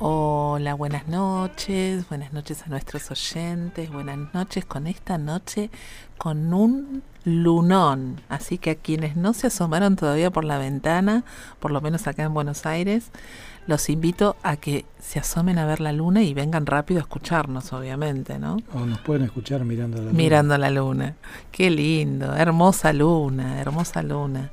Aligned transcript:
Hola, 0.00 0.74
buenas 0.74 1.08
noches, 1.08 2.08
buenas 2.08 2.32
noches 2.32 2.62
a 2.62 2.68
nuestros 2.68 3.10
oyentes, 3.10 3.90
buenas 3.90 4.32
noches 4.32 4.64
con 4.64 4.86
esta 4.86 5.18
noche 5.18 5.70
con 6.18 6.54
un 6.54 7.02
lunón. 7.24 8.20
Así 8.28 8.58
que 8.58 8.70
a 8.70 8.74
quienes 8.76 9.16
no 9.16 9.32
se 9.32 9.48
asomaron 9.48 9.96
todavía 9.96 10.30
por 10.30 10.44
la 10.44 10.56
ventana, 10.56 11.24
por 11.58 11.72
lo 11.72 11.80
menos 11.80 12.06
acá 12.06 12.22
en 12.22 12.32
Buenos 12.32 12.64
Aires, 12.64 13.10
los 13.68 13.90
invito 13.90 14.34
a 14.42 14.56
que 14.56 14.86
se 14.98 15.18
asomen 15.18 15.58
a 15.58 15.66
ver 15.66 15.80
la 15.80 15.92
luna 15.92 16.22
y 16.22 16.32
vengan 16.32 16.64
rápido 16.64 17.00
a 17.00 17.02
escucharnos, 17.02 17.70
obviamente, 17.74 18.38
¿no? 18.38 18.56
O 18.74 18.80
nos 18.80 18.98
pueden 19.00 19.24
escuchar 19.24 19.62
mirando 19.66 19.98
la 19.98 20.04
luna. 20.04 20.16
Mirando 20.16 20.58
la 20.58 20.70
luna. 20.70 21.16
Qué 21.52 21.70
lindo, 21.70 22.34
hermosa 22.34 22.94
luna, 22.94 23.60
hermosa 23.60 24.02
luna. 24.02 24.52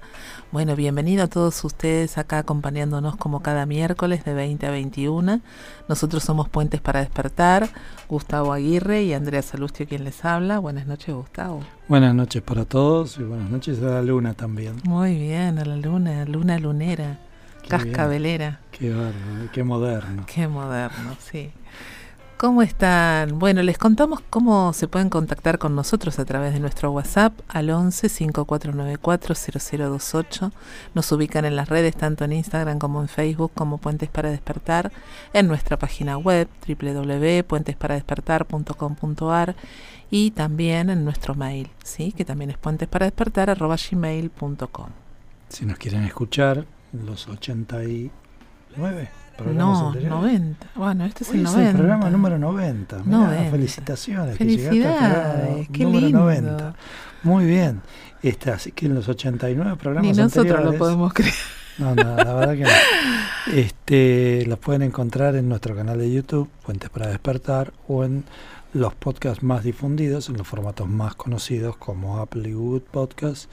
Bueno, 0.52 0.76
bienvenido 0.76 1.23
a 1.23 1.28
todos 1.28 1.64
ustedes 1.64 2.18
acá 2.18 2.40
acompañándonos 2.40 3.16
como 3.16 3.40
cada 3.41 3.66
miércoles 3.66 4.26
de 4.26 4.34
20 4.34 4.68
a 4.68 4.72
21. 4.72 5.40
Nosotros 5.88 6.22
somos 6.22 6.50
Puentes 6.50 6.82
para 6.82 7.00
Despertar, 7.00 7.70
Gustavo 8.09 8.52
Aguirre 8.52 9.04
y 9.04 9.13
Andrea 9.13 9.41
Salustio 9.41 9.88
quien 9.88 10.04
les 10.04 10.26
habla. 10.26 10.59
Buenas 10.59 10.88
noches, 10.88 11.16
Gustavo. 11.16 11.62
Buenas 11.88 12.13
noches 12.13 12.41
para 12.41 12.66
todos 12.66 13.18
y 13.18 13.23
buenas 13.23 13.50
noches 13.50 13.82
a 13.82 13.86
la 13.86 14.02
luna 14.02 14.34
también. 14.34 14.76
Muy 14.84 15.18
bien, 15.18 15.58
a 15.58 15.63
la 15.63 15.77
luna, 15.77 16.26
luna 16.26 16.59
lunera. 16.59 17.20
Cascabelera. 17.68 18.59
Qué 18.78 18.90
bárbaro, 18.90 19.50
qué 19.54 19.64
moderno. 19.64 20.26
Qué 20.28 20.50
moderno, 20.50 21.16
sí. 21.20 21.52
¿Cómo 22.38 22.62
están? 22.62 23.40
Bueno, 23.40 23.64
les 23.64 23.78
contamos 23.78 24.20
cómo 24.30 24.74
se 24.74 24.90
pueden 24.90 25.10
contactar 25.10 25.58
con 25.58 25.74
nosotros 25.74 26.20
a 26.20 26.26
través 26.26 26.54
de 26.54 26.60
nuestro 26.60 26.92
WhatsApp 26.92 27.32
al 27.48 27.70
11 27.70 28.10
5494 28.10 29.34
0028. 29.34 30.52
Nos 30.94 31.10
ubican 31.14 31.46
en 31.46 31.56
las 31.56 31.70
redes 31.70 31.96
tanto 31.96 32.26
en 32.26 32.34
Instagram 32.34 32.78
como 32.78 33.02
en 33.02 33.08
Facebook 33.08 33.54
como 33.56 33.78
Puentes 33.78 34.10
para 34.10 34.30
Despertar, 34.30 34.92
en 35.32 35.48
nuestra 35.48 35.80
página 35.80 36.18
web 36.18 36.50
www.puentesparadespertar.com.ar 36.68 39.56
y 40.12 40.32
también 40.32 40.89
en 40.89 41.06
nuestro 41.06 41.36
mail, 41.36 41.70
¿sí? 41.86 42.12
que 42.12 42.26
también 42.26 42.50
es 42.50 42.58
puentesparadespertar.gmail.com. 42.58 44.89
Si 45.48 45.66
nos 45.66 45.78
quieren 45.78 46.04
escuchar, 46.04 46.66
los 46.92 47.30
89 48.76 49.08
no, 49.54 49.94
90. 49.94 50.68
Bueno, 50.76 51.06
este 51.06 51.23
es 51.23 51.30
el 51.31 51.44
90. 51.44 51.70
el 51.70 51.76
programa 51.76 52.09
número 52.09 52.38
90. 52.38 53.04
felicitaciones. 53.52 54.38
Felicidades, 54.38 55.67
qué 55.70 55.84
número 55.84 56.06
lindo. 56.06 56.20
90. 56.20 56.76
Muy 57.23 57.45
bien. 57.45 57.82
Este, 58.22 58.52
así 58.52 58.72
que 58.72 58.86
en 58.86 58.95
los 58.95 59.08
89 59.08 59.78
programas 59.78 60.16
Ni 60.16 60.22
nosotros 60.23 60.64
lo 60.64 60.73
podemos 60.78 61.14
creer. 61.14 61.34
No, 61.78 61.94
no, 61.94 62.16
la 62.16 62.34
verdad 62.34 62.54
que 62.56 62.64
no. 62.64 63.54
Este, 63.54 64.45
los 64.48 64.58
pueden 64.59 64.82
encontrar 64.82 65.36
en 65.36 65.50
nuestro 65.50 65.76
canal 65.76 66.00
de 66.00 66.12
YouTube, 66.12 66.50
Puentes 66.66 66.89
para 66.89 67.08
Despertar, 67.08 67.73
o 67.88 68.06
en 68.06 68.23
los 68.73 68.95
podcasts 68.95 69.44
más 69.44 69.64
difundidos, 69.64 70.30
en 70.30 70.38
los 70.38 70.48
formatos 70.48 70.88
más 70.88 71.16
conocidos 71.16 71.78
como 71.78 72.20
Apple 72.20 72.50
y 72.50 72.54
Google 72.54 72.80
Podcasts 72.80 73.50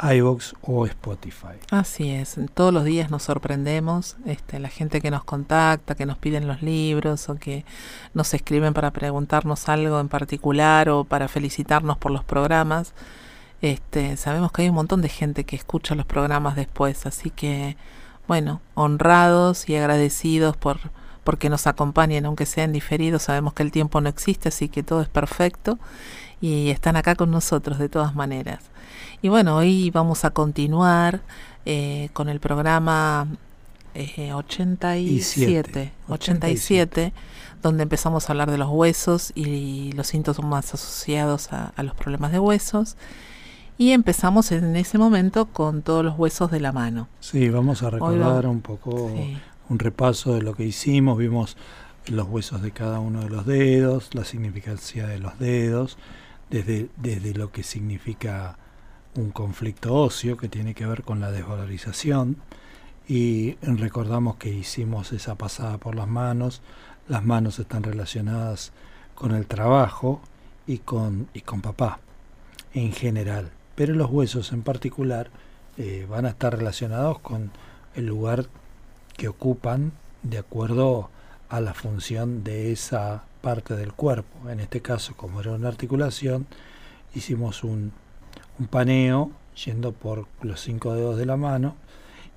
iVoox 0.00 0.54
o 0.62 0.86
Spotify. 0.86 1.58
Así 1.70 2.10
es, 2.10 2.38
todos 2.54 2.72
los 2.72 2.84
días 2.84 3.10
nos 3.10 3.24
sorprendemos, 3.24 4.16
este, 4.26 4.58
la 4.58 4.68
gente 4.68 5.00
que 5.00 5.10
nos 5.10 5.24
contacta, 5.24 5.94
que 5.94 6.06
nos 6.06 6.18
piden 6.18 6.46
los 6.46 6.62
libros 6.62 7.28
o 7.28 7.36
que 7.36 7.64
nos 8.14 8.34
escriben 8.34 8.74
para 8.74 8.90
preguntarnos 8.90 9.68
algo 9.68 10.00
en 10.00 10.08
particular 10.08 10.88
o 10.88 11.04
para 11.04 11.28
felicitarnos 11.28 11.98
por 11.98 12.12
los 12.12 12.24
programas. 12.24 12.94
Este, 13.60 14.16
sabemos 14.16 14.50
que 14.52 14.62
hay 14.62 14.68
un 14.68 14.74
montón 14.74 15.02
de 15.02 15.08
gente 15.08 15.44
que 15.44 15.56
escucha 15.56 15.94
los 15.94 16.06
programas 16.06 16.56
después, 16.56 17.06
así 17.06 17.30
que 17.30 17.76
bueno, 18.26 18.60
honrados 18.74 19.68
y 19.68 19.76
agradecidos 19.76 20.56
por 20.56 20.78
porque 21.24 21.48
nos 21.48 21.68
acompañen, 21.68 22.26
aunque 22.26 22.46
sean 22.46 22.72
diferidos, 22.72 23.22
sabemos 23.22 23.54
que 23.54 23.62
el 23.62 23.70
tiempo 23.70 24.00
no 24.00 24.08
existe, 24.08 24.48
así 24.48 24.68
que 24.68 24.82
todo 24.82 25.02
es 25.02 25.08
perfecto 25.08 25.78
y 26.42 26.68
están 26.70 26.96
acá 26.96 27.14
con 27.14 27.30
nosotros 27.30 27.78
de 27.78 27.88
todas 27.88 28.14
maneras. 28.14 28.64
Y 29.22 29.28
bueno, 29.28 29.56
hoy 29.56 29.90
vamos 29.90 30.26
a 30.26 30.30
continuar 30.30 31.22
eh, 31.64 32.10
con 32.12 32.28
el 32.28 32.40
programa 32.40 33.28
eh, 33.94 34.32
87, 34.34 35.92
87, 36.08 37.12
donde 37.62 37.84
empezamos 37.84 38.28
a 38.28 38.32
hablar 38.32 38.50
de 38.50 38.58
los 38.58 38.68
huesos 38.68 39.32
y 39.36 39.92
los 39.92 40.08
síntomas 40.08 40.74
asociados 40.74 41.52
a, 41.52 41.80
los 41.82 41.94
problemas 41.94 42.32
de 42.32 42.40
huesos. 42.40 42.96
Y 43.78 43.92
empezamos 43.92 44.50
en 44.50 44.74
ese 44.74 44.98
momento 44.98 45.46
con 45.46 45.82
todos 45.82 46.04
los 46.04 46.18
huesos 46.18 46.50
de 46.50 46.58
la 46.58 46.72
mano. 46.72 47.08
Sí, 47.20 47.48
vamos 47.48 47.84
a 47.84 47.90
recordar 47.90 48.46
un 48.46 48.60
poco 48.60 49.12
un 49.68 49.78
repaso 49.78 50.34
de 50.34 50.42
lo 50.42 50.54
que 50.54 50.64
hicimos. 50.64 51.16
Vimos 51.18 51.56
los 52.06 52.26
huesos 52.28 52.62
de 52.62 52.72
cada 52.72 52.98
uno 52.98 53.20
de 53.20 53.30
los 53.30 53.46
dedos, 53.46 54.10
la 54.14 54.24
significancia 54.24 55.06
de 55.06 55.18
los 55.18 55.38
dedos, 55.38 55.98
desde, 56.52 56.90
desde 56.96 57.34
lo 57.34 57.50
que 57.50 57.62
significa 57.62 58.58
un 59.16 59.30
conflicto 59.30 59.94
óseo 59.94 60.36
que 60.36 60.48
tiene 60.48 60.74
que 60.74 60.86
ver 60.86 61.02
con 61.02 61.18
la 61.18 61.32
desvalorización. 61.32 62.36
Y 63.08 63.56
recordamos 63.62 64.36
que 64.36 64.50
hicimos 64.50 65.12
esa 65.12 65.34
pasada 65.34 65.78
por 65.78 65.96
las 65.96 66.06
manos, 66.06 66.62
las 67.08 67.24
manos 67.24 67.58
están 67.58 67.82
relacionadas 67.82 68.72
con 69.14 69.34
el 69.34 69.46
trabajo 69.46 70.20
y 70.66 70.78
con, 70.78 71.28
y 71.34 71.40
con 71.40 71.62
papá 71.62 71.98
en 72.74 72.92
general, 72.92 73.50
pero 73.74 73.94
los 73.94 74.10
huesos 74.10 74.52
en 74.52 74.62
particular 74.62 75.30
eh, 75.76 76.06
van 76.08 76.26
a 76.26 76.30
estar 76.30 76.56
relacionados 76.56 77.18
con 77.18 77.50
el 77.94 78.06
lugar 78.06 78.46
que 79.16 79.28
ocupan 79.28 79.92
de 80.22 80.38
acuerdo 80.38 81.10
a 81.48 81.60
la 81.60 81.74
función 81.74 82.44
de 82.44 82.72
esa 82.72 83.24
parte 83.42 83.76
del 83.76 83.92
cuerpo. 83.92 84.48
En 84.48 84.60
este 84.60 84.80
caso, 84.80 85.14
como 85.16 85.40
era 85.40 85.52
una 85.52 85.68
articulación, 85.68 86.46
hicimos 87.14 87.64
un, 87.64 87.92
paneo 88.70 89.32
yendo 89.66 89.92
por 89.92 90.26
los 90.40 90.60
cinco 90.60 90.94
dedos 90.94 91.18
de 91.18 91.26
la 91.26 91.36
mano 91.36 91.74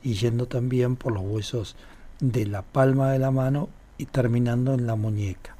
y 0.04 0.16
yendo 0.16 0.48
también 0.48 0.96
por 0.96 1.14
los 1.14 1.24
huesos 1.24 1.76
de 2.20 2.46
la 2.46 2.64
palma 2.64 3.12
de 3.12 3.20
la 3.20 3.32
mano 3.32 3.70
y 3.98 4.06
terminando 4.06 4.74
en 4.74 4.88
la 4.88 4.96
muñeca. 4.96 5.56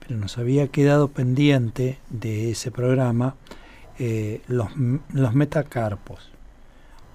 Pero 0.00 0.18
nos 0.18 0.36
había 0.36 0.68
quedado 0.68 1.08
pendiente 1.08 1.98
de 2.10 2.50
ese 2.50 2.70
programa 2.70 3.36
eh, 3.98 4.42
los, 4.48 4.68
los 5.12 5.34
metacarpos, 5.34 6.30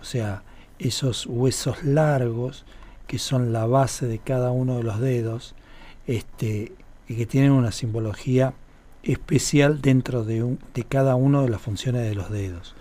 o 0.02 0.06
sea, 0.06 0.44
esos 0.80 1.26
huesos 1.28 1.84
largos 1.84 2.66
que 3.08 3.20
son 3.20 3.54
la 3.54 3.66
base 3.66 4.06
de 4.08 4.20
cada 4.20 4.52
uno 4.52 4.78
de 4.78 4.84
los 4.84 5.00
dedos 5.00 5.56
este, 6.08 6.74
y 7.14 7.16
que 7.16 7.28
tienen 7.28 7.52
una 7.52 7.72
simbología 7.72 8.56
especial 9.04 9.82
dentro 9.82 10.24
de, 10.24 10.42
un, 10.42 10.60
de 10.74 10.84
cada 10.84 11.14
una 11.16 11.44
de 11.44 11.50
las 11.50 11.62
funciones 11.62 12.10
de 12.10 12.16
los 12.16 12.32
dedos. 12.32 12.74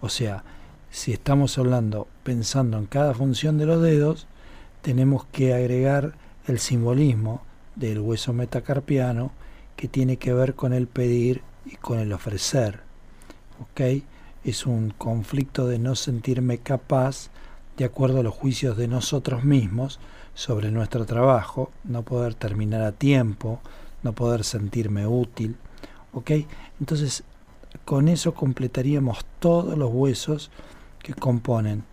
O 0.00 0.08
sea, 0.08 0.42
si 0.90 1.12
estamos 1.12 1.56
hablando 1.56 2.08
pensando 2.24 2.78
en 2.78 2.86
cada 2.86 3.14
función 3.14 3.58
de 3.58 3.66
los 3.66 3.80
dedos, 3.80 4.26
tenemos 4.82 5.24
que 5.26 5.54
agregar 5.54 6.14
el 6.48 6.58
simbolismo 6.58 7.42
del 7.76 8.00
hueso 8.00 8.32
metacarpiano 8.32 9.30
que 9.76 9.86
tiene 9.86 10.16
que 10.16 10.32
ver 10.32 10.54
con 10.54 10.72
el 10.72 10.88
pedir 10.88 11.42
y 11.64 11.76
con 11.76 12.00
el 12.00 12.12
ofrecer. 12.12 12.80
¿Ok? 13.60 14.02
Es 14.42 14.66
un 14.66 14.90
conflicto 14.90 15.68
de 15.68 15.78
no 15.78 15.94
sentirme 15.94 16.58
capaz 16.58 17.30
de 17.76 17.84
acuerdo 17.84 18.20
a 18.20 18.22
los 18.22 18.34
juicios 18.34 18.76
de 18.76 18.88
nosotros 18.88 19.44
mismos 19.44 20.00
sobre 20.34 20.70
nuestro 20.70 21.06
trabajo, 21.06 21.70
no 21.84 22.02
poder 22.02 22.34
terminar 22.34 22.82
a 22.82 22.92
tiempo, 22.92 23.60
no 24.02 24.12
poder 24.12 24.44
sentirme 24.44 25.06
útil. 25.06 25.56
¿Ok? 26.12 26.30
Entonces 26.80 27.24
con 27.84 28.08
eso 28.08 28.34
completaríamos 28.34 29.24
todos 29.38 29.76
los 29.76 29.90
huesos 29.92 30.50
que 31.02 31.14
componen 31.14 31.84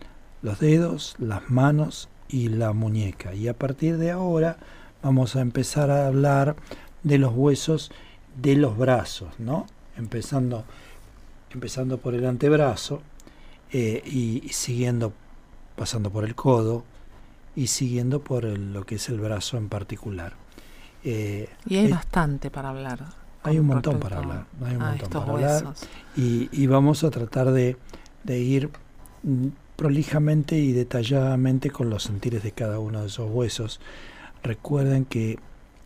los 0.42 0.58
dedos, 0.58 1.14
las 1.18 1.50
manos 1.50 2.08
y 2.28 2.48
la 2.48 2.72
muñeca. 2.72 3.34
Y 3.34 3.48
a 3.48 3.54
partir 3.54 3.98
de 3.98 4.10
ahora 4.10 4.56
vamos 5.02 5.36
a 5.36 5.40
empezar 5.40 5.90
a 5.90 6.06
hablar 6.06 6.56
de 7.02 7.18
los 7.18 7.32
huesos 7.34 7.90
de 8.40 8.56
los 8.56 8.76
brazos, 8.76 9.28
¿no? 9.38 9.66
Empezando, 9.96 10.64
empezando 11.52 11.98
por 11.98 12.14
el 12.14 12.26
antebrazo 12.26 13.02
eh, 13.72 14.02
y, 14.04 14.48
siguiendo, 14.50 15.12
pasando 15.76 16.10
por 16.10 16.24
el 16.24 16.34
codo 16.34 16.84
y 17.56 17.68
siguiendo 17.68 18.20
por 18.20 18.44
lo 18.44 18.84
que 18.84 18.96
es 18.96 19.08
el 19.08 19.20
brazo 19.20 19.56
en 19.56 19.68
particular. 19.68 20.34
Eh, 21.04 21.48
y 21.66 21.76
hay 21.76 21.90
bastante 21.90 22.50
para 22.50 22.70
hablar. 22.70 23.04
Hay 23.42 23.58
un 23.58 23.66
montón 23.66 24.00
para 24.00 24.18
hablar, 24.18 24.46
hay 24.64 24.76
un 24.76 24.82
montón 24.82 25.10
para 25.10 25.32
hablar. 25.32 25.74
Y, 26.16 26.66
vamos 26.66 27.04
a 27.04 27.10
tratar 27.10 27.52
de, 27.52 27.76
ir 28.26 28.70
prolijamente 29.76 30.56
y 30.56 30.72
detalladamente 30.72 31.70
con 31.70 31.90
los 31.90 32.04
sentires 32.04 32.42
de 32.42 32.52
cada 32.52 32.78
uno 32.78 33.02
de 33.02 33.08
esos 33.08 33.30
huesos. 33.30 33.80
Recuerden 34.42 35.04
que 35.04 35.38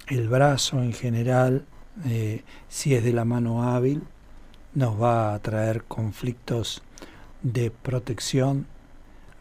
el 0.07 0.29
brazo 0.29 0.83
en 0.83 0.93
general, 0.93 1.65
eh, 2.07 2.45
si 2.69 2.95
es 2.95 3.03
de 3.03 3.13
la 3.13 3.25
mano 3.25 3.65
hábil, 3.65 4.03
nos 4.75 5.01
va 5.01 5.35
a 5.35 5.39
traer 5.41 5.83
conflictos 5.83 6.83
de 7.43 7.73
protección 7.73 8.67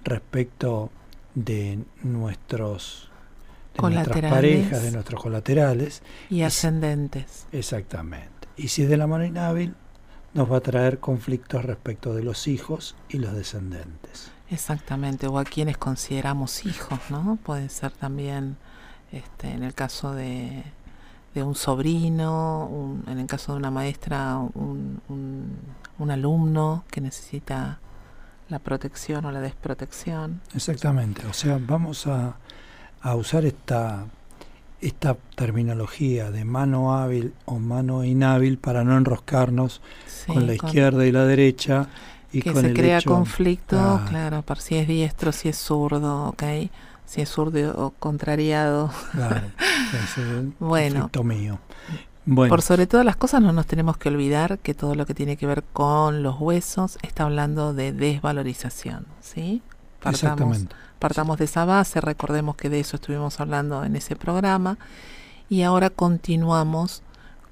respecto 0.07 0.89
de 1.35 1.79
nuestros 2.03 3.11
de 3.75 3.89
nuestras 3.89 4.31
parejas, 4.31 4.81
de 4.81 4.91
nuestros 4.91 5.21
colaterales. 5.21 6.01
Y 6.29 6.41
ascendentes. 6.41 7.45
exactamente. 7.51 8.47
Y 8.55 8.69
si 8.69 8.83
es 8.83 8.89
de 8.89 8.97
la 8.97 9.05
mano 9.05 9.23
inhábil, 9.23 9.75
nos 10.33 10.51
va 10.51 10.57
a 10.57 10.61
traer 10.61 10.99
conflictos 10.99 11.63
respecto 11.63 12.15
de 12.15 12.23
los 12.23 12.47
hijos 12.47 12.95
y 13.09 13.19
los 13.19 13.33
descendentes. 13.33 14.31
Exactamente, 14.49 15.27
o 15.27 15.37
a 15.37 15.43
quienes 15.43 15.77
consideramos 15.77 16.65
hijos, 16.65 16.99
¿no? 17.09 17.37
Puede 17.43 17.69
ser 17.69 17.91
también, 17.91 18.57
este, 19.11 19.51
en 19.51 19.63
el 19.63 19.73
caso 19.73 20.13
de, 20.13 20.63
de 21.35 21.43
un 21.43 21.53
sobrino, 21.55 22.97
en 23.07 23.19
el 23.19 23.27
caso 23.27 23.51
de 23.51 23.59
una 23.59 23.71
maestra, 23.71 24.37
un, 24.37 25.01
un, 25.99 26.11
alumno 26.11 26.83
que 26.89 27.01
necesita 27.01 27.79
la 28.49 28.59
protección 28.59 29.25
o 29.25 29.31
la 29.31 29.41
desprotección. 29.41 30.41
Exactamente, 30.55 31.25
o 31.27 31.33
sea, 31.33 31.59
vamos 31.59 32.07
a, 32.07 32.37
a 33.01 33.15
usar 33.15 33.45
esta, 33.45 34.05
esta 34.81 35.15
terminología 35.35 36.31
de 36.31 36.45
mano 36.45 36.95
hábil 36.95 37.33
o 37.45 37.59
mano 37.59 38.03
inhábil 38.03 38.57
para 38.57 38.83
no 38.83 38.97
enroscarnos 38.97 39.81
con 40.27 40.47
la 40.47 40.53
izquierda 40.55 41.05
y 41.05 41.11
la 41.11 41.25
derecha. 41.25 41.87
Y 42.31 42.41
que 42.41 42.53
se 42.53 42.73
crea 42.73 43.01
conflicto, 43.01 44.01
claro, 44.09 44.41
por 44.41 44.59
si 44.59 44.75
es 44.75 44.87
diestro, 44.87 45.31
si 45.31 45.49
es 45.49 45.57
zurdo, 45.57 46.27
¿ok? 46.27 46.43
si 47.07 47.21
es 47.21 47.29
zurdo 47.29 47.73
o 47.77 47.91
contrariado. 47.91 48.91
Claro, 49.13 49.47
bueno, 50.59 51.09
mío. 51.23 51.59
Por 52.35 52.61
sobre 52.61 52.87
todas 52.87 53.05
las 53.05 53.15
cosas 53.15 53.41
no 53.41 53.53
nos 53.53 53.67
tenemos 53.67 53.97
que 53.97 54.09
olvidar 54.09 54.59
que 54.59 54.73
todo 54.73 54.95
lo 54.95 55.05
que 55.05 55.13
tiene 55.13 55.37
que 55.37 55.47
ver 55.47 55.63
con 55.63 56.23
los 56.23 56.39
huesos 56.39 56.97
está 57.01 57.23
hablando 57.23 57.73
de 57.73 57.93
desvalorización, 57.93 59.05
¿sí? 59.21 59.61
Partamos, 60.01 60.65
partamos 60.99 61.37
de 61.37 61.45
esa 61.45 61.63
base, 61.63 62.01
recordemos 62.01 62.57
que 62.57 62.69
de 62.69 62.81
eso 62.81 62.97
estuvimos 62.97 63.39
hablando 63.39 63.83
en 63.83 63.95
ese 63.95 64.15
programa 64.15 64.77
y 65.49 65.61
ahora 65.61 65.89
continuamos 65.89 67.01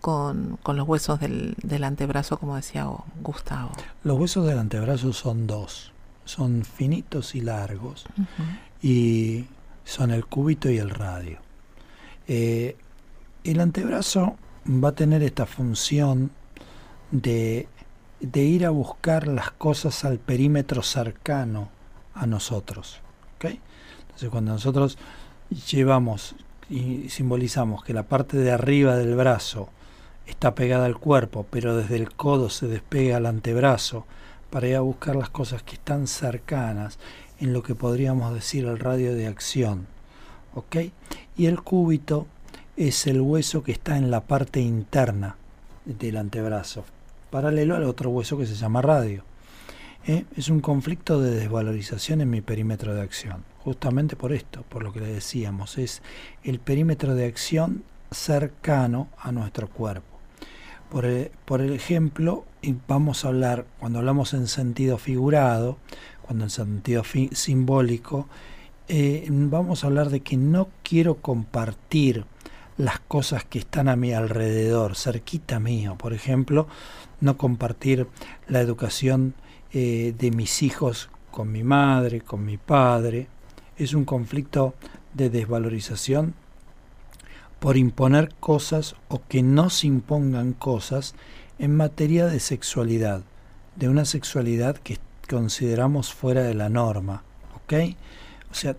con, 0.02 0.60
los 0.66 0.88
huesos 0.88 1.20
del, 1.20 1.84
antebrazo, 1.84 2.38
como 2.38 2.56
decía 2.56 2.88
Gustavo. 3.22 3.72
Los 4.04 4.20
huesos 4.20 4.46
del 4.46 4.60
antebrazo 4.60 5.14
son 5.14 5.48
dos, 5.48 5.94
son 6.26 6.64
finitos 6.64 7.34
y 7.34 7.42
largos 7.42 8.06
y 8.84 9.46
son 9.84 10.12
el 10.12 10.26
cúbito 10.26 10.70
y 10.70 10.78
el 10.78 10.90
radio. 10.92 11.40
Eh, 12.28 12.76
el 13.44 13.62
antebrazo 13.62 14.36
va 14.68 14.90
a 14.90 14.96
tener 14.96 15.24
esta 15.24 15.46
función 15.46 16.32
de, 17.12 17.68
de, 18.20 18.42
ir 18.44 18.66
a 18.66 18.72
buscar 18.72 19.28
las 19.28 19.52
cosas 19.52 20.06
al 20.06 20.20
perímetro 20.20 20.82
cercano 20.82 21.70
a 22.14 22.26
nosotros. 22.26 23.02
Entonces 24.16 24.30
cuando 24.30 24.54
nosotros 24.54 24.98
llevamos 25.70 26.36
y 26.70 27.10
simbolizamos 27.10 27.84
que 27.84 27.94
la 27.94 28.04
parte 28.04 28.38
de 28.38 28.52
arriba 28.52 28.96
del 28.96 29.16
brazo 29.16 29.70
está 30.26 30.56
pegada 30.56 30.86
al 30.86 30.98
cuerpo, 30.98 31.46
pero 31.50 31.76
desde 31.76 31.98
el 31.98 32.14
codo 32.14 32.50
se 32.50 32.68
despega 32.68 33.18
al 33.18 33.26
antebrazo 33.26 34.06
para 34.50 34.68
ir 34.68 34.76
a 34.78 34.82
buscar 34.82 35.18
las 35.18 35.30
cosas 35.30 35.64
que 35.64 35.76
están 35.76 36.08
cercanas 36.08 36.98
en 37.40 37.52
lo 37.52 37.62
que 37.62 37.76
podríamos 37.76 38.34
decir 38.34 38.66
el 38.66 38.80
radio 38.80 39.14
de 39.14 39.28
acción. 39.28 39.88
Y 41.36 41.48
el 41.48 41.62
cúbito 41.62 42.28
es 42.78 43.08
el 43.08 43.22
hueso 43.22 43.64
que 43.64 43.72
está 43.72 43.98
en 43.98 44.12
la 44.12 44.22
parte 44.22 44.60
interna 44.60 45.38
del 45.86 46.18
antebrazo, 46.18 46.84
paralelo 47.30 47.76
al 47.76 47.84
otro 47.84 48.10
hueso 48.10 48.38
que 48.38 48.46
se 48.46 48.56
llama 48.56 48.82
radio. 48.82 49.24
¿Eh? 50.08 50.26
Es 50.36 50.50
un 50.50 50.60
conflicto 50.60 51.22
de 51.22 51.32
desvalorización 51.32 52.22
en 52.22 52.30
mi 52.30 52.42
perímetro 52.42 52.94
de 52.94 53.02
acción, 53.02 53.44
justamente 53.64 54.16
por 54.16 54.34
esto, 54.34 54.64
por 54.70 54.84
lo 54.84 54.92
que 54.94 55.00
le 55.00 55.08
decíamos, 55.08 55.78
es 55.78 56.02
el 56.44 56.60
perímetro 56.60 57.16
de 57.16 57.26
acción 57.26 57.84
cercano 58.12 59.08
a 59.18 59.32
nuestro 59.32 59.68
cuerpo. 59.68 60.06
Por, 60.92 61.06
e, 61.06 61.32
por 61.46 61.62
ejemplo, 61.62 62.46
vamos 62.88 63.26
a 63.26 63.30
hablar, 63.30 63.66
cuando 63.80 64.00
hablamos 64.00 64.34
en 64.34 64.48
sentido 64.48 64.98
figurado, 64.98 65.78
cuando 66.22 66.44
en 66.44 66.50
sentido 66.50 67.04
simbólico, 67.32 68.28
eh, 68.88 69.26
vamos 69.30 69.84
a 69.84 69.88
hablar 69.88 70.10
de 70.10 70.20
que 70.20 70.38
no 70.38 70.70
quiero 70.84 71.16
compartir 71.16 72.26
las 72.78 73.00
cosas 73.00 73.46
que 73.46 73.60
están 73.60 73.88
a 73.88 73.96
mi 73.96 74.14
alrededor, 74.14 74.96
cerquita 74.96 75.60
mío. 75.60 75.96
Por 75.98 76.14
ejemplo, 76.14 76.68
no 77.22 77.38
compartir 77.38 78.08
la 78.48 78.60
educación 78.62 79.34
eh, 79.72 80.14
de 80.18 80.32
mis 80.32 80.62
hijos 80.62 81.10
con 81.32 81.52
mi 81.52 81.64
madre, 81.64 82.22
con 82.22 82.46
mi 82.46 82.58
padre. 82.58 83.28
Es 83.78 83.94
un 83.94 84.06
conflicto 84.06 84.74
de 85.14 85.30
desvalorización 85.30 86.34
por 87.60 87.78
imponer 87.78 88.34
cosas 88.40 88.96
o 89.08 89.22
que 89.28 89.42
no 89.42 89.70
se 89.70 89.88
impongan 89.88 90.54
cosas 90.54 91.16
en 91.58 91.76
materia 91.76 92.28
de 92.28 92.40
sexualidad, 92.40 93.22
de 93.76 93.90
una 93.90 94.06
sexualidad 94.06 94.78
que 94.78 95.00
consideramos 95.30 96.14
fuera 96.14 96.44
de 96.44 96.54
la 96.54 96.70
norma. 96.70 97.24
¿Ok? 97.56 97.74
O 98.52 98.54
sea, 98.54 98.76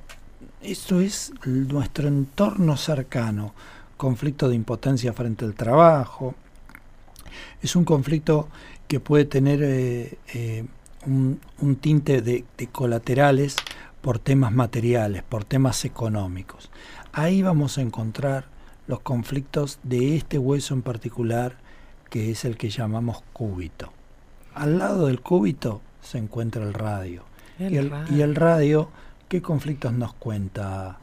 esto 0.63 1.01
es 1.01 1.33
nuestro 1.45 2.09
entorno 2.09 2.77
cercano. 2.77 3.55
Conflicto 3.97 4.49
de 4.49 4.55
impotencia 4.55 5.13
frente 5.13 5.45
al 5.45 5.55
trabajo. 5.55 6.35
Es 7.63 7.77
un 7.77 7.85
conflicto 7.85 8.49
que 8.89 9.01
puede 9.01 9.25
tener 9.25 9.63
eh, 9.63 10.19
eh, 10.35 10.65
un, 11.07 11.77
tinte 11.81 12.23
de, 12.23 12.45
de 12.57 12.67
colaterales 12.69 13.57
por 14.01 14.19
temas 14.19 14.53
materiales, 14.53 15.23
por 15.23 15.45
temas 15.45 15.85
económicos. 15.85 16.71
Ahí 17.13 17.43
vamos 17.43 17.79
a 17.79 17.83
encontrar 17.83 18.47
los 18.87 19.01
conflictos 19.01 19.79
de 19.83 20.17
este 20.17 20.39
hueso 20.39 20.75
en 20.75 20.83
particular, 20.83 21.57
que 22.11 22.31
es 22.31 22.45
el 22.45 22.57
que 22.57 22.71
llamamos 22.71 23.23
cúbito. 23.33 23.93
Al 24.55 24.79
lado 24.79 25.07
del 25.07 25.21
cúbito 25.21 25.81
se 26.01 26.19
encuentra 26.19 26.63
el 26.63 26.73
radio. 26.73 27.25
y, 27.59 27.77
el, 27.77 28.35
radio. 28.35 28.91
¿qué 29.29 29.43
conflictos 29.43 29.93
nos 29.93 30.15
cuenta 30.15 30.99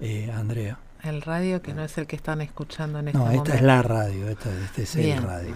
eh, 0.00 0.32
Andrea? 0.34 0.78
El 1.02 1.22
radio 1.22 1.62
que 1.62 1.74
no 1.74 1.84
es 1.84 1.96
el 1.98 2.06
que 2.06 2.16
están 2.16 2.40
escuchando 2.40 2.98
en 2.98 3.08
este 3.08 3.18
momento. 3.18 3.44
No, 3.44 3.44
esta 3.44 3.56
es 3.56 3.62
la 3.62 3.82
radio, 3.82 4.28
esta, 4.28 4.50
este 4.64 4.82
es 4.82 4.96
el 4.96 5.22
radio. 5.22 5.54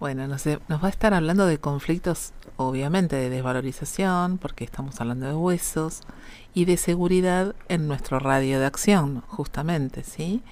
Bueno, 0.00 0.26
nos, 0.26 0.44
nos 0.68 0.82
va 0.82 0.86
a 0.86 0.90
estar 0.90 1.14
hablando 1.14 1.46
de 1.46 1.58
conflictos, 1.58 2.32
obviamente, 2.56 3.16
de 3.16 3.30
desvalorización, 3.30 4.38
porque 4.38 4.64
estamos 4.64 5.00
hablando 5.00 5.26
de 5.26 5.34
huesos, 5.34 6.02
y 6.54 6.64
de 6.66 6.76
seguridad 6.76 7.54
en 7.68 7.88
nuestro 7.88 8.18
radio 8.18 8.60
de 8.60 8.66
acción, 8.66 9.22
justamente, 9.28 10.04
¿sí? 10.04 10.42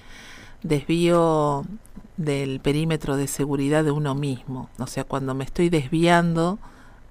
Desvío 0.61 1.65
del 2.17 2.59
perímetro 2.59 3.15
de 3.15 3.27
seguridad 3.27 3.83
de 3.83 3.91
uno 3.91 4.15
mismo, 4.15 4.69
o 4.77 4.87
sea, 4.87 5.03
cuando 5.03 5.33
me 5.33 5.43
estoy 5.43 5.69
desviando 5.69 6.59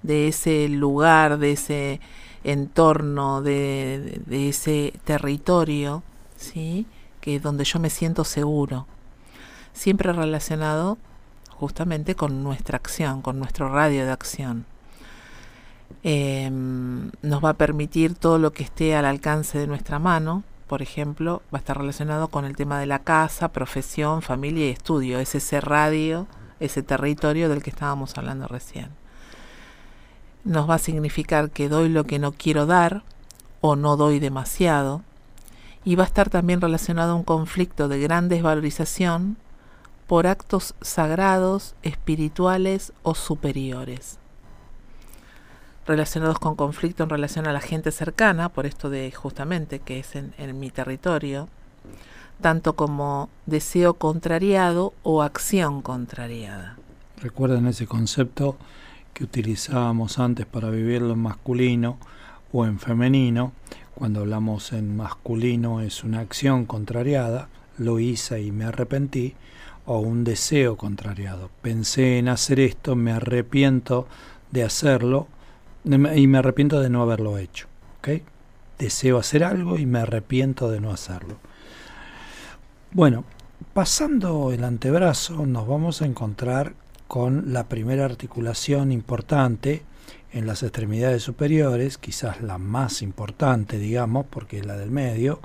de 0.03 0.27
ese 0.27 0.69
lugar, 0.69 1.39
de 1.39 1.51
ese 1.53 1.99
entorno, 2.43 3.41
de, 3.41 4.21
ese 4.29 4.93
territorio, 5.03 6.03
¿sí? 6.43 6.85
que 7.21 7.39
donde 7.39 7.63
yo 7.63 7.79
me 7.79 7.89
siento 7.89 8.23
seguro. 8.25 8.85
Siempre 9.73 10.11
relacionado 10.11 10.97
justamente 11.49 12.15
con 12.15 12.43
nuestra 12.43 12.77
acción, 12.77 13.21
con 13.21 13.39
nuestro 13.39 13.69
radio 13.69 14.05
de 14.05 14.11
acción. 14.11 14.65
Em, 16.03 17.11
nos 17.21 17.43
va 17.43 17.49
a 17.49 17.53
permitir 17.53 18.15
todo 18.15 18.39
lo 18.39 18.51
que 18.51 18.63
esté 18.63 18.95
al 18.95 19.05
alcance 19.05 19.57
de 19.57 19.67
nuestra 19.67 19.99
mano, 19.99 20.43
por 20.67 20.81
ejemplo, 20.81 21.41
va 21.53 21.59
a 21.59 21.61
estar 21.61 21.77
relacionado 21.77 22.27
con 22.27 22.45
el 22.45 22.55
tema 22.55 22.79
de 22.79 22.87
la 22.87 22.99
casa, 22.99 23.53
profesión, 23.53 24.21
familia 24.21 24.67
y 24.67 24.71
estudio. 24.71 25.19
Es 25.19 25.35
ese 25.35 25.61
radio, 25.61 26.27
ese 26.59 26.83
territorio 26.83 27.47
del 27.47 27.63
que 27.63 27.69
estábamos 27.69 28.17
hablando 28.17 28.47
recién 28.47 28.89
nos 30.43 30.69
va 30.69 30.75
a 30.75 30.79
significar 30.79 31.51
que 31.51 31.69
doy 31.69 31.89
lo 31.89 32.03
que 32.03 32.19
no 32.19 32.31
quiero 32.31 32.65
dar 32.65 33.03
o 33.61 33.75
no 33.75 33.95
doy 33.95 34.19
demasiado, 34.19 35.01
y 35.85 35.95
va 35.95 36.03
a 36.03 36.07
estar 36.07 36.29
también 36.29 36.61
relacionado 36.61 37.13
a 37.13 37.15
un 37.15 37.23
conflicto 37.23 37.87
de 37.87 37.99
gran 37.99 38.29
desvalorización 38.29 39.37
por 40.07 40.27
actos 40.27 40.75
sagrados, 40.81 41.75
espirituales 41.81 42.93
o 43.03 43.15
superiores. 43.15 44.19
Relacionados 45.85 46.39
con 46.39 46.55
conflicto 46.55 47.03
en 47.03 47.09
relación 47.09 47.47
a 47.47 47.53
la 47.53 47.59
gente 47.59 47.91
cercana, 47.91 48.49
por 48.49 48.65
esto 48.65 48.89
de 48.89 49.11
justamente 49.11 49.79
que 49.79 49.99
es 49.99 50.15
en, 50.15 50.33
en 50.37 50.59
mi 50.59 50.69
territorio, 50.69 51.49
tanto 52.41 52.73
como 52.73 53.29
deseo 53.45 53.95
contrariado 53.95 54.93
o 55.03 55.21
acción 55.21 55.81
contrariada. 55.81 56.77
Recuerden 57.21 57.67
ese 57.67 57.87
concepto 57.87 58.57
que 59.13 59.23
utilizábamos 59.23 60.19
antes 60.19 60.45
para 60.45 60.69
vivirlo 60.69 61.13
en 61.13 61.19
masculino 61.19 61.97
o 62.51 62.65
en 62.65 62.79
femenino. 62.79 63.51
Cuando 63.95 64.21
hablamos 64.21 64.73
en 64.73 64.95
masculino 64.95 65.81
es 65.81 66.03
una 66.03 66.19
acción 66.19 66.65
contrariada, 66.65 67.49
lo 67.77 67.99
hice 67.99 68.41
y 68.41 68.51
me 68.51 68.65
arrepentí, 68.65 69.35
o 69.85 69.99
un 69.99 70.23
deseo 70.23 70.77
contrariado. 70.77 71.49
Pensé 71.61 72.17
en 72.17 72.29
hacer 72.29 72.59
esto, 72.59 72.95
me 72.95 73.11
arrepiento 73.11 74.07
de 74.51 74.63
hacerlo 74.63 75.27
y 75.85 76.27
me 76.27 76.37
arrepiento 76.37 76.79
de 76.79 76.89
no 76.89 77.01
haberlo 77.01 77.37
hecho. 77.37 77.67
¿okay? 77.99 78.23
Deseo 78.79 79.17
hacer 79.17 79.43
algo 79.43 79.77
y 79.77 79.85
me 79.85 79.99
arrepiento 79.99 80.71
de 80.71 80.79
no 80.79 80.91
hacerlo. 80.91 81.37
Bueno, 82.91 83.25
pasando 83.73 84.51
el 84.51 84.63
antebrazo 84.63 85.45
nos 85.45 85.67
vamos 85.67 86.01
a 86.01 86.05
encontrar 86.05 86.73
con 87.07 87.53
la 87.53 87.67
primera 87.67 88.05
articulación 88.05 88.91
importante 88.91 89.83
en 90.33 90.47
las 90.47 90.63
extremidades 90.63 91.23
superiores, 91.23 91.97
quizás 91.97 92.41
la 92.41 92.57
más 92.57 93.01
importante, 93.01 93.77
digamos, 93.77 94.25
porque 94.29 94.59
es 94.59 94.65
la 94.65 94.75
del 94.75 94.91
medio, 94.91 95.39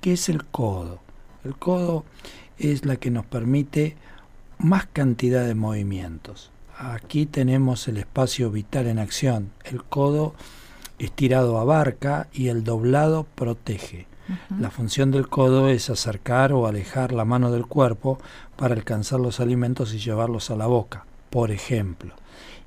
que 0.00 0.14
es 0.14 0.28
el 0.28 0.44
codo. 0.44 1.00
El 1.44 1.56
codo 1.56 2.04
es 2.58 2.84
la 2.84 2.96
que 2.96 3.10
nos 3.10 3.26
permite 3.26 3.96
más 4.58 4.86
cantidad 4.86 5.46
de 5.46 5.54
movimientos. 5.54 6.50
Aquí 6.76 7.26
tenemos 7.26 7.86
el 7.88 7.98
espacio 7.98 8.50
vital 8.50 8.86
en 8.86 8.98
acción. 8.98 9.52
El 9.64 9.84
codo 9.84 10.34
estirado 10.98 11.58
abarca 11.58 12.28
y 12.32 12.48
el 12.48 12.64
doblado 12.64 13.24
protege. 13.34 14.06
La 14.58 14.70
función 14.70 15.10
del 15.10 15.28
codo 15.28 15.68
es 15.68 15.90
acercar 15.90 16.52
o 16.52 16.66
alejar 16.66 17.12
la 17.12 17.24
mano 17.24 17.50
del 17.50 17.66
cuerpo 17.66 18.18
para 18.56 18.74
alcanzar 18.74 19.18
los 19.18 19.40
alimentos 19.40 19.92
y 19.92 19.98
llevarlos 19.98 20.50
a 20.50 20.56
la 20.56 20.66
boca 20.66 21.04
por 21.30 21.52
ejemplo. 21.52 22.14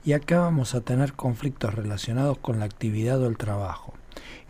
Y 0.05 0.13
acá 0.13 0.39
vamos 0.39 0.75
a 0.75 0.81
tener 0.81 1.13
conflictos 1.13 1.74
relacionados 1.74 2.38
con 2.38 2.60
la 2.60 2.65
actividad 2.65 3.22
o 3.22 3.27
el 3.27 3.38
trabajo 3.38 3.93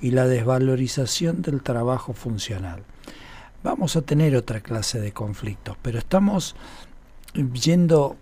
y 0.01 0.11
la 0.11 0.27
desvalorización 0.27 1.41
del 1.41 1.61
trabajo 1.61 2.13
funcional. 2.13 2.83
Vamos 3.63 3.95
a 3.95 4.01
tener 4.01 4.35
otra 4.35 4.61
clase 4.61 4.99
de 4.99 5.13
conflictos, 5.13 5.77
pero 5.81 5.99
estamos 5.99 6.55
yendo 7.33 8.17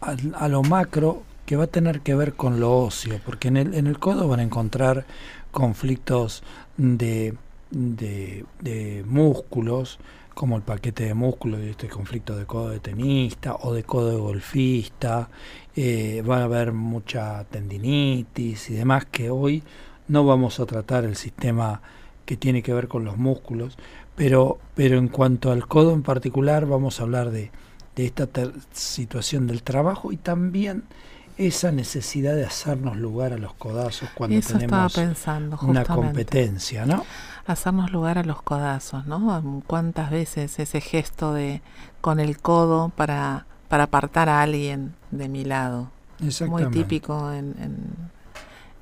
a, 0.00 0.48
lo 0.48 0.62
macro 0.62 1.22
que 1.46 1.56
va 1.56 1.64
a 1.64 1.68
tener 1.68 2.00
que 2.00 2.14
ver 2.14 2.34
con 2.34 2.60
lo 2.60 2.76
óseo, 2.78 3.20
porque 3.24 3.48
en 3.48 3.56
el, 3.56 3.74
en 3.74 3.86
el 3.86 3.98
codo 3.98 4.28
van 4.28 4.40
a 4.40 4.44
encontrar 4.44 5.06
conflictos 5.50 6.42
de, 6.76 7.34
de 7.70 9.04
músculos, 9.06 9.98
como 10.36 10.58
el 10.58 10.62
paquete 10.62 11.06
de 11.06 11.14
músculos 11.14 11.60
de 11.60 11.70
este 11.70 11.88
conflicto 11.88 12.36
de 12.36 12.44
codo 12.44 12.68
de 12.68 12.78
tenista 12.78 13.54
o 13.54 13.72
de 13.72 13.84
codo 13.84 14.10
de 14.10 14.18
golfista, 14.18 15.30
eh, 15.74 16.22
va 16.28 16.40
a 16.40 16.44
haber 16.44 16.72
mucha 16.72 17.44
tendinitis 17.44 18.68
y 18.68 18.74
demás 18.74 19.06
que 19.06 19.30
hoy 19.30 19.62
no 20.08 20.26
vamos 20.26 20.60
a 20.60 20.66
tratar 20.66 21.04
el 21.04 21.16
sistema 21.16 21.80
que 22.26 22.36
tiene 22.36 22.62
que 22.62 22.74
ver 22.74 22.86
con 22.86 23.06
los 23.06 23.16
músculos, 23.16 23.78
pero, 24.14 24.58
pero 24.74 24.98
en 24.98 25.08
cuanto 25.08 25.52
al 25.52 25.66
codo 25.66 25.94
en 25.94 26.02
particular 26.02 26.66
vamos 26.66 27.00
a 27.00 27.04
hablar 27.04 27.30
de, 27.30 27.50
de 27.94 28.04
esta 28.04 28.28
situación 28.72 29.46
del 29.46 29.62
trabajo 29.62 30.12
y 30.12 30.18
también 30.18 30.84
esa 31.38 31.70
necesidad 31.72 32.34
de 32.34 32.44
hacernos 32.44 32.96
lugar 32.96 33.32
a 33.32 33.38
los 33.38 33.54
codazos 33.54 34.08
cuando 34.14 34.40
tenemos 34.40 34.96
una 35.62 35.84
competencia, 35.84 36.86
¿no? 36.86 37.04
hacernos 37.46 37.92
lugar 37.92 38.18
a 38.18 38.24
los 38.24 38.42
codazos, 38.42 39.06
¿no? 39.06 39.62
¿Cuántas 39.66 40.10
veces 40.10 40.58
ese 40.58 40.80
gesto 40.80 41.32
de 41.32 41.62
con 42.00 42.20
el 42.20 42.38
codo 42.38 42.90
para, 42.90 43.46
para 43.68 43.84
apartar 43.84 44.28
a 44.28 44.42
alguien 44.42 44.94
de 45.10 45.28
mi 45.28 45.44
lado? 45.44 45.90
Muy 46.48 46.66
típico 46.70 47.32
en, 47.32 47.54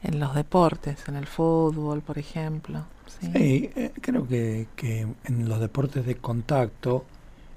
en, 0.03 0.21
los 0.21 0.35
deportes, 0.35 1.09
en 1.09 1.17
el 1.17 1.27
fútbol, 1.27 2.01
por 2.03 2.19
ejemplo. 2.19 2.85
Sí, 3.21 3.71
eh, 3.75 3.93
creo 4.01 4.27
que, 4.27 4.69
que, 4.77 5.07
en 5.25 5.49
los 5.49 5.61
deportes 5.61 6.07
de 6.07 6.17
contacto 6.17 7.05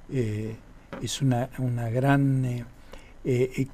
eh, 0.10 0.56
es 1.02 1.22
una, 1.22 1.50
una 1.58 1.90
gran 1.90 2.46
eh, 2.46 2.66
eh 3.24 3.68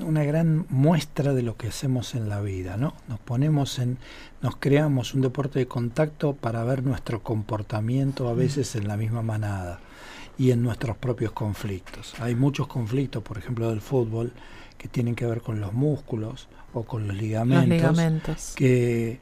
una 0.00 0.24
gran 0.24 0.66
muestra 0.68 1.34
de 1.34 1.42
lo 1.42 1.56
que 1.56 1.68
hacemos 1.68 2.14
en 2.14 2.28
la 2.28 2.40
vida, 2.40 2.76
¿no? 2.76 2.94
Nos 3.08 3.20
ponemos 3.20 3.78
en, 3.78 3.98
nos 4.42 4.56
creamos 4.56 5.14
un 5.14 5.20
deporte 5.20 5.58
de 5.58 5.66
contacto 5.66 6.34
para 6.34 6.64
ver 6.64 6.82
nuestro 6.82 7.22
comportamiento 7.22 8.28
a 8.28 8.34
veces 8.34 8.74
en 8.76 8.88
la 8.88 8.96
misma 8.96 9.22
manada 9.22 9.80
y 10.36 10.50
en 10.50 10.62
nuestros 10.62 10.96
propios 10.96 11.32
conflictos. 11.32 12.14
Hay 12.20 12.34
muchos 12.34 12.66
conflictos, 12.66 13.22
por 13.22 13.38
ejemplo, 13.38 13.68
del 13.70 13.80
fútbol, 13.80 14.32
que 14.76 14.88
tienen 14.88 15.14
que 15.14 15.26
ver 15.26 15.40
con 15.40 15.60
los 15.60 15.72
músculos 15.72 16.48
o 16.74 16.82
con 16.82 17.06
los 17.06 17.16
ligamentos, 17.16 18.54
que, 18.56 19.20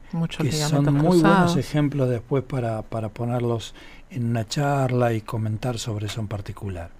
son 0.52 0.94
muy 0.94 1.20
buenos 1.20 1.56
ejemplos 1.56 2.08
después 2.08 2.42
para, 2.42 2.82
para 2.82 3.10
ponerlos 3.10 3.74
en 4.10 4.24
una 4.24 4.46
charla 4.46 5.12
y 5.12 5.20
comentar 5.20 5.78
sobre 5.78 6.06
eso 6.06 6.20
en 6.20 6.28
particular. 6.28 6.90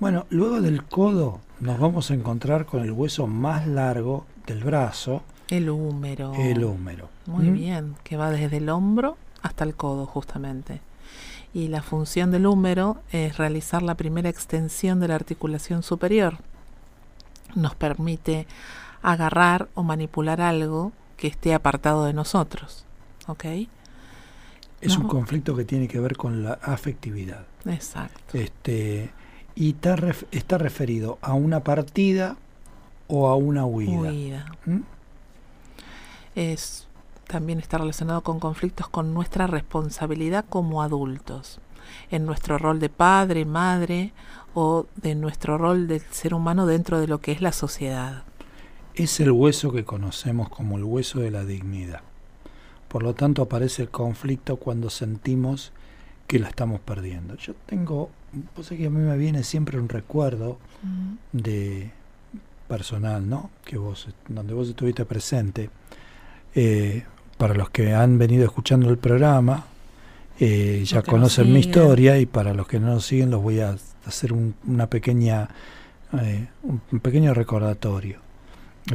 Bueno, 0.00 0.26
luego 0.30 0.60
del 0.60 0.84
codo 0.84 1.40
nos 1.64 1.80
vamos 1.80 2.10
a 2.10 2.14
encontrar 2.14 2.66
con 2.66 2.82
el 2.82 2.92
hueso 2.92 3.26
más 3.26 3.66
largo 3.66 4.26
del 4.46 4.62
brazo. 4.62 5.22
El 5.48 5.70
húmero. 5.70 6.34
El 6.34 6.62
húmero. 6.62 7.08
Muy 7.24 7.46
¿Mm? 7.48 7.54
bien, 7.54 7.94
que 8.04 8.18
va 8.18 8.30
desde 8.30 8.58
el 8.58 8.68
hombro 8.68 9.16
hasta 9.40 9.64
el 9.64 9.74
codo 9.74 10.04
justamente. 10.04 10.82
Y 11.54 11.68
la 11.68 11.80
función 11.80 12.30
del 12.30 12.46
húmero 12.46 12.98
es 13.12 13.38
realizar 13.38 13.82
la 13.82 13.94
primera 13.94 14.28
extensión 14.28 15.00
de 15.00 15.08
la 15.08 15.14
articulación 15.14 15.82
superior. 15.82 16.36
Nos 17.54 17.74
permite 17.74 18.46
agarrar 19.00 19.68
o 19.74 19.82
manipular 19.82 20.42
algo 20.42 20.92
que 21.16 21.28
esté 21.28 21.54
apartado 21.54 22.04
de 22.04 22.12
nosotros. 22.12 22.84
¿Ok? 23.26 23.44
Es 24.82 24.98
un 24.98 25.08
conflicto 25.08 25.56
que 25.56 25.64
tiene 25.64 25.88
que 25.88 25.98
ver 25.98 26.14
con 26.14 26.42
la 26.42 26.58
afectividad. 26.60 27.46
Exacto. 27.64 28.36
Este, 28.36 29.12
y 29.54 29.70
está, 29.70 29.96
está 30.32 30.58
referido 30.58 31.18
a 31.22 31.34
una 31.34 31.60
partida 31.60 32.36
o 33.06 33.28
a 33.28 33.36
una 33.36 33.66
huida. 33.66 34.46
¿Mm? 34.64 34.80
Es 36.34 36.88
también 37.26 37.58
está 37.58 37.78
relacionado 37.78 38.22
con 38.22 38.38
conflictos 38.38 38.88
con 38.88 39.14
nuestra 39.14 39.46
responsabilidad 39.46 40.44
como 40.48 40.82
adultos, 40.82 41.58
en 42.10 42.26
nuestro 42.26 42.58
rol 42.58 42.80
de 42.80 42.88
padre, 42.88 43.44
madre 43.44 44.12
o 44.54 44.86
de 44.96 45.14
nuestro 45.14 45.58
rol 45.58 45.88
del 45.88 46.02
ser 46.10 46.34
humano 46.34 46.66
dentro 46.66 47.00
de 47.00 47.08
lo 47.08 47.20
que 47.20 47.32
es 47.32 47.40
la 47.40 47.52
sociedad. 47.52 48.24
Es 48.94 49.18
el 49.20 49.32
hueso 49.32 49.72
que 49.72 49.84
conocemos 49.84 50.48
como 50.48 50.76
el 50.76 50.84
hueso 50.84 51.20
de 51.20 51.30
la 51.30 51.44
dignidad. 51.44 52.02
Por 52.88 53.02
lo 53.02 53.14
tanto 53.14 53.42
aparece 53.42 53.82
el 53.82 53.90
conflicto 53.90 54.56
cuando 54.56 54.90
sentimos 54.90 55.72
que 56.26 56.38
la 56.38 56.48
estamos 56.48 56.80
perdiendo. 56.80 57.36
Yo 57.36 57.54
tengo 57.66 58.10
pues 58.54 58.68
que 58.68 58.86
a 58.86 58.90
mí 58.90 58.98
me 58.98 59.16
viene 59.16 59.44
siempre 59.44 59.78
un 59.78 59.88
recuerdo 59.88 60.58
de 61.32 61.90
personal, 62.68 63.28
¿no? 63.28 63.50
Que 63.64 63.76
vos, 63.76 64.08
donde 64.28 64.54
vos 64.54 64.68
estuviste 64.68 65.04
presente. 65.04 65.70
Eh, 66.54 67.04
para 67.36 67.54
los 67.54 67.70
que 67.70 67.94
han 67.94 68.18
venido 68.18 68.44
escuchando 68.44 68.88
el 68.90 68.98
programa, 68.98 69.66
eh, 70.38 70.82
ya 70.84 71.02
conocen 71.02 71.52
mi 71.52 71.60
historia 71.60 72.18
y 72.18 72.26
para 72.26 72.54
los 72.54 72.66
que 72.66 72.80
no 72.80 72.88
nos 72.88 73.06
siguen 73.06 73.30
los 73.30 73.42
voy 73.42 73.60
a 73.60 73.76
hacer 74.06 74.32
un, 74.32 74.54
una 74.66 74.88
pequeña, 74.88 75.48
eh, 76.20 76.48
un 76.62 77.00
pequeño 77.00 77.34
recordatorio. 77.34 78.18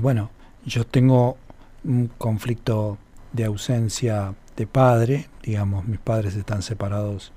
Bueno, 0.01 0.29
yo 0.65 0.85
tengo 0.85 1.37
un 1.83 2.09
conflicto 2.17 2.97
de 3.33 3.45
ausencia 3.45 4.33
de 4.59 4.67
padre, 4.67 5.29
digamos, 5.41 5.87
mis 5.87 5.99
padres 5.99 6.35
están 6.35 6.61
separados 6.61 7.31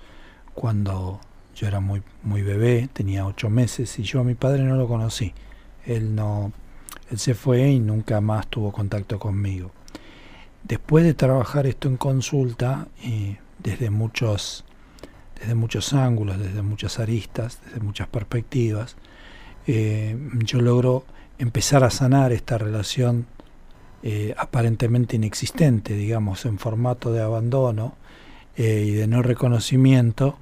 cuando 0.55 1.21
yo 1.55 1.69
era 1.69 1.79
muy, 1.79 2.02
muy 2.25 2.43
bebé, 2.43 2.88
tenía 2.93 3.25
ocho 3.25 3.49
meses 3.49 3.97
y 4.00 4.02
yo 4.02 4.21
a 4.21 4.25
mi 4.25 4.35
padre 4.35 4.64
no 4.64 4.75
lo 4.75 4.88
conocí. 4.88 5.33
Él 5.87 6.17
no, 6.17 6.50
él 7.12 7.21
se 7.21 7.35
fue 7.35 7.71
y 7.71 7.79
nunca 7.79 8.21
más 8.21 8.49
tuvo 8.49 8.73
contacto 8.73 9.21
conmigo. 9.21 9.71
Después 10.64 11.05
de 11.05 11.14
trabajar 11.14 11.64
esto 11.69 11.87
en 11.88 11.97
consulta, 11.97 12.88
y 13.00 13.37
desde 13.61 13.91
muchos, 13.91 14.64
desde 15.38 15.55
muchos 15.55 15.93
ángulos, 15.93 16.41
desde 16.41 16.62
muchas 16.62 16.99
aristas, 16.99 17.61
desde 17.64 17.79
muchas 17.79 18.09
perspectivas, 18.09 18.97
eh, 19.69 20.19
yo 20.45 20.61
logro 20.61 21.05
empezar 21.38 21.85
a 21.85 21.91
sanar 21.91 22.33
esta 22.33 22.59
relación 22.59 23.26
eh, 24.03 24.35
aparentemente 24.37 25.17
inexistente, 25.17 25.95
digamos, 25.95 26.45
en 26.45 26.59
formato 26.59 27.13
de 27.13 27.23
abandono 27.23 27.97
eh, 28.57 28.85
y 28.87 28.91
de 28.93 29.07
no 29.07 29.23
reconocimiento, 29.23 30.39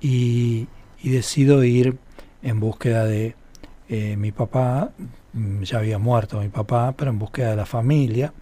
y, 0.00 0.68
decido 1.02 1.64
ir 1.64 1.98
en 2.42 2.60
búsqueda 2.60 3.04
de 3.04 3.34
eh, 3.88 4.16
mi 4.16 4.32
papá, 4.32 4.90
mm, 5.32 5.62
ya 5.62 5.78
había 5.78 5.98
muerto 5.98 6.40
mi 6.40 6.48
papá, 6.48 6.92
pero 6.96 7.10
en 7.10 7.18
búsqueda 7.18 7.50
de 7.50 7.56
la 7.56 7.66
familia. 7.66 8.32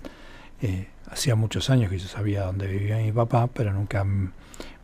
Eh, 0.61 0.89
hacía 1.11 1.35
muchos 1.35 1.71
años 1.71 1.91
que 1.91 1.99
yo 1.99 2.09
sabía 2.09 2.45
dónde 2.45 2.67
vivía 2.69 2.99
mi 2.99 3.13
papá, 3.13 3.49
pero 3.49 3.73
nunca 3.73 4.05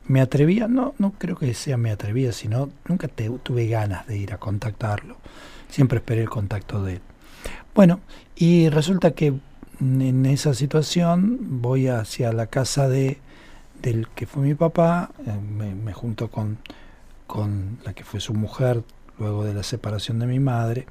me 0.06 0.20
atrevía, 0.20 0.68
no, 0.68 0.94
no 0.98 1.12
creo 1.18 1.36
que 1.36 1.52
sea 1.54 1.76
me 1.76 1.90
atrevía, 1.90 2.32
sino 2.32 2.70
nunca 2.88 3.08
tuve 3.08 3.68
ganas 3.68 4.06
de 4.06 4.18
ir 4.18 4.32
a 4.32 4.38
contactarlo. 4.38 5.16
Siempre 5.68 5.98
esperé 5.98 6.22
el 6.22 6.30
contacto 6.30 6.82
de 6.82 6.94
él. 6.94 7.00
Bueno, 7.74 8.00
y 8.34 8.68
resulta 8.70 9.12
que 9.12 9.34
en 9.80 10.26
esa 10.26 10.54
situación 10.54 11.60
voy 11.62 11.88
hacia 11.88 12.32
la 12.32 12.46
casa 12.46 12.88
de 12.88 13.18
del 13.82 14.08
que 14.08 14.26
fue 14.26 14.42
mi 14.42 14.54
papá, 14.54 15.10
eh, 15.26 15.32
me, 15.40 15.92
junto 15.92 16.30
con, 16.30 16.58
con 17.26 17.78
la 17.84 17.92
que 17.92 18.04
fue 18.04 18.20
su 18.20 18.34
mujer 18.34 18.82
luego 19.18 19.44
de 19.44 19.54
la 19.54 19.62
separación 19.62 20.18
de 20.18 20.26
mi 20.26 20.40
madre, 20.40 20.86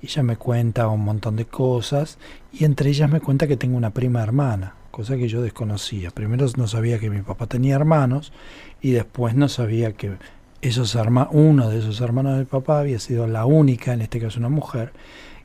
y 0.00 0.06
ella 0.06 0.22
me 0.22 0.36
cuenta 0.36 0.88
un 0.88 1.04
montón 1.04 1.36
de 1.36 1.44
cosas, 1.44 2.18
y 2.52 2.64
entre 2.64 2.90
ellas 2.90 3.10
me 3.10 3.20
cuenta 3.20 3.46
que 3.46 3.56
tengo 3.56 3.76
una 3.76 3.90
prima 3.90 4.22
hermana, 4.22 4.74
cosa 4.90 5.16
que 5.16 5.28
yo 5.28 5.42
desconocía. 5.42 6.10
Primero 6.10 6.46
no 6.56 6.66
sabía 6.66 6.98
que 6.98 7.10
mi 7.10 7.22
papá 7.22 7.46
tenía 7.46 7.76
hermanos, 7.76 8.32
y 8.80 8.92
después 8.92 9.34
no 9.34 9.48
sabía 9.48 9.92
que 9.92 10.16
esos 10.60 10.96
uno 11.30 11.70
de 11.70 11.78
esos 11.78 12.00
hermanos 12.00 12.36
del 12.36 12.46
papá 12.46 12.80
había 12.80 13.00
sido 13.00 13.26
la 13.26 13.46
única, 13.46 13.92
en 13.92 14.02
este 14.02 14.20
caso 14.20 14.38
una 14.38 14.48
mujer, 14.48 14.92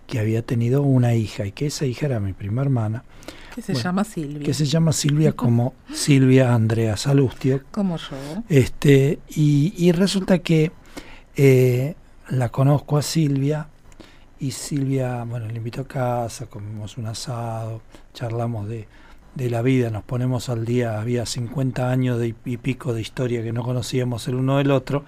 que 0.08 0.20
había 0.20 0.42
tenido 0.42 0.82
una 0.82 1.14
hija 1.14 1.46
y 1.46 1.52
que 1.52 1.68
esa 1.68 1.86
hija 1.86 2.08
era 2.08 2.20
mi 2.20 2.34
prima 2.34 2.62
hermana. 2.62 3.04
Que 3.54 3.62
se 3.62 3.74
llama 3.74 4.04
Silvia. 4.04 4.46
Que 4.46 4.54
se 4.54 4.66
llama 4.66 4.94
Silvia 4.94 5.34
como 5.34 5.74
Silvia 5.94 6.54
Andrea 6.54 6.96
Salustio. 6.96 7.64
Como 7.72 7.98
yo. 7.98 8.16
Este, 8.50 9.20
y, 9.30 9.92
resulta 9.92 10.40
que 10.40 10.72
eh, 11.36 11.96
la 12.30 12.50
conozco 12.50 12.98
a 12.98 13.02
Silvia 13.02 13.68
y 14.40 14.52
Silvia, 14.52 15.24
bueno, 15.24 15.48
le 15.48 15.58
invito 15.58 15.82
a 15.82 15.88
casa, 15.88 16.46
comimos 16.46 16.98
un 16.98 17.08
asado, 17.08 17.82
charlamos 18.14 18.68
de, 18.70 18.88
de 19.36 19.50
la 19.50 19.62
vida, 19.62 19.90
nos 19.90 20.04
ponemos 20.04 20.50
al 20.50 20.66
día, 20.66 21.00
había 21.00 21.26
50 21.26 21.90
años 21.90 22.20
de, 22.20 22.34
y 22.46 22.58
pico 22.58 22.94
de 22.94 23.02
historia 23.02 23.44
que 23.44 23.54
no 23.54 23.64
conocíamos 23.64 24.28
el 24.28 24.36
uno 24.36 24.58
del 24.58 24.72
otro, 24.72 25.04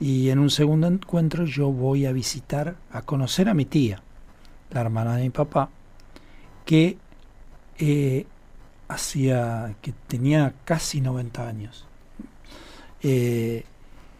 y 0.00 0.30
en 0.30 0.38
un 0.38 0.50
segundo 0.50 0.86
encuentro 0.86 1.44
yo 1.44 1.70
voy 1.70 2.06
a 2.06 2.12
visitar, 2.12 2.76
a 2.92 3.02
conocer 3.02 3.48
a 3.48 3.54
mi 3.54 3.64
tía, 3.64 4.02
la 4.70 4.80
hermana 4.80 5.16
de 5.16 5.24
mi 5.24 5.30
papá, 5.30 5.70
que 6.64 6.98
eh, 7.78 8.26
hacía, 8.88 9.74
que 9.80 9.92
tenía 10.06 10.54
casi 10.64 11.00
90 11.00 11.48
años. 11.48 11.86
Eh, 13.02 13.64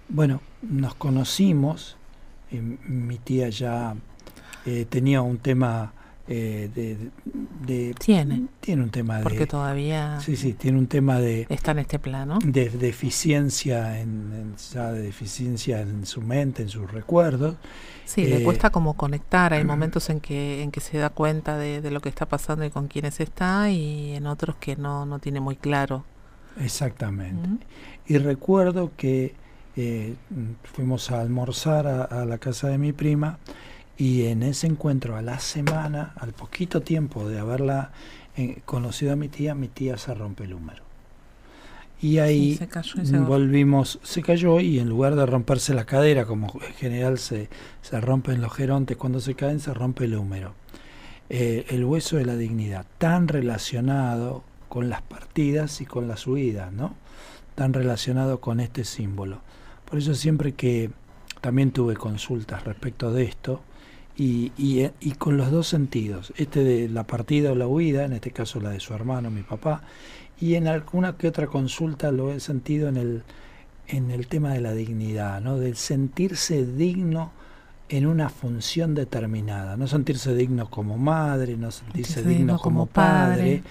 bueno, 0.08 0.40
nos 0.62 0.94
conocimos, 0.94 1.96
eh, 2.50 2.60
mi 2.60 3.18
tía 3.18 3.48
ya 3.48 3.94
tenía 4.90 5.22
un 5.22 5.38
tema 5.38 5.94
eh, 6.30 7.10
de, 7.64 7.94
tiene. 7.94 8.48
tiene 8.60 8.82
un 8.82 8.90
tema 8.90 9.20
porque 9.22 9.46
todavía 9.46 10.20
sí 10.20 10.36
sí 10.36 10.52
tiene 10.52 10.78
un 10.78 10.86
tema 10.86 11.18
de 11.18 11.46
está 11.48 11.70
en 11.70 11.78
este 11.78 11.98
plano. 11.98 12.38
de 12.44 12.68
deficiencia 12.68 13.98
en, 13.98 14.54
ya 14.72 14.92
de 14.92 15.00
deficiencia 15.00 15.80
en 15.80 16.04
su 16.04 16.20
mente 16.20 16.62
en 16.62 16.68
sus 16.68 16.90
recuerdos. 16.90 17.56
Sí 18.04 18.24
le 18.24 18.42
eh, 18.42 18.44
cuesta 18.44 18.68
como 18.68 18.94
conectar. 18.94 19.54
Hay 19.54 19.64
momentos 19.64 20.10
en 20.10 20.20
que 20.20 20.62
en 20.62 20.70
que 20.70 20.80
se 20.80 20.98
da 20.98 21.08
cuenta 21.08 21.56
de, 21.56 21.90
lo 21.90 22.00
que 22.00 22.10
está 22.10 22.26
pasando 22.26 22.64
y 22.66 22.70
con 22.70 22.88
quiénes 22.88 23.20
está 23.20 23.70
y 23.70 24.12
en 24.12 24.26
otros 24.26 24.56
que 24.56 24.76
no 24.76 25.06
no 25.06 25.20
tiene 25.20 25.40
muy 25.40 25.56
claro. 25.56 26.04
Exactamente. 26.60 27.64
Y 28.06 28.18
recuerdo 28.18 28.92
que 28.98 29.34
fuimos 30.74 31.10
a 31.10 31.20
almorzar 31.22 31.86
a 31.86 32.24
la 32.26 32.36
casa 32.36 32.68
de 32.68 32.76
mi 32.76 32.92
prima 32.92 33.38
y 33.98 34.26
en 34.26 34.44
ese 34.44 34.68
encuentro, 34.68 35.16
a 35.16 35.22
la 35.22 35.40
semana, 35.40 36.14
al 36.16 36.32
poquito 36.32 36.80
tiempo 36.80 37.28
de 37.28 37.40
haberla 37.40 37.90
eh, 38.36 38.62
conocido 38.64 39.12
a 39.12 39.16
mi 39.16 39.28
tía, 39.28 39.56
mi 39.56 39.66
tía 39.66 39.98
se 39.98 40.14
rompe 40.14 40.44
el 40.44 40.54
húmero. 40.54 40.84
Y 42.00 42.18
ahí 42.18 42.60
volvimos, 43.26 43.98
se 44.04 44.22
cayó 44.22 44.60
y 44.60 44.78
en 44.78 44.88
lugar 44.88 45.16
de 45.16 45.26
romperse 45.26 45.74
la 45.74 45.84
cadera, 45.84 46.26
como 46.26 46.46
en 46.64 46.74
general 46.74 47.18
se, 47.18 47.48
se 47.82 48.00
rompen 48.00 48.40
los 48.40 48.54
gerontes 48.54 48.96
cuando 48.96 49.18
se 49.18 49.34
caen, 49.34 49.58
se 49.58 49.74
rompe 49.74 50.04
el 50.04 50.14
húmero. 50.14 50.54
Eh, 51.28 51.66
el 51.70 51.84
hueso 51.84 52.16
de 52.16 52.24
la 52.24 52.36
dignidad, 52.36 52.86
tan 52.98 53.26
relacionado 53.26 54.44
con 54.68 54.88
las 54.88 55.02
partidas 55.02 55.80
y 55.80 55.86
con 55.86 56.06
las 56.06 56.24
huidas, 56.24 56.72
¿no? 56.72 56.94
Tan 57.56 57.72
relacionado 57.72 58.40
con 58.40 58.60
este 58.60 58.84
símbolo. 58.84 59.40
Por 59.84 59.98
eso 59.98 60.14
siempre 60.14 60.52
que 60.52 60.90
también 61.40 61.70
tuve 61.70 61.96
consultas 61.96 62.64
respecto 62.64 63.12
de 63.12 63.24
esto, 63.24 63.60
y, 64.16 64.50
y, 64.58 64.90
y, 65.00 65.12
con 65.12 65.36
los 65.36 65.52
dos 65.52 65.68
sentidos, 65.68 66.32
este 66.36 66.64
de 66.64 66.88
la 66.88 67.04
partida 67.04 67.52
o 67.52 67.54
la 67.54 67.68
huida, 67.68 68.04
en 68.04 68.14
este 68.14 68.32
caso 68.32 68.60
la 68.60 68.70
de 68.70 68.80
su 68.80 68.92
hermano, 68.92 69.30
mi 69.30 69.42
papá, 69.42 69.82
y 70.40 70.54
en 70.54 70.66
alguna 70.66 71.16
que 71.16 71.28
otra 71.28 71.46
consulta 71.46 72.10
lo 72.10 72.32
he 72.32 72.40
sentido 72.40 72.88
en 72.88 72.96
el, 72.96 73.22
en 73.86 74.10
el 74.10 74.26
tema 74.26 74.52
de 74.52 74.60
la 74.60 74.72
dignidad, 74.72 75.40
¿no? 75.40 75.58
del 75.58 75.76
sentirse 75.76 76.66
digno 76.66 77.32
en 77.88 78.06
una 78.06 78.28
función 78.28 78.94
determinada, 78.94 79.76
no 79.76 79.86
sentirse 79.86 80.34
digno 80.34 80.68
como 80.68 80.98
madre, 80.98 81.56
no 81.56 81.70
sentirse 81.70 82.22
digno, 82.22 82.58
como, 82.58 82.86
padre, 82.86 83.62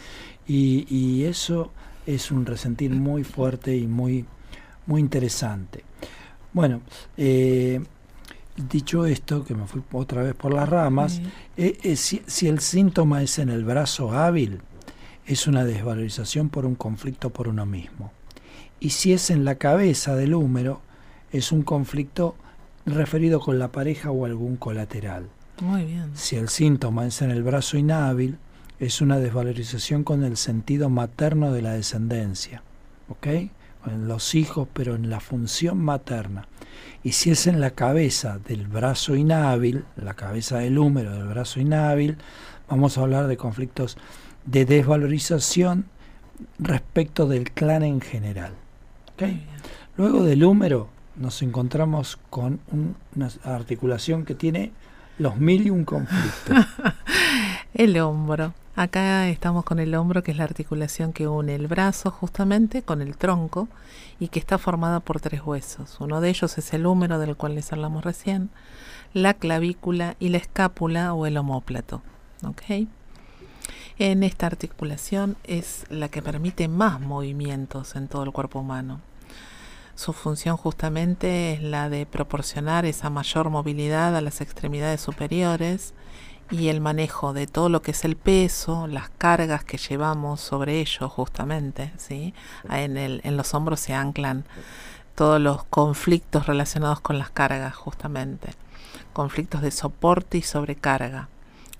Y, 0.47 0.87
y, 0.89 1.25
eso 1.25 1.71
es 2.05 2.31
un 2.31 2.45
resentir 2.45 2.91
muy 2.91 3.23
fuerte 3.23 3.75
y 3.75 3.85
muy, 3.85 4.25
muy 4.85 5.01
interesante. 5.01 5.83
Bueno, 6.57 6.81
eh, 7.17 7.79
Dicho 8.57 9.05
esto, 9.05 9.45
que 9.45 9.53
me 9.53 9.67
fui 9.67 9.83
otra 9.91 10.23
vez 10.23 10.33
por 10.33 10.51
las 10.51 10.67
ramas, 10.67 11.21
eh, 11.57 11.77
eh, 11.83 11.95
si, 11.95 12.23
si, 12.25 12.47
el 12.47 12.59
síntoma 12.59 13.21
es 13.21 13.37
en 13.37 13.49
el 13.49 13.63
brazo 13.63 14.13
hábil, 14.13 14.61
es 15.27 15.45
una 15.45 15.63
desvalorización 15.63 16.49
por 16.49 16.65
un 16.65 16.73
conflicto 16.73 17.29
por 17.29 17.47
uno 17.47 17.67
mismo. 17.67 18.11
Y 18.79 18.89
si 18.89 19.13
es 19.13 19.29
en 19.29 19.45
la 19.45 19.55
cabeza 19.55 20.15
del 20.15 20.33
húmero, 20.33 20.81
es 21.31 21.51
un 21.51 21.61
conflicto 21.61 22.33
referido 22.87 23.39
con 23.39 23.59
la 23.59 23.71
pareja 23.71 24.09
o 24.09 24.25
algún 24.25 24.57
colateral. 24.57 25.27
Muy 25.61 25.85
bien. 25.85 26.09
Si 26.15 26.35
el 26.35 26.49
síntoma 26.49 27.05
es 27.05 27.21
en 27.21 27.29
el 27.29 27.43
brazo 27.43 27.77
inhábil, 27.77 28.39
es 28.79 29.01
una 29.01 29.19
desvalorización 29.19 30.03
con 30.03 30.23
el 30.23 30.35
sentido 30.35 30.89
materno 30.89 31.51
de 31.51 31.61
la 31.61 31.73
descendencia. 31.73 32.63
¿Ok? 33.09 33.27
En 33.87 34.07
los 34.07 34.35
hijos, 34.35 34.67
pero 34.73 34.95
en 34.95 35.09
la 35.09 35.19
función 35.19 35.79
materna. 35.79 36.47
Y 37.03 37.13
si 37.13 37.31
es 37.31 37.47
en 37.47 37.61
la 37.61 37.71
cabeza 37.71 38.39
del 38.39 38.67
brazo 38.67 39.15
inhábil, 39.15 39.85
la 39.95 40.13
cabeza 40.13 40.59
del 40.59 40.77
húmero 40.77 41.13
del 41.13 41.27
brazo 41.27 41.59
inhábil, 41.59 42.17
vamos 42.69 42.97
a 42.97 43.01
hablar 43.01 43.27
de 43.27 43.37
conflictos 43.37 43.97
de 44.45 44.65
desvalorización 44.65 45.85
respecto 46.59 47.27
del 47.27 47.51
clan 47.51 47.83
en 47.83 48.01
general. 48.01 48.53
Luego 49.97 50.23
del 50.23 50.43
húmero 50.43 50.89
nos 51.15 51.41
encontramos 51.41 52.19
con 52.29 52.59
una 52.71 53.29
articulación 53.43 54.25
que 54.25 54.35
tiene 54.35 54.71
los 55.17 55.37
mil 55.37 55.65
y 55.65 55.69
un 55.69 55.85
conflictos. 55.85 56.57
el 57.73 57.97
hombro. 57.99 58.53
Acá 58.79 59.27
estamos 59.27 59.65
con 59.65 59.79
el 59.79 59.95
hombro, 59.95 60.21
que 60.21 60.29
es 60.29 60.37
la 60.37 60.43
articulación 60.43 61.11
que 61.11 61.27
une 61.27 61.55
el 61.55 61.65
brazo 61.65 62.11
justamente 62.11 62.83
con 62.83 63.01
el 63.01 63.17
tronco 63.17 63.67
y 64.19 64.27
que 64.27 64.37
está 64.37 64.59
formada 64.59 64.99
por 64.99 65.19
tres 65.19 65.41
huesos. 65.43 65.97
Uno 65.99 66.21
de 66.21 66.29
ellos 66.29 66.59
es 66.59 66.71
el 66.75 66.85
húmero 66.85 67.17
del 67.17 67.35
cual 67.35 67.55
les 67.55 67.73
hablamos 67.73 68.05
recién, 68.05 68.51
la 69.13 69.33
clavícula 69.33 70.15
y 70.19 70.29
la 70.29 70.37
escápula 70.37 71.15
o 71.15 71.25
el 71.25 71.37
omóplato. 71.37 72.03
En 73.97 74.21
esta 74.21 74.45
articulación 74.45 75.37
es 75.43 75.85
la 75.89 76.09
que 76.09 76.21
permite 76.21 76.67
más 76.67 77.01
movimientos 77.01 77.95
en 77.95 78.07
todo 78.07 78.21
el 78.25 78.31
cuerpo 78.31 78.59
humano. 78.59 79.01
Su 79.95 80.13
función 80.13 80.55
justamente 80.55 81.53
es 81.53 81.63
la 81.63 81.89
de 81.89 82.05
proporcionar 82.05 82.85
esa 82.85 83.09
mayor 83.09 83.49
movilidad 83.49 84.15
a 84.15 84.21
las 84.21 84.39
extremidades 84.39 85.01
superiores 85.01 85.95
y 86.49 86.69
el 86.69 86.81
manejo 86.81 87.33
de 87.33 87.47
todo 87.47 87.69
lo 87.69 87.81
que 87.81 87.91
es 87.91 88.05
el 88.05 88.15
peso, 88.15 88.87
las 88.87 89.09
cargas 89.09 89.63
que 89.63 89.77
llevamos 89.77 90.41
sobre 90.41 90.79
ellos 90.79 91.11
justamente, 91.11 91.91
¿sí? 91.97 92.33
En, 92.69 92.97
el, 92.97 93.21
en 93.23 93.37
los 93.37 93.53
hombros 93.53 93.79
se 93.79 93.93
anclan 93.93 94.45
todos 95.15 95.41
los 95.41 95.63
conflictos 95.65 96.45
relacionados 96.47 96.99
con 96.99 97.17
las 97.17 97.29
cargas 97.29 97.75
justamente, 97.75 98.49
conflictos 99.13 99.61
de 99.61 99.71
soporte 99.71 100.37
y 100.37 100.41
sobrecarga, 100.41 101.27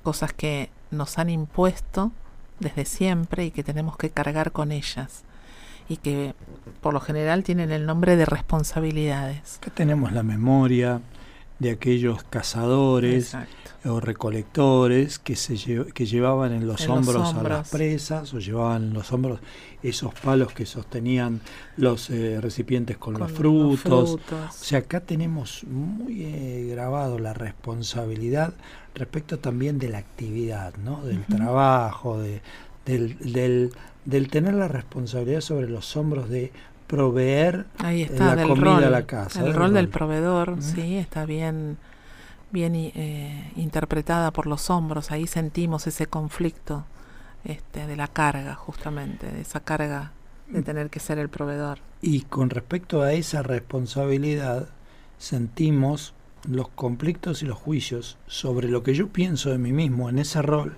cosas 0.04 0.34
que 0.34 0.70
nos 0.92 1.18
han 1.18 1.30
impuesto 1.30 2.12
desde 2.60 2.86
siempre 2.86 3.46
y 3.46 3.52
que 3.52 3.64
tenemos 3.64 3.98
que 3.98 4.10
cargar 4.10 4.52
con 4.52 4.72
ellas 4.72 5.24
y 5.90 5.98
que 5.98 6.34
por 6.82 6.94
lo 6.94 7.00
general 7.00 7.44
tienen 7.44 7.72
el 7.72 7.86
nombre 7.86 8.16
de 8.16 8.26
responsabilidades. 8.26 9.60
Tenemos 9.74 10.12
la 10.12 10.24
memoria 10.24 11.00
de 11.60 11.72
aquellos 11.72 12.24
cazadores 12.24 13.36
o 13.86 14.00
recolectores 14.00 15.20
que, 15.20 15.36
se 15.36 15.86
que 15.94 16.06
llevaban 16.06 16.52
en 16.54 16.68
los, 16.68 16.88
hombros, 16.88 17.34
a 17.34 17.44
las 17.44 17.70
presas 17.70 18.34
o 18.34 18.40
llevaban 18.40 18.84
en 18.84 18.94
los 18.94 19.12
hombros 19.12 19.40
esos 19.82 20.14
palos 20.14 20.52
que 20.54 20.66
sostenían 20.66 21.42
los 21.78 22.10
eh, 22.10 22.40
recipientes 22.42 22.98
con, 22.98 23.14
los, 23.18 23.32
frutos. 23.32 24.18
O 24.32 24.52
sea, 24.52 24.80
acá 24.80 25.00
tenemos 25.00 25.64
muy 25.64 26.24
eh, 26.24 26.68
grabado 26.70 27.20
la 27.20 27.34
responsabilidad 27.34 28.54
respecto 28.96 29.40
también 29.40 29.78
de 29.80 29.90
la 29.90 30.00
actividad, 30.00 30.76
¿no? 30.78 31.04
del 31.04 31.24
trabajo, 31.26 32.20
de, 32.20 32.42
del, 32.86 33.18
del, 33.20 33.72
del 34.06 34.30
tener 34.30 34.56
la 34.56 34.68
responsabilidad 34.68 35.42
sobre 35.42 35.70
los 35.70 35.96
hombros 35.96 36.30
de 36.30 36.52
proveer 36.88 37.66
la 37.80 38.48
comida 38.48 38.88
a 38.88 38.90
la 38.90 39.06
casa. 39.06 39.46
El 39.46 39.54
rol, 39.54 39.74
del 39.74 39.90
proveedor, 39.90 40.58
sí, 40.60 40.98
está 40.98 41.26
bien 41.26 41.78
bien 42.50 42.76
eh, 42.76 43.52
interpretada 43.58 44.32
por 44.32 44.48
los 44.48 44.70
hombros, 44.70 45.12
ahí 45.12 45.28
sentimos 45.28 45.86
ese 45.86 46.08
conflicto 46.08 46.86
este, 47.44 47.86
de 47.88 47.96
la 47.96 48.08
carga, 48.08 48.56
justamente, 48.56 49.30
de 49.30 49.42
esa 49.42 49.60
carga 49.60 50.12
de 50.48 50.62
tener 50.62 50.90
que 50.90 51.00
ser 51.00 51.20
el 51.20 51.28
proveedor. 51.30 51.80
Y 52.02 52.22
con 52.22 52.50
respecto 52.50 53.02
a 53.02 53.12
esa 53.12 53.44
responsabilidad, 53.44 54.70
sentimos 55.18 56.14
los 56.48 56.70
conflictos 56.70 57.42
y 57.44 57.46
los 57.46 57.58
juicios 57.58 58.18
sobre 58.28 58.70
lo 58.70 58.84
que 58.84 58.94
yo 58.94 59.10
pienso 59.10 59.50
de 59.50 59.58
mí 59.58 59.74
mismo 59.74 60.10
en 60.10 60.20
ese 60.20 60.42
rol 60.42 60.78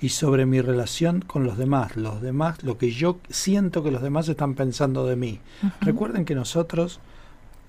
y 0.00 0.10
sobre 0.10 0.46
mi 0.46 0.60
relación 0.60 1.20
con 1.20 1.44
los 1.44 1.58
demás, 1.58 1.96
los 1.96 2.20
demás, 2.22 2.62
lo 2.62 2.78
que 2.78 2.90
yo 2.90 3.18
siento 3.28 3.82
que 3.82 3.90
los 3.90 4.02
demás 4.02 4.28
están 4.28 4.54
pensando 4.54 5.06
de 5.06 5.16
mí. 5.16 5.40
Recuerden 5.80 6.24
que 6.24 6.34
nosotros 6.34 7.00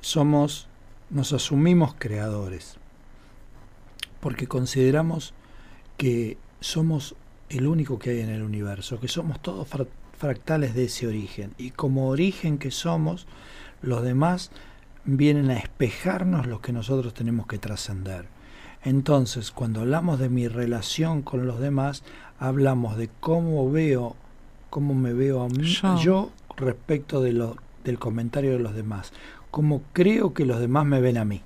somos, 0.01 0.67
nos 1.09 1.33
asumimos 1.33 1.95
creadores, 1.97 2.77
porque 4.19 4.47
consideramos 4.47 5.33
que 5.97 6.37
somos 6.59 7.15
el 7.49 7.65
único 7.65 7.97
que 7.97 8.11
hay 8.11 8.19
en 8.19 8.29
el 8.29 8.43
universo, 8.43 8.99
que 8.99 9.07
somos 9.07 9.41
todos 9.41 9.67
fractales 10.17 10.75
de 10.75 10.85
ese 10.85 11.07
origen, 11.07 11.53
y 11.57 11.71
como 11.71 12.09
origen 12.09 12.59
que 12.59 12.69
somos, 12.69 13.25
los 13.81 14.03
demás 14.03 14.51
vienen 15.05 15.49
a 15.49 15.57
espejarnos 15.57 16.45
lo 16.45 16.61
que 16.61 16.73
nosotros 16.73 17.13
tenemos 17.13 17.47
que 17.47 17.57
trascender. 17.57 18.27
Entonces, 18.83 19.51
cuando 19.51 19.81
hablamos 19.81 20.19
de 20.19 20.29
mi 20.29 20.47
relación 20.47 21.21
con 21.21 21.45
los 21.45 21.59
demás, 21.59 22.03
hablamos 22.39 22.97
de 22.97 23.09
cómo 23.19 23.69
veo, 23.71 24.15
cómo 24.69 24.93
me 24.93 25.13
veo 25.13 25.41
a 25.41 25.49
mí, 25.49 25.65
yo, 26.01 26.31
respecto 26.55 27.21
de 27.21 27.33
lo, 27.33 27.57
del 27.83 27.99
comentario 27.99 28.53
de 28.53 28.59
los 28.59 28.73
demás, 28.73 29.11
cómo 29.51 29.81
creo 29.93 30.33
que 30.33 30.45
los 30.45 30.59
demás 30.59 30.85
me 30.85 31.01
ven 31.01 31.17
a 31.17 31.25
mí. 31.25 31.41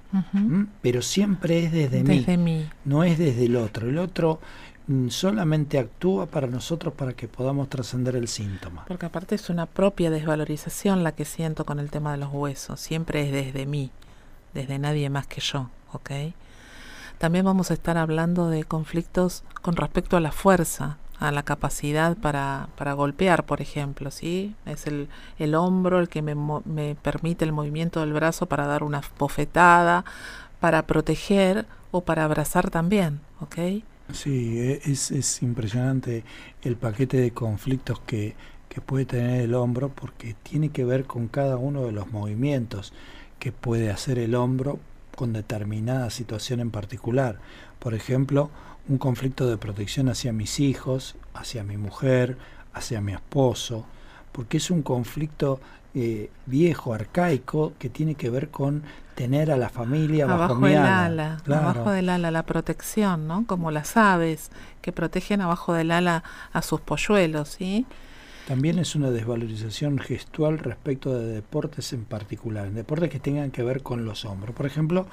Pero 0.82 1.02
siempre 1.02 1.65
es 1.65 1.72
desde, 1.72 2.04
mí, 2.38 2.67
no 2.86 3.04
es 3.04 3.17
desde 3.17 3.46
el 3.46 3.56
otro. 3.56 3.89
El 3.89 3.98
otro 3.98 4.39
mm, 4.88 5.08
solamente 5.08 5.80
actúa 5.80 6.28
para 6.28 6.48
nosotros 6.48 6.93
para 6.93 7.13
que 7.13 7.28
podamos 7.28 7.69
trascender 7.69 8.15
el 8.15 8.28
síntoma. 8.28 8.86
Porque 8.88 9.08
aparte 9.08 9.36
es 9.36 9.50
una 9.50 9.65
propia 9.65 10.12
desvalorización 10.12 11.04
la 11.04 11.13
que 11.13 11.26
siento 11.26 11.65
con 11.65 11.80
el 11.80 11.89
tema 11.89 12.12
de 12.12 12.17
los 12.17 12.32
huesos. 12.32 12.80
Siempre 12.80 13.26
es 13.26 13.32
desde 13.32 13.65
mí, 13.65 13.89
desde 14.54 14.78
nadie 14.78 15.10
más 15.10 15.26
que 15.26 15.41
yo, 15.41 15.69
¿ok? 15.93 16.12
También 17.24 17.46
vamos 17.46 17.72
a 17.72 17.74
estar 17.74 17.98
hablando 17.98 18.50
de 18.50 18.66
conflictos 18.66 19.46
con 19.62 19.78
respecto 19.78 20.18
a 20.18 20.20
la 20.20 20.34
fuerza, 20.34 20.98
a 21.20 21.32
la 21.32 21.44
capacidad 21.44 22.18
para, 22.18 22.68
para 22.76 22.92
golpear, 22.92 23.46
por 23.46 23.62
ejemplo, 23.62 24.12
¿sí? 24.12 24.56
Es 24.66 24.88
el, 24.88 25.08
el 25.40 25.56
hombro 25.56 26.02
el 26.02 26.10
que 26.10 26.22
me, 26.22 26.36
me 26.36 26.96
permite 27.02 27.46
el 27.46 27.54
movimiento 27.54 28.02
del 28.02 28.12
brazo 28.12 28.48
para 28.48 28.68
dar 28.68 28.84
una 28.84 29.02
bofetada, 29.18 30.04
para 30.60 30.86
proteger 30.86 31.66
o 31.92 32.02
para 32.02 32.26
abrazar 32.26 32.70
también, 32.70 33.22
¿ok? 33.40 33.56
Sí, 34.12 34.60
e, 34.60 34.82
es, 34.84 35.10
es 35.12 35.42
impresionante 35.42 36.26
el 36.62 36.76
paquete 36.76 37.16
de 37.16 37.32
conflictos 37.32 38.02
que, 38.02 38.36
que 38.68 38.82
puede 38.82 39.06
tener 39.06 39.40
el 39.40 39.54
hombro 39.56 39.88
porque 39.88 40.36
tiene 40.44 40.72
que 40.72 40.84
ver 40.84 41.06
con 41.06 41.30
cada 41.30 41.56
uno 41.56 41.86
de 41.86 41.94
los 41.94 42.12
movimientos 42.12 42.92
que 43.40 43.54
puede 43.54 43.92
hacer 43.92 44.20
el 44.20 44.36
hombro 44.36 44.78
con 45.15 45.34
determinada 45.34 46.10
situación 46.10 46.60
en 46.60 46.71
particular. 46.71 47.39
Por 47.80 47.93
ejemplo, 47.93 48.49
un 48.88 48.97
conflicto 48.97 49.49
de 49.49 49.58
protección 49.58 50.10
hacia 50.10 50.34
mis 50.34 50.60
hijos, 50.60 51.15
hacia 51.34 51.63
mi 51.63 51.78
mujer, 51.78 52.38
hacia 52.73 53.02
mi 53.02 53.13
esposo, 53.13 53.86
porque 54.32 54.58
es 54.58 54.69
un 54.71 54.82
conflicto 54.82 55.60
eh, 55.95 56.32
viejo, 56.45 56.93
arcaico, 56.93 57.73
que 57.80 57.89
tiene 57.89 58.15
que 58.15 58.30
ver 58.30 58.49
con 58.49 58.84
tener 59.15 59.52
a 59.52 59.58
la 59.58 59.69
familia 59.69 60.26
abajo 60.26 60.56
bajo 60.56 60.65
del 60.65 60.78
ala, 60.78 61.38
abajo 61.47 61.91
del 61.91 62.10
ala, 62.10 62.32
la 62.32 62.43
protección, 62.43 63.28
¿no? 63.28 63.45
Como 63.45 63.69
las 63.69 63.95
aves 63.95 64.49
que 64.82 64.91
protegen 64.91 65.41
abajo 65.41 65.73
del 65.73 65.91
ala 65.91 66.23
a 66.52 66.62
sus 66.63 66.82
polluelos, 66.82 67.49
¿sí? 67.49 67.86
También 68.48 68.78
es 68.78 68.96
una 68.96 69.10
desvalorización 69.10 70.00
gestual 70.00 70.60
respecto 70.60 71.18
de 71.18 71.28
deportes 71.28 71.94
en 71.94 72.04
particular, 72.04 72.72
deportes 72.72 73.10
que 73.10 73.20
tengan 73.20 73.52
que 73.52 73.64
ver 73.64 73.82
con 73.82 74.04
los 74.04 74.26
hombros. 74.26 74.54
Por 74.54 74.66
ejemplo, 74.66 75.08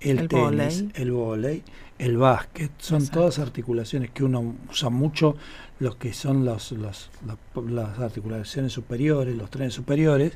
el, 0.00 0.28
tenis, 0.28 0.84
el 0.94 1.10
volei, 1.10 1.62
el 1.98 2.18
básquet, 2.18 2.70
son 2.78 3.06
todas 3.08 3.38
articulaciones 3.38 4.10
que 4.10 4.24
uno 4.24 4.54
usa 4.70 4.90
mucho, 4.90 5.36
los 5.78 5.96
que 5.96 6.12
son 6.12 6.44
los, 6.44 6.72
las 6.72 7.98
articulaciones 7.98 8.72
superiores, 8.72 9.34
los 9.34 9.50
trenes 9.50 9.72
superiores, 9.72 10.32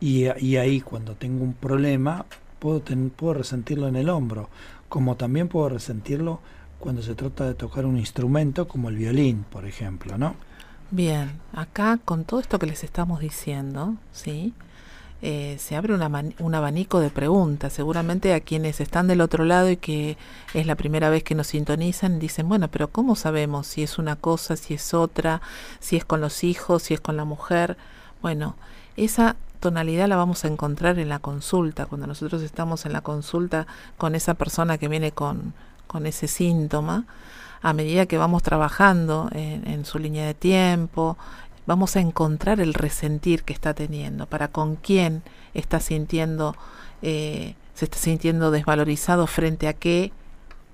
y, 0.00 0.26
ahí 0.26 0.80
cuando 0.80 1.14
tengo 1.14 1.44
un 1.44 1.54
problema 1.54 2.26
puedo, 2.58 2.82
puedo 3.16 3.34
resentirlo 3.34 3.86
en 3.86 3.94
el 3.96 4.08
hombro, 4.08 4.48
como 4.88 5.16
también 5.16 5.46
puedo 5.46 5.68
resentirlo 5.68 6.40
cuando 6.80 7.02
se 7.02 7.14
trata 7.14 7.46
de 7.46 7.54
tocar 7.54 7.86
un 7.86 7.98
instrumento 7.98 8.66
como 8.66 8.88
el 8.88 8.96
violín, 8.96 9.44
por 9.48 9.64
ejemplo, 9.64 10.18
¿no? 10.18 10.34
Bien, 10.90 11.40
acá 11.52 11.98
con 12.04 12.24
todo 12.24 12.40
esto 12.40 12.58
que 12.58 12.66
les 12.66 12.84
estamos 12.84 13.20
diciendo, 13.20 13.96
¿sí? 14.12 14.54
Eh, 15.22 15.56
se 15.58 15.74
abre 15.74 15.94
un 15.94 16.54
abanico 16.54 17.00
de 17.00 17.10
preguntas. 17.10 17.72
Seguramente 17.72 18.34
a 18.34 18.40
quienes 18.40 18.80
están 18.80 19.06
del 19.08 19.22
otro 19.22 19.44
lado 19.44 19.70
y 19.70 19.78
que 19.78 20.18
es 20.52 20.66
la 20.66 20.74
primera 20.74 21.08
vez 21.08 21.24
que 21.24 21.34
nos 21.34 21.48
sintonizan, 21.48 22.18
dicen, 22.18 22.48
bueno, 22.48 22.68
pero 22.68 22.88
¿cómo 22.88 23.16
sabemos 23.16 23.66
si 23.66 23.82
es 23.82 23.98
una 23.98 24.16
cosa, 24.16 24.56
si 24.56 24.74
es 24.74 24.92
otra, 24.92 25.40
si 25.80 25.96
es 25.96 26.04
con 26.04 26.20
los 26.20 26.44
hijos, 26.44 26.82
si 26.84 26.94
es 26.94 27.00
con 27.00 27.16
la 27.16 27.24
mujer? 27.24 27.76
Bueno, 28.20 28.54
esa 28.96 29.36
tonalidad 29.60 30.08
la 30.08 30.16
vamos 30.16 30.44
a 30.44 30.48
encontrar 30.48 30.98
en 30.98 31.08
la 31.08 31.18
consulta, 31.18 31.86
cuando 31.86 32.06
nosotros 32.06 32.42
estamos 32.42 32.84
en 32.84 32.92
la 32.92 33.00
consulta 33.00 33.66
con 33.96 34.14
esa 34.14 34.34
persona 34.34 34.76
que 34.76 34.88
viene 34.88 35.12
con, 35.12 35.54
con 35.86 36.06
ese 36.06 36.28
síntoma 36.28 37.06
a 37.64 37.72
medida 37.72 38.04
que 38.04 38.18
vamos 38.18 38.42
trabajando 38.42 39.30
en, 39.32 39.86
su 39.86 39.98
línea 39.98 40.26
de 40.26 40.34
tiempo, 40.34 41.16
vamos 41.66 41.96
a 41.96 42.00
encontrar 42.00 42.60
el 42.60 42.74
resentir 42.74 43.42
que 43.42 43.54
está 43.54 43.72
teniendo, 43.72 44.26
para 44.26 44.48
con 44.48 44.76
quién 44.76 45.22
está 45.54 45.80
sintiendo, 45.80 46.54
eh, 47.00 47.54
se 47.72 47.86
está 47.86 47.96
sintiendo 47.96 48.50
desvalorizado 48.50 49.26
frente 49.26 49.66
a 49.66 49.72
qué 49.72 50.12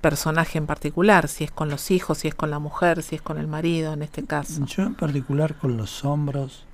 personaje 0.01 0.59
en 0.59 0.67
particular, 0.67 1.29
si 1.29 1.45
es 1.45 1.53
con 1.53 1.71
los 1.71 1.93
hijos, 1.93 2.19
si 2.19 2.27
es 2.27 2.35
con 2.35 2.51
la 2.51 2.59
mujer, 2.59 3.05
si 3.05 3.15
es 3.15 3.23
con 3.23 3.39
el 3.39 3.47
marido 3.47 3.93
en 3.93 4.03
este 4.03 4.25
caso. 4.25 4.67
Yo 4.67 4.83
en 4.83 4.97
particular 4.97 5.55
con 5.55 5.77
los 5.77 6.05
hombros, 6.05 6.65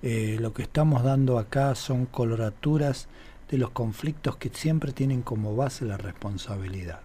eh, 0.00 0.38
lo 0.40 0.54
que 0.54 0.62
estamos 0.62 1.02
dando 1.02 1.38
acá 1.38 1.74
son 1.74 2.06
coloraturas 2.06 3.06
de 3.50 3.58
los 3.58 3.68
conflictos 3.68 4.36
que 4.36 4.48
siempre 4.48 4.92
tienen 4.92 5.20
como 5.20 5.54
base 5.54 5.84
la 5.84 5.98
responsabilidad. 5.98 7.00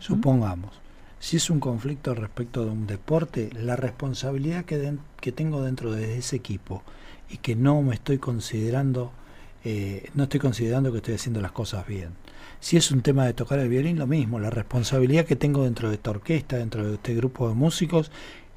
Supongamos, 0.00 0.83
si 1.24 1.38
es 1.38 1.48
un 1.48 1.58
conflicto 1.58 2.14
respecto 2.14 2.66
de 2.66 2.70
un 2.70 2.86
deporte, 2.86 3.48
la 3.54 3.76
responsabilidad 3.76 4.66
que, 4.66 4.94
que 5.22 5.32
tengo 5.32 5.62
dentro 5.62 5.90
de 5.90 6.18
ese 6.18 6.36
equipo 6.36 6.82
y 7.30 7.38
que 7.38 7.56
no 7.56 7.80
me 7.80 7.94
estoy 7.94 8.18
considerando, 8.18 9.10
eh, 9.64 10.10
no 10.12 10.24
estoy 10.24 10.38
considerando 10.38 10.92
que 10.92 10.98
estoy 10.98 11.14
haciendo 11.14 11.40
las 11.40 11.52
cosas 11.52 11.86
bien. 11.86 12.10
Si 12.60 12.76
es 12.76 12.90
un 12.90 13.00
tema 13.00 13.24
de 13.24 13.32
tocar 13.32 13.58
el 13.58 13.70
violín, 13.70 13.98
lo 13.98 14.06
mismo, 14.06 14.38
la 14.38 14.50
responsabilidad 14.50 15.24
que 15.24 15.34
tengo 15.34 15.64
dentro 15.64 15.88
de 15.88 15.94
esta 15.94 16.10
orquesta, 16.10 16.58
dentro 16.58 16.86
de 16.86 16.96
este 16.96 17.14
grupo 17.14 17.48
de 17.48 17.54
músicos, 17.54 18.10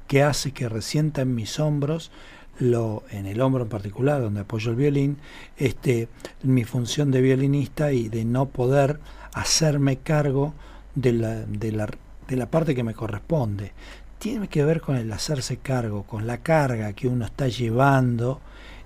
que 0.06 0.22
hace 0.22 0.52
que 0.52 0.68
resienta 0.68 1.22
en 1.22 1.34
mis 1.34 1.58
hombros 1.60 2.10
lo 2.58 3.04
en 3.10 3.24
el 3.24 3.40
hombro 3.40 3.62
en 3.62 3.70
particular 3.70 4.20
donde 4.20 4.40
apoyo 4.40 4.72
el 4.72 4.76
violín 4.76 5.18
este 5.56 6.08
mi 6.42 6.64
función 6.64 7.12
de 7.12 7.20
violinista 7.20 7.92
y 7.92 8.08
de 8.08 8.24
no 8.24 8.48
poder 8.48 8.98
hacerme 9.32 9.98
cargo 9.98 10.54
de 10.96 11.12
la, 11.12 11.34
de 11.46 11.70
la 11.70 11.88
de 12.28 12.36
la 12.36 12.46
parte 12.46 12.74
que 12.74 12.84
me 12.84 12.94
corresponde. 12.94 13.72
Tiene 14.18 14.48
que 14.48 14.64
ver 14.64 14.80
con 14.80 14.96
el 14.96 15.12
hacerse 15.12 15.56
cargo, 15.56 16.04
con 16.04 16.26
la 16.26 16.38
carga 16.38 16.92
que 16.92 17.08
uno 17.08 17.24
está 17.24 17.48
llevando 17.48 18.40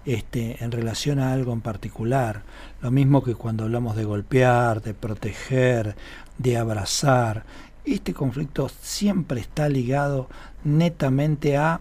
este, 0.04 0.62
en 0.62 0.70
relación 0.70 1.18
a 1.18 1.32
algo 1.32 1.52
en 1.52 1.60
particular. 1.60 2.42
Lo 2.80 2.90
mismo 2.90 3.22
que 3.22 3.34
cuando 3.34 3.64
hablamos 3.64 3.96
de 3.96 4.04
golpear, 4.04 4.82
de 4.82 4.94
proteger, 4.94 5.96
de 6.38 6.56
abrazar. 6.56 7.44
Este 7.84 8.14
conflicto 8.14 8.68
siempre 8.68 9.40
está 9.40 9.68
ligado 9.68 10.28
netamente 10.64 11.56
a 11.56 11.80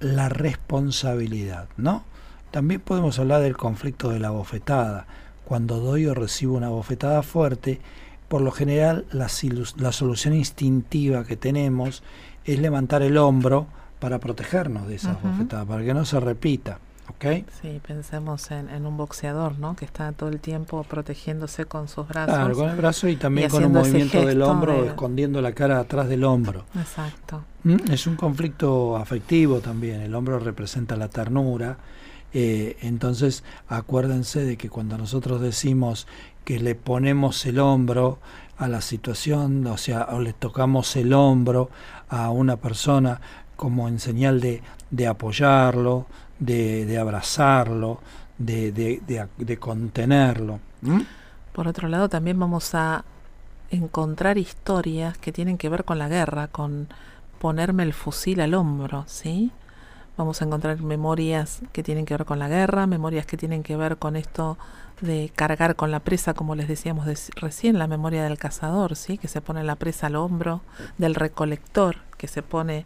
la 0.00 0.28
responsabilidad, 0.28 1.68
¿no? 1.76 2.04
También 2.50 2.80
podemos 2.80 3.18
hablar 3.18 3.42
del 3.42 3.56
conflicto 3.56 4.10
de 4.10 4.18
la 4.18 4.30
bofetada. 4.30 5.06
Cuando 5.44 5.78
doy 5.78 6.06
o 6.06 6.14
recibo 6.14 6.56
una 6.56 6.68
bofetada 6.68 7.22
fuerte, 7.22 7.80
por 8.30 8.42
lo 8.42 8.52
general 8.52 9.06
la, 9.10 9.26
la 9.78 9.90
solución 9.90 10.34
instintiva 10.34 11.24
que 11.24 11.36
tenemos 11.36 12.04
es 12.44 12.60
levantar 12.60 13.02
el 13.02 13.18
hombro 13.18 13.66
para 13.98 14.20
protegernos 14.20 14.86
de 14.86 14.94
esa 14.94 15.18
bofetada, 15.20 15.64
para 15.64 15.84
que 15.84 15.92
no 15.92 16.04
se 16.04 16.20
repita. 16.20 16.78
¿ok? 17.08 17.44
Sí, 17.60 17.80
pensemos 17.84 18.52
en, 18.52 18.86
un 18.86 18.96
boxeador, 18.96 19.58
¿no? 19.58 19.74
Que 19.74 19.84
está 19.84 20.12
todo 20.12 20.28
el 20.28 20.38
tiempo 20.38 20.84
protegiéndose 20.84 21.64
con 21.64 21.88
sus 21.88 22.06
brazos. 22.06 22.36
Claro, 22.36 22.54
con 22.54 22.70
el 22.70 22.76
brazo 22.76 23.08
y 23.08 23.16
también 23.16 23.50
con 23.50 23.64
un 23.64 23.72
movimiento 23.72 24.24
del 24.24 24.42
hombro, 24.42 24.84
escondiendo 24.84 25.42
la 25.42 25.50
cara 25.50 25.80
atrás 25.80 26.08
del 26.08 26.22
hombro. 26.22 26.66
Exacto. 26.78 27.42
¿Mm? 27.64 27.90
Es 27.90 28.06
un 28.06 28.14
conflicto 28.14 28.96
afectivo 28.96 29.58
también. 29.58 30.02
El 30.02 30.14
hombro 30.14 30.38
representa 30.38 30.96
la 30.96 31.08
ternura. 31.08 31.78
Eh, 32.32 32.76
entonces, 32.82 33.42
acuérdense 33.68 34.44
de 34.44 34.56
que 34.56 34.70
cuando 34.70 34.96
nosotros 34.96 35.40
decimos 35.40 36.06
que 36.44 36.58
le 36.58 36.74
ponemos 36.74 37.44
el 37.46 37.58
hombro 37.58 38.18
a 38.58 38.68
la 38.68 38.80
situación, 38.80 39.66
o 39.66 39.76
sea, 39.76 40.08
o 40.10 40.20
le 40.20 40.32
tocamos 40.32 40.96
el 40.96 41.12
hombro 41.12 41.70
a 42.08 42.30
una 42.30 42.56
persona 42.56 43.20
como 43.56 43.88
en 43.88 43.98
señal 43.98 44.40
de, 44.40 44.62
de 44.90 45.06
apoyarlo, 45.06 46.06
de, 46.38 46.84
de 46.86 46.98
abrazarlo, 46.98 48.00
de, 48.38 48.72
de, 48.72 49.28
de 49.36 49.56
contenerlo. 49.58 50.60
Por 51.52 51.68
otro 51.68 51.88
lado, 51.88 52.08
también 52.08 52.38
vamos 52.38 52.74
a 52.74 53.04
encontrar 53.70 54.38
historias 54.38 55.16
que 55.18 55.32
tienen 55.32 55.58
que 55.58 55.68
ver 55.68 55.84
con 55.84 55.98
la 55.98 56.08
guerra, 56.08 56.48
con 56.48 56.88
ponerme 57.38 57.82
el 57.82 57.94
fusil 57.94 58.40
al 58.40 58.54
hombro, 58.54 59.04
¿sí? 59.06 59.52
vamos 60.20 60.42
a 60.42 60.44
encontrar 60.44 60.82
memorias 60.82 61.62
que 61.72 61.82
tienen 61.82 62.04
que 62.04 62.14
ver 62.14 62.26
con 62.26 62.38
la 62.38 62.48
guerra, 62.48 62.86
memorias 62.86 63.24
que 63.24 63.38
tienen 63.38 63.62
que 63.62 63.76
ver 63.76 63.96
con 63.96 64.16
esto 64.16 64.58
de 65.00 65.30
cargar 65.34 65.76
con 65.76 65.90
la 65.90 66.00
presa, 66.00 66.34
como 66.34 66.54
les 66.54 66.68
decíamos 66.68 67.06
recién, 67.36 67.78
la 67.78 67.86
memoria 67.86 68.24
del 68.24 68.38
cazador, 68.38 68.96
¿sí? 68.96 69.18
que 69.18 69.28
se 69.28 69.40
pone 69.40 69.64
la 69.64 69.76
presa 69.76 70.08
al 70.08 70.16
hombro, 70.16 70.62
del 70.98 71.14
recolector, 71.14 71.96
que 72.16 72.28
se 72.28 72.42
pone 72.42 72.84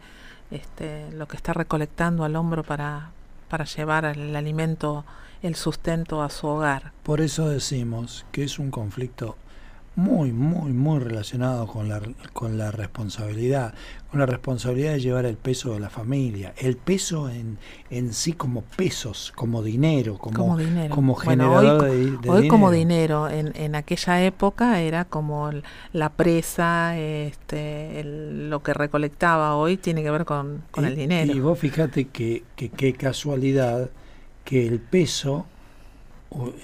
este, 0.50 1.10
lo 1.12 1.26
que 1.26 1.36
está 1.36 1.52
recolectando 1.52 2.24
al 2.24 2.36
hombro 2.36 2.62
para, 2.62 3.10
para 3.48 3.64
llevar 3.64 4.04
el 4.04 4.34
alimento, 4.36 5.04
el 5.42 5.54
sustento 5.54 6.22
a 6.22 6.30
su 6.30 6.46
hogar. 6.46 6.92
Por 7.02 7.20
eso 7.20 7.48
decimos 7.48 8.24
que 8.32 8.44
es 8.44 8.58
un 8.58 8.70
conflicto 8.70 9.36
muy, 9.96 10.32
muy, 10.32 10.72
muy 10.72 10.98
relacionado 10.98 11.66
con 11.66 11.88
la, 11.88 12.00
con 12.32 12.58
la 12.58 12.72
responsabilidad, 12.72 13.74
con 14.10 14.18
la 14.18 14.26
responsabilidad 14.26 14.92
de 14.92 15.00
llevar 15.00 15.24
el 15.24 15.36
peso 15.36 15.72
de 15.72 15.80
la 15.80 15.88
familia, 15.88 16.52
el 16.56 16.76
peso 16.76 17.30
en, 17.30 17.58
en 17.90 18.12
sí 18.12 18.32
como 18.32 18.62
pesos, 18.62 19.32
como 19.36 19.62
dinero, 19.62 20.18
como, 20.18 20.36
como, 20.36 20.56
dinero. 20.56 20.94
como 20.94 21.14
generador 21.14 21.84
hoy, 21.84 22.18
de, 22.20 22.28
hoy 22.28 22.48
como 22.48 22.72
dinero, 22.72 23.28
en, 23.28 23.52
en 23.54 23.76
aquella 23.76 24.24
época 24.24 24.80
era 24.80 25.04
como 25.04 25.50
la 25.92 26.08
presa, 26.10 26.98
este, 26.98 28.02
lo 28.04 28.62
que 28.62 28.74
recolectaba 28.74 29.54
hoy 29.54 29.76
tiene 29.76 30.02
que 30.02 30.10
ver 30.10 30.24
con, 30.24 30.64
con 30.72 30.84
el 30.84 30.96
dinero. 30.96 31.32
Y 31.32 31.38
vos 31.38 31.58
fíjate 31.58 32.06
que 32.06 32.42
qué 32.56 32.92
casualidad 32.94 33.90
que 34.44 34.66
el 34.66 34.80
peso, 34.80 35.46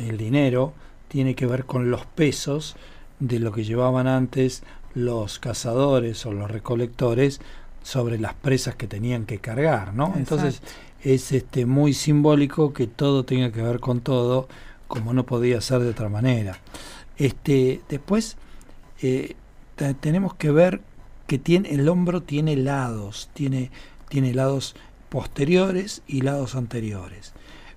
el 0.00 0.16
dinero, 0.16 0.72
tiene 1.08 1.34
que 1.34 1.46
ver 1.46 1.64
con 1.64 1.90
los 1.90 2.06
pesos 2.06 2.76
de 3.20 3.38
lo 3.38 3.52
que 3.52 3.64
llevaban 3.64 4.06
antes 4.06 4.62
los 4.94 5.38
cazadores 5.38 6.26
o 6.26 6.32
los 6.32 6.50
recolectores 6.50 7.40
sobre 7.82 8.18
las 8.18 8.34
presas 8.34 8.74
que 8.74 8.86
tenían 8.86 9.24
que 9.24 9.38
cargar, 9.38 9.94
¿no? 9.94 10.14
Entonces 10.16 10.62
es 11.02 11.32
este 11.32 11.64
muy 11.66 11.94
simbólico 11.94 12.72
que 12.72 12.86
todo 12.86 13.24
tenga 13.24 13.52
que 13.52 13.62
ver 13.62 13.80
con 13.80 14.00
todo, 14.00 14.48
como 14.88 15.14
no 15.14 15.24
podía 15.24 15.60
ser 15.60 15.80
de 15.80 15.90
otra 15.90 16.08
manera. 16.08 16.58
Este, 17.16 17.80
después 17.88 18.36
eh, 19.02 19.36
tenemos 20.00 20.34
que 20.34 20.50
ver 20.50 20.80
que 21.26 21.38
tiene, 21.38 21.70
el 21.70 21.88
hombro 21.88 22.22
tiene 22.22 22.56
lados, 22.56 23.30
tiene, 23.34 23.70
tiene 24.08 24.34
lados 24.34 24.74
posteriores 25.08 26.02
y 26.06 26.22
lados 26.22 26.54
anteriores. 26.54 27.32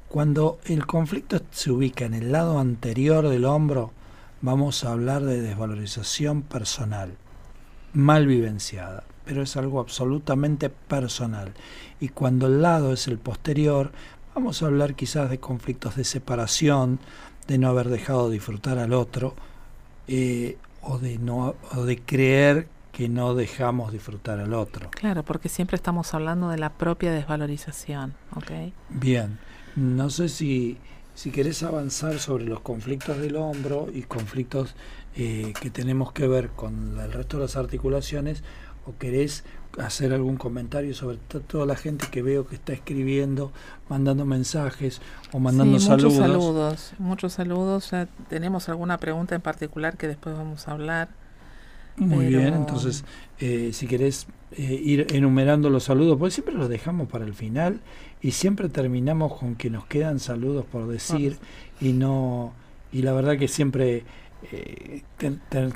Cuando 0.09 0.59
el 0.65 0.85
conflicto 0.85 1.41
se 1.51 1.71
ubica 1.71 2.05
en 2.05 2.13
el 2.13 2.31
lado 2.31 2.59
anterior 2.59 3.29
del 3.29 3.45
hombro, 3.45 3.91
vamos 4.43 4.83
a 4.83 4.91
hablar 4.91 5.23
de 5.23 5.41
desvalorización 5.41 6.41
personal, 6.41 7.15
mal 7.93 8.27
vivenciada, 8.27 9.05
pero 9.23 9.41
es 9.41 9.55
algo 9.55 9.79
absolutamente 9.79 10.69
personal. 10.69 11.53
Y 12.01 12.09
cuando 12.09 12.47
el 12.47 12.61
lado 12.61 12.91
es 12.91 13.07
el 13.07 13.17
posterior, 13.17 13.93
vamos 14.35 14.61
a 14.61 14.65
hablar 14.65 14.95
quizás 14.95 15.29
de 15.29 15.39
conflictos 15.39 15.95
de 15.95 16.03
separación, 16.03 16.99
de 17.47 17.57
no 17.57 17.69
haber 17.69 17.87
dejado 17.87 18.29
disfrutar 18.29 18.79
al 18.79 18.91
otro, 18.91 19.33
eh, 20.09 20.57
o, 20.81 20.99
de 20.99 21.17
no, 21.17 21.55
o 21.73 21.85
de 21.85 21.99
creer 21.99 22.67
que 22.91 23.07
no 23.07 23.35
dejamos 23.35 23.93
disfrutar 23.93 24.41
al 24.41 24.53
otro. 24.53 24.89
Claro, 24.91 25.23
porque 25.23 25.47
siempre 25.47 25.77
estamos 25.77 26.13
hablando 26.13 26.49
de 26.49 26.57
la 26.57 26.73
propia 26.73 27.13
desvalorización. 27.13 28.13
¿okay? 28.35 28.73
Bien, 28.89 29.39
no 29.77 30.09
sé 30.09 30.27
si 30.27 30.77
si 31.15 31.31
querés 31.31 31.63
avanzar 31.63 32.19
sobre 32.19 32.45
los 32.45 32.59
conflictos 32.61 33.19
del 33.19 33.35
hombro 33.35 33.87
y 33.93 34.03
conflictos 34.03 34.75
eh, 35.15 35.53
que 35.61 35.69
tenemos 35.69 36.11
que 36.11 36.27
ver 36.27 36.49
con 36.49 36.99
el 36.99 37.11
resto 37.11 37.37
de 37.37 37.43
las 37.43 37.55
articulaciones, 37.55 38.43
o 38.85 38.97
querés 38.97 39.43
hacer 39.79 40.13
algún 40.13 40.37
comentario 40.37 40.93
sobre 40.93 41.17
toda 41.17 41.65
la 41.65 41.75
gente 41.75 42.07
que 42.11 42.21
veo 42.21 42.45
que 42.47 42.55
está 42.55 42.73
escribiendo, 42.73 43.51
mandando 43.89 44.25
mensajes 44.25 45.01
o 45.31 45.39
mandando 45.39 45.79
saludos. 45.79 46.13
Muchos 46.13 46.27
saludos, 46.27 46.93
muchos 46.99 47.33
saludos. 47.33 47.91
tenemos 48.29 48.69
alguna 48.69 48.97
pregunta 48.97 49.35
en 49.35 49.41
particular 49.41 49.97
que 49.97 50.07
después 50.07 50.35
vamos 50.35 50.67
a 50.67 50.71
hablar. 50.71 51.09
Muy 51.95 52.25
bien, 52.25 52.55
entonces 52.55 53.05
eh, 53.39 53.69
si 53.71 53.85
querés 53.87 54.27
eh, 54.51 54.81
ir 54.83 55.07
enumerando 55.11 55.69
los 55.69 55.83
saludos, 55.83 56.17
pues 56.17 56.33
siempre 56.33 56.55
los 56.55 56.67
dejamos 56.67 57.07
para 57.07 57.23
el 57.23 57.35
final 57.35 57.81
y 58.23 58.31
siempre 58.31 58.69
terminamos 58.69 59.37
con 59.37 59.55
que 59.55 59.69
nos 59.69 59.85
quedan 59.85 60.19
saludos 60.19 60.65
por 60.65 60.87
decir 60.87 61.37
y 61.81 61.91
no 61.91 62.53
y 62.91 63.01
la 63.01 63.11
verdad 63.11 63.37
que 63.37 63.49
siempre 63.49 64.03
eh, 64.51 65.03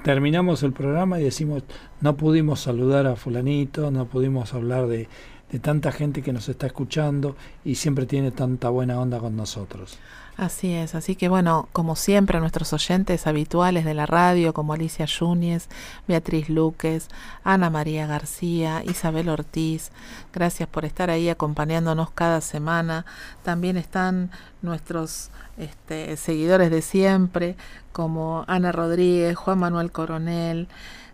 terminamos 0.03 0.63
el 0.63 0.71
programa 0.71 1.19
y 1.19 1.25
decimos 1.25 1.63
no 1.99 2.15
pudimos 2.15 2.61
saludar 2.61 3.05
a 3.05 3.17
fulanito, 3.17 3.91
no 3.91 4.05
pudimos 4.05 4.53
hablar 4.53 4.87
de, 4.87 5.09
de 5.51 5.59
tanta 5.59 5.91
gente 5.91 6.21
que 6.21 6.31
nos 6.31 6.47
está 6.47 6.67
escuchando 6.67 7.35
y 7.65 7.75
siempre 7.75 8.05
tiene 8.05 8.31
tanta 8.31 8.69
buena 8.69 8.99
onda 8.99 9.19
con 9.19 9.35
nosotros. 9.35 9.99
Así 10.37 10.71
es, 10.71 10.93
así 10.93 11.15
que 11.15 11.29
bueno, 11.29 11.67
como 11.73 11.95
siempre, 11.95 12.39
nuestros 12.39 12.71
oyentes 12.71 13.25
habituales 13.25 13.85
de 13.85 13.95
la 13.95 14.05
radio, 14.05 14.53
como 14.53 14.73
Alicia 14.73 15.05
Yúñez, 15.05 15.67
Beatriz 16.07 16.47
Luques, 16.47 17.07
Ana 17.43 17.71
María 17.71 18.05
García, 18.05 18.83
Isabel 18.85 19.29
Ortiz, 19.29 19.91
gracias 20.31 20.69
por 20.69 20.85
estar 20.85 21.09
ahí 21.09 21.27
acompañándonos 21.29 22.11
cada 22.11 22.41
semana. 22.41 23.07
También 23.41 23.77
están 23.77 24.29
nuestros 24.61 25.31
este, 25.57 26.15
seguidores 26.17 26.69
de 26.69 26.83
siempre, 26.83 27.55
como 27.91 28.45
Ana 28.47 28.71
Rodríguez, 28.71 29.35
Juan 29.35 29.57
Manuel 29.57 29.91
Coronel, 29.91 30.67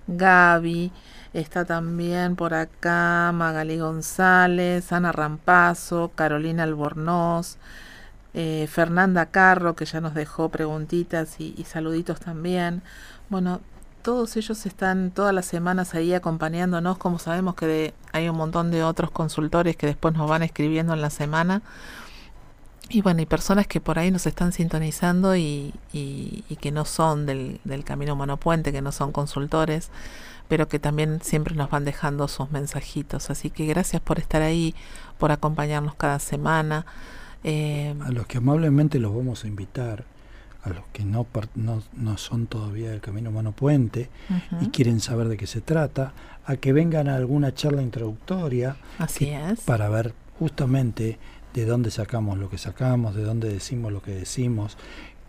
Gaby, 0.07 0.91
está 1.31 1.63
también 1.63 2.35
por 2.35 2.53
acá 2.53 3.31
Magali 3.33 3.77
González, 3.79 4.91
Ana 4.91 5.13
Rampazo, 5.13 6.11
Carolina 6.13 6.63
Albornoz, 6.63 7.57
eh, 8.33 8.67
Fernanda 8.71 9.27
Carro, 9.27 9.75
que 9.75 9.85
ya 9.85 10.01
nos 10.01 10.15
dejó 10.15 10.49
preguntitas 10.49 11.39
y, 11.39 11.63
saluditos 11.65 12.19
también. 12.19 12.81
Bueno, 13.29 13.61
todos 14.01 14.35
ellos 14.37 14.65
están 14.65 15.11
todas 15.11 15.33
las 15.33 15.45
semanas 15.45 15.93
ahí 15.93 16.13
acompañándonos, 16.13 16.97
como 16.97 17.19
sabemos 17.19 17.55
que 17.55 17.93
hay 18.11 18.27
un 18.29 18.35
montón 18.35 18.71
de 18.71 18.83
otros 18.83 19.11
consultores 19.11 19.77
que 19.77 19.87
después 19.87 20.15
nos 20.15 20.27
van 20.29 20.43
escribiendo 20.43 20.93
en 20.93 21.01
la 21.01 21.09
semana. 21.09 21.61
Y 22.89 23.01
bueno, 23.01 23.21
y 23.21 23.25
personas 23.25 23.65
que 23.67 23.79
por 23.79 23.97
ahí 23.97 24.11
nos 24.11 24.25
están 24.27 24.51
sintonizando 24.51 25.35
y, 25.35 25.73
y, 25.93 26.57
que 26.59 26.71
no 26.71 26.85
son 26.85 27.25
del, 27.25 27.59
del 27.63 27.83
Camino 27.83 28.13
Humano 28.13 28.37
Puente, 28.37 28.71
que 28.71 28.81
no 28.81 28.91
son 28.91 29.11
consultores, 29.11 29.89
pero 30.47 30.67
que 30.67 30.79
también 30.79 31.21
siempre 31.21 31.55
nos 31.55 31.69
van 31.69 31.85
dejando 31.85 32.27
sus 32.27 32.51
mensajitos. 32.51 33.29
Así 33.29 33.49
que 33.49 33.65
gracias 33.65 34.01
por 34.01 34.19
estar 34.19 34.41
ahí, 34.41 34.75
por 35.17 35.31
acompañarnos 35.31 35.95
cada 35.95 36.19
semana. 36.19 36.85
Eh, 37.43 37.93
a 38.01 38.11
los 38.11 38.25
que 38.27 38.37
amablemente 38.37 38.99
los 38.99 39.15
vamos 39.15 39.43
a 39.43 39.47
invitar, 39.47 40.05
a 40.63 40.69
los 40.69 40.85
que 40.93 41.03
no, 41.03 41.27
no, 41.55 41.83
no 41.93 42.17
son 42.17 42.47
todavía 42.47 42.91
del 42.91 43.01
Camino 43.01 43.29
Humano 43.29 43.51
Puente 43.51 44.09
y 44.61 44.67
quieren 44.69 45.01
saber 45.01 45.27
de 45.27 45.35
qué 45.35 45.45
se 45.45 45.59
trata, 45.59 46.13
a 46.45 46.55
que 46.55 46.71
vengan 46.71 47.09
a 47.09 47.15
alguna 47.15 47.53
charla 47.53 47.81
introductoria 47.81 48.77
Así 48.97 49.29
es. 49.29 49.61
para 49.61 49.89
ver 49.89 50.13
justamente 50.39 51.17
de 51.53 51.65
dónde 51.65 51.91
sacamos 51.91 52.37
lo 52.37 52.49
que 52.49 52.57
sacamos, 52.57 53.15
de 53.15 53.23
dónde 53.23 53.49
decimos 53.49 53.91
lo 53.91 54.01
que 54.01 54.11
decimos, 54.11 54.77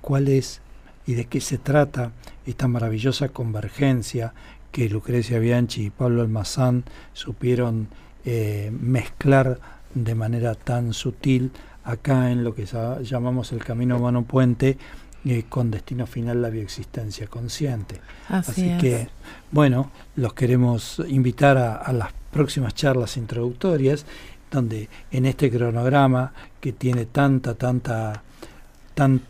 cuál 0.01 0.29
es 0.29 0.61
y 1.07 1.15
de 1.15 1.27
qué 1.27 1.41
se 1.41 1.59
trata 1.59 2.13
esta 2.47 2.69
maravillosa 2.69 3.29
convergencia 3.29 4.33
que 4.73 4.89
Lucrecia 4.89 5.39
Bianchi 5.39 5.87
y 5.87 5.91
Pablo 5.91 6.23
Almazán 6.23 6.85
supieron 7.13 7.89
eh, 8.25 8.73
mezclar 8.73 9.61
de 9.95 10.15
manera 10.15 10.55
tan 10.55 10.93
sutil 10.93 11.53
acá 11.85 12.31
en 12.31 12.45
lo 12.45 12.55
que 12.55 12.67
llamamos 13.03 13.53
el 13.53 13.63
camino 13.63 13.97
humano 13.97 14.23
puente, 14.23 14.79
eh, 15.27 15.45
con 15.49 15.71
destino 15.71 16.07
final 16.07 16.43
la 16.43 16.51
bioexistencia 16.51 17.27
consciente. 17.29 18.01
Así, 18.29 18.77
que, 18.79 19.09
bueno, 19.51 19.91
los 20.17 20.35
queremos 20.35 21.01
invitar 21.09 21.57
a, 21.57 21.93
las 21.93 22.11
próximas 22.31 22.75
charlas 22.75 23.17
introductorias, 23.17 24.05
donde 24.51 24.89
en 25.11 25.25
este 25.27 25.51
cronograma 25.51 26.33
que 26.61 26.73
tiene 26.73 27.07
tanta, 27.07 27.55
tanta, 27.55 28.23
tan, 28.95 29.23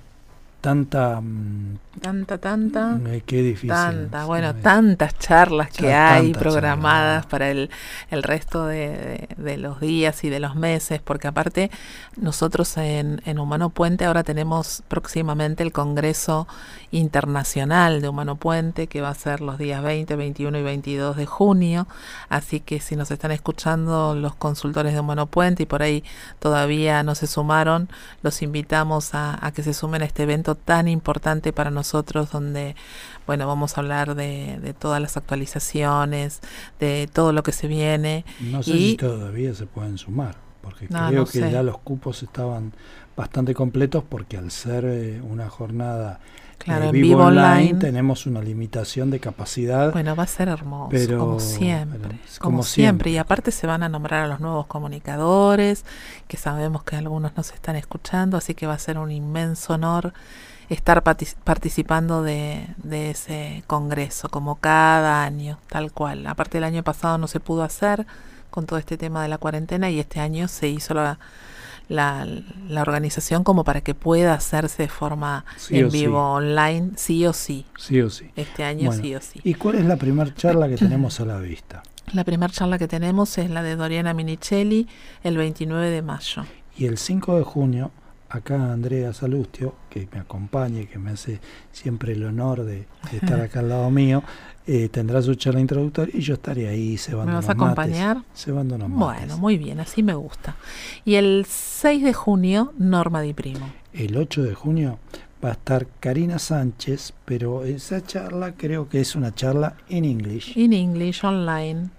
tanta 0.61 1.21
mm, 1.21 1.79
tanta 2.01 2.39
tanta 2.39 2.99
qué 3.27 3.43
difícil. 3.43 3.69
tanta. 3.69 4.25
Bueno 4.25 4.55
tantas 4.55 5.19
charlas 5.19 5.71
que 5.71 5.93
hay 5.95 6.33
programadas 6.33 7.27
para 7.27 7.51
el, 7.51 7.71
el 8.11 8.23
resto 8.23 8.67
de, 8.67 9.29
los 9.59 9.81
días 9.81 10.25
y 10.25 10.31
de 10.31 10.41
los 10.41 10.57
meses 10.57 11.01
porque 11.03 11.29
aparte 11.29 11.71
nosotros 12.17 12.77
en, 12.77 13.23
en 13.25 13.39
Humano 13.39 13.71
Puente 13.71 14.05
ahora 14.05 14.25
tenemos 14.25 14.83
próximamente 14.89 15.63
el 15.63 15.73
Congreso 15.73 16.49
Internacional 16.91 18.01
de 18.01 18.09
Humano 18.09 18.37
Puente 18.37 18.87
que 18.87 19.01
va 19.01 19.11
a 19.11 19.15
ser 19.15 19.41
los 19.41 19.59
días 19.59 19.83
20, 19.83 20.17
21 20.17 20.59
y 20.59 20.63
22 20.63 21.17
de 21.17 21.27
junio. 21.27 21.87
Así 22.29 22.61
que 22.61 22.81
si 22.81 22.97
nos 22.97 23.11
están 23.11 23.31
escuchando 23.31 24.15
los 24.15 24.35
consultores 24.35 24.93
de 24.95 25.01
Humano 25.01 25.27
Puente 25.27 25.63
y 25.63 25.67
por 25.67 25.83
ahí 25.83 26.03
todavía 26.39 27.03
no 27.03 27.15
se 27.15 27.27
sumaron 27.27 27.89
los 28.23 28.43
invitamos 28.43 29.15
a, 29.15 29.45
a 29.45 29.53
que 29.53 29.63
se 29.63 29.75
sumen 29.75 30.03
a 30.03 30.05
este 30.05 30.25
evento 30.25 30.55
tan 30.55 30.89
importante 30.89 31.53
para 31.53 31.71
nosotros 31.71 31.84
donde, 32.33 32.77
bueno, 33.27 33.47
vamos 33.47 33.77
a 33.77 33.81
hablar 33.81 34.15
de, 34.15 34.59
de 34.61 34.75
todas 34.75 35.01
las 35.01 35.17
actualizaciones, 35.17 36.41
de 36.81 37.09
todo 37.13 37.33
lo 37.33 37.43
que 37.43 37.53
se 37.53 37.69
viene. 37.69 38.25
No 38.41 38.63
sé 38.63 38.73
si 38.73 38.97
todavía 38.97 39.55
se 39.55 39.67
pueden 39.67 39.99
sumar. 39.99 40.37
porque 40.63 40.89
creo 40.89 41.27
que 41.27 41.51
ya 41.51 41.63
los 41.63 41.79
cupos 41.79 42.23
estaban 42.23 42.73
bastante 43.17 43.55
completos 43.55 44.03
porque 44.09 44.37
al 44.37 44.51
ser 44.51 44.85
eh, 44.87 45.21
una 45.23 45.49
jornada 45.49 46.21
Claro, 46.59 46.87
en 46.87 46.93
vivo, 46.93 47.25
online, 47.25 47.75
tenemos 47.75 48.27
una 48.27 48.41
limitación 48.41 49.11
de 49.11 49.21
capacidad. 49.21 49.93
Bueno, 49.93 50.17
va 50.17 50.23
a 50.23 50.27
ser 50.27 50.49
hermoso, 50.49 51.19
como 51.19 51.41
siempre. 51.41 52.19
como, 52.39 52.63
siempre. 52.63 53.11
Y 53.11 53.19
aparte 53.19 53.51
se 53.51 53.67
van 53.67 53.83
a 53.83 53.89
nombrar 53.89 54.25
a 54.25 54.29
los 54.29 54.41
nuevos 54.41 54.67
comunicadores, 54.67 55.85
que 56.27 56.37
sabemos 56.39 56.83
que 56.83 56.97
algunos 56.97 57.37
nos 57.37 57.53
están 57.53 57.77
escuchando, 57.77 58.39
así 58.39 58.55
que 58.55 58.67
va 58.67 58.75
a 58.75 58.79
ser 58.79 58.99
un 58.99 59.11
inmenso 59.11 59.75
honor 59.75 60.15
estar 60.69 61.03
participando 61.03 62.23
de, 62.23 62.67
de 62.79 63.11
ese 63.11 63.65
congreso, 63.67 64.29
como 64.29 64.57
cada 64.57 65.25
año, 65.25 65.59
tal 65.69 65.93
cual. 65.93 66.27
Aparte 66.27 66.59
el 66.59 66.65
año 66.65 66.83
pasado 66.83 67.19
no 67.19 67.29
se 67.29 67.41
pudo 67.41 67.63
hacer 67.63 68.07
con 68.51 68.67
todo 68.67 68.79
este 68.79 68.97
tema 68.97 69.23
de 69.23 69.29
la 69.29 69.39
cuarentena 69.39 69.91
y 69.91 70.01
este 70.01 70.21
año 70.21 70.49
se 70.49 70.69
hizo 70.69 70.95
la 70.95 71.19
la, 71.89 72.27
la, 72.69 72.83
organización 72.83 73.45
como 73.45 73.65
para 73.65 73.81
que 73.81 73.95
pueda 73.95 74.35
hacerse 74.35 74.85
de 74.85 74.89
forma 74.89 75.45
en 75.71 75.91
vivo, 75.91 76.19
online, 76.19 76.93
sí 76.97 77.27
o 77.27 77.33
sí. 77.33 77.67
Sí 77.77 78.01
o 78.01 78.11
sí. 78.11 78.31
Este 78.37 78.65
año 78.65 78.93
sí 78.93 79.15
o 79.15 79.21
sí. 79.21 79.41
¿Y 79.45 79.55
cuál 79.55 79.77
es 79.77 79.85
la 79.85 79.97
primera 79.97 80.33
charla 80.35 80.69
que 80.69 80.77
tenemos 80.77 81.21
a 81.21 81.27
la 81.27 81.39
vista? 81.39 81.83
La 82.13 82.25
primera 82.25 82.53
charla 82.53 82.79
que 82.79 82.89
tenemos 82.89 83.37
es 83.39 83.51
la 83.51 83.63
de 83.63 83.77
Doriana 83.77 84.15
Minichelli 84.15 84.89
el 85.23 85.37
29 85.37 85.91
de 85.91 86.03
mayo. 86.03 86.45
Y 86.77 86.87
el 86.87 86.99
5 86.99 87.39
de 87.39 87.45
junio, 87.45 87.91
acá 88.37 88.73
Andrea 88.73 89.13
Salustio, 89.13 89.75
que 89.91 90.09
me 90.13 90.21
acompaña 90.21 90.81
y 90.81 90.87
que 90.87 90.99
me 90.99 91.13
hace 91.13 91.41
siempre 91.73 92.13
el 92.13 92.25
honor 92.25 92.65
de, 92.65 92.87
de 93.11 93.17
estar 93.17 93.41
acá 93.41 93.61
al 93.61 93.69
lado 93.69 93.91
mío, 93.91 94.23
eh, 94.67 94.89
tendrá 94.89 95.21
su 95.23 95.35
charla 95.35 95.61
introductoria 95.61 96.17
y 96.17 96.23
yo 96.23 96.35
estaré 96.35 96.69
ahí 96.69 96.97
cebando 96.97 97.33
¿Me 97.33 97.37
vas 97.37 97.49
a 97.49 97.53
acompañar? 97.53 98.23
Cebando 98.35 98.79
Bueno, 98.79 99.39
muy 99.39 99.59
bien, 99.59 99.81
así 99.81 100.03
me 100.03 100.15
gusta. 100.15 100.57
Y 101.05 101.17
el 101.17 101.45
6 101.49 102.03
de 102.03 102.15
junio, 102.15 102.73
Norma 102.79 103.21
Di 103.21 103.35
Primo. 103.35 103.71
El 103.93 104.17
8 104.17 104.43
de 104.43 104.55
junio 104.55 104.99
va 105.45 105.51
a 105.51 105.53
estar 105.53 105.87
Karina 106.01 106.39
Sánchez, 106.39 107.13
pero 107.25 107.65
esa 107.65 108.03
charla 108.03 108.53
creo 108.53 108.89
que 108.89 109.01
es 109.01 109.15
una 109.15 109.35
charla 109.35 109.77
en 109.89 110.05
English. 110.05 110.57
En 110.57 110.73
English, 110.73 111.25
online 111.25 111.91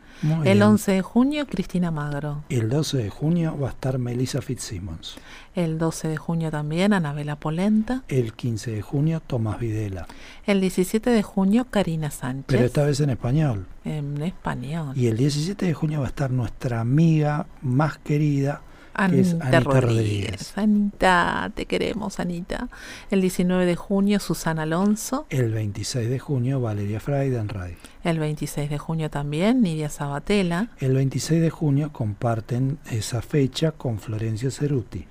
el 0.43 0.61
11 0.61 0.91
de 0.91 1.01
junio, 1.01 1.45
Cristina 1.47 1.91
Magro. 1.91 2.43
El 2.49 2.69
12 2.69 2.97
de 2.97 3.09
junio 3.09 3.57
va 3.57 3.67
a 3.67 3.71
estar 3.71 3.97
Melissa 3.97 4.41
Fitzsimmons. 4.41 5.17
El 5.55 5.77
12 5.77 6.09
de 6.09 6.17
junio 6.17 6.51
también, 6.51 6.93
Anabela 6.93 7.37
Polenta. 7.37 8.03
El 8.07 8.33
15 8.33 8.71
de 8.71 8.81
junio, 8.81 9.21
Tomás 9.25 9.59
Videla. 9.59 10.07
El 10.45 10.61
17 10.61 11.09
de 11.09 11.23
junio, 11.23 11.67
Karina 11.69 12.11
Sánchez. 12.11 12.45
Pero 12.47 12.65
esta 12.65 12.83
vez 12.83 12.99
en 12.99 13.09
español. 13.09 13.65
En 13.85 14.21
español. 14.21 14.97
Y 14.97 15.07
el 15.07 15.17
17 15.17 15.65
de 15.65 15.73
junio 15.73 15.99
va 15.99 16.07
a 16.07 16.09
estar 16.09 16.31
nuestra 16.31 16.81
amiga 16.81 17.47
más 17.61 17.97
querida, 17.97 18.61
Anita, 18.95 19.59
Rodríguez. 19.59 20.57
Anita, 20.57 21.51
te 21.53 21.65
queremos, 21.65 22.19
Anita. 22.19 22.69
El 23.11 23.21
19 23.21 23.65
de 23.65 23.75
junio, 23.75 24.19
Susana 24.19 24.63
Alonso. 24.63 25.25
El 25.29 25.51
26 25.51 26.09
de 26.09 26.19
junio, 26.19 26.61
Valeria 26.61 26.99
Fraidenreich. 26.99 27.77
El 28.03 28.19
26 28.19 28.69
de 28.69 28.77
junio 28.77 29.09
también, 29.09 29.61
Nidia 29.61 29.89
Sabatella. 29.89 30.69
El 30.79 30.93
26 30.93 31.41
de 31.41 31.49
junio 31.49 31.91
comparten 31.91 32.77
esa 32.89 33.21
fecha 33.21 33.71
con 33.71 33.99
Florencia 33.99 34.49
Ceruti. 34.49 35.05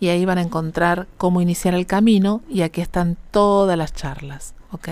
y 0.00 0.08
ahí 0.08 0.24
van 0.24 0.38
a 0.38 0.42
encontrar 0.42 1.06
cómo 1.18 1.40
iniciar 1.40 1.74
el 1.74 1.86
camino 1.86 2.40
y 2.48 2.62
aquí 2.62 2.80
están 2.80 3.16
todas 3.30 3.78
las 3.78 3.94
charlas. 3.94 4.54
¿ok? 4.72 4.88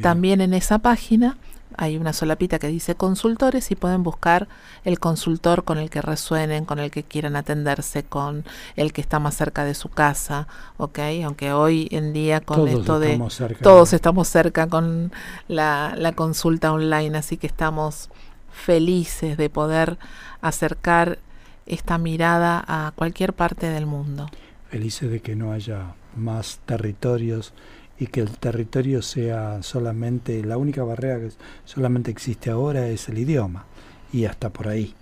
También 0.00 0.40
en 0.40 0.54
esa 0.54 0.78
página 0.78 1.36
hay 1.78 1.96
una 1.96 2.12
solapita 2.12 2.58
que 2.58 2.66
dice 2.66 2.96
consultores 2.96 3.70
y 3.70 3.76
pueden 3.76 4.02
buscar 4.02 4.48
el 4.84 4.98
consultor 4.98 5.62
con 5.62 5.78
el 5.78 5.90
que 5.90 6.02
resuenen, 6.02 6.64
con 6.64 6.80
el 6.80 6.90
que 6.90 7.04
quieran 7.04 7.36
atenderse, 7.36 8.02
con 8.02 8.44
el 8.74 8.92
que 8.92 9.00
está 9.00 9.20
más 9.20 9.36
cerca 9.36 9.64
de 9.64 9.74
su 9.74 9.88
casa, 9.88 10.48
¿ok? 10.76 10.98
Aunque 11.24 11.52
hoy 11.52 11.86
en 11.92 12.12
día 12.12 12.40
con 12.40 12.66
esto 12.66 12.98
de 12.98 13.20
todos 13.62 13.92
estamos 13.92 14.26
cerca 14.26 14.66
con 14.66 15.12
la, 15.46 15.94
la 15.96 16.12
consulta 16.12 16.72
online, 16.72 17.16
así 17.16 17.36
que 17.36 17.46
estamos 17.46 18.10
felices 18.50 19.36
de 19.36 19.48
poder 19.48 19.98
acercar 20.40 21.20
esta 21.66 21.96
mirada 21.96 22.64
a 22.66 22.92
cualquier 22.96 23.34
parte 23.34 23.68
del 23.68 23.86
mundo. 23.86 24.28
Felices 24.68 25.10
de 25.10 25.20
que 25.20 25.36
no 25.36 25.52
haya 25.52 25.94
más 26.16 26.58
territorios 26.66 27.52
y 28.00 28.06
que 28.06 28.20
el 28.20 28.30
territorio 28.30 29.02
sea 29.02 29.62
solamente, 29.62 30.44
la 30.44 30.56
única 30.56 30.82
barrera 30.84 31.20
que 31.20 31.30
solamente 31.64 32.10
existe 32.10 32.50
ahora 32.50 32.86
es 32.88 33.08
el 33.08 33.18
idioma 33.18 33.64
y 34.12 34.24
hasta 34.24 34.50
por 34.50 34.68
ahí. 34.68 34.94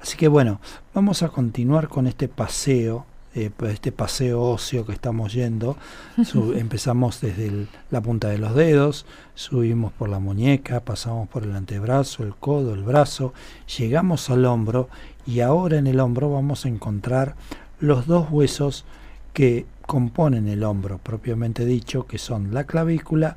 Así 0.00 0.16
que 0.16 0.28
bueno, 0.28 0.60
vamos 0.94 1.22
a 1.22 1.28
continuar 1.28 1.88
con 1.88 2.06
este 2.06 2.28
paseo, 2.28 3.04
eh, 3.34 3.50
pues 3.54 3.74
este 3.74 3.92
paseo 3.92 4.40
óseo 4.40 4.86
que 4.86 4.92
estamos 4.92 5.32
yendo. 5.32 5.76
empezamos 6.56 7.20
desde 7.20 7.66
la 7.90 8.00
punta 8.00 8.28
de 8.28 8.38
los 8.38 8.54
dedos, 8.54 9.06
subimos 9.34 9.92
por 9.92 10.08
la 10.08 10.18
muñeca, 10.18 10.80
pasamos 10.80 11.28
por 11.28 11.42
el 11.42 11.54
antebrazo, 11.54 12.22
el 12.22 12.34
codo, 12.34 12.74
el 12.74 12.82
brazo, 12.82 13.34
llegamos 13.78 14.30
al 14.30 14.46
hombro 14.46 14.88
y 15.26 15.40
ahora 15.40 15.76
en 15.76 15.86
el 15.86 16.00
hombro 16.00 16.30
vamos 16.30 16.64
a 16.64 16.68
encontrar 16.68 17.36
los 17.78 18.06
dos 18.06 18.28
huesos 18.30 18.84
que 19.32 19.66
componen 19.90 20.46
el 20.46 20.62
hombro 20.62 20.98
propiamente 20.98 21.64
dicho, 21.64 22.06
que 22.06 22.16
son 22.16 22.54
la 22.54 22.62
clavícula 22.62 23.36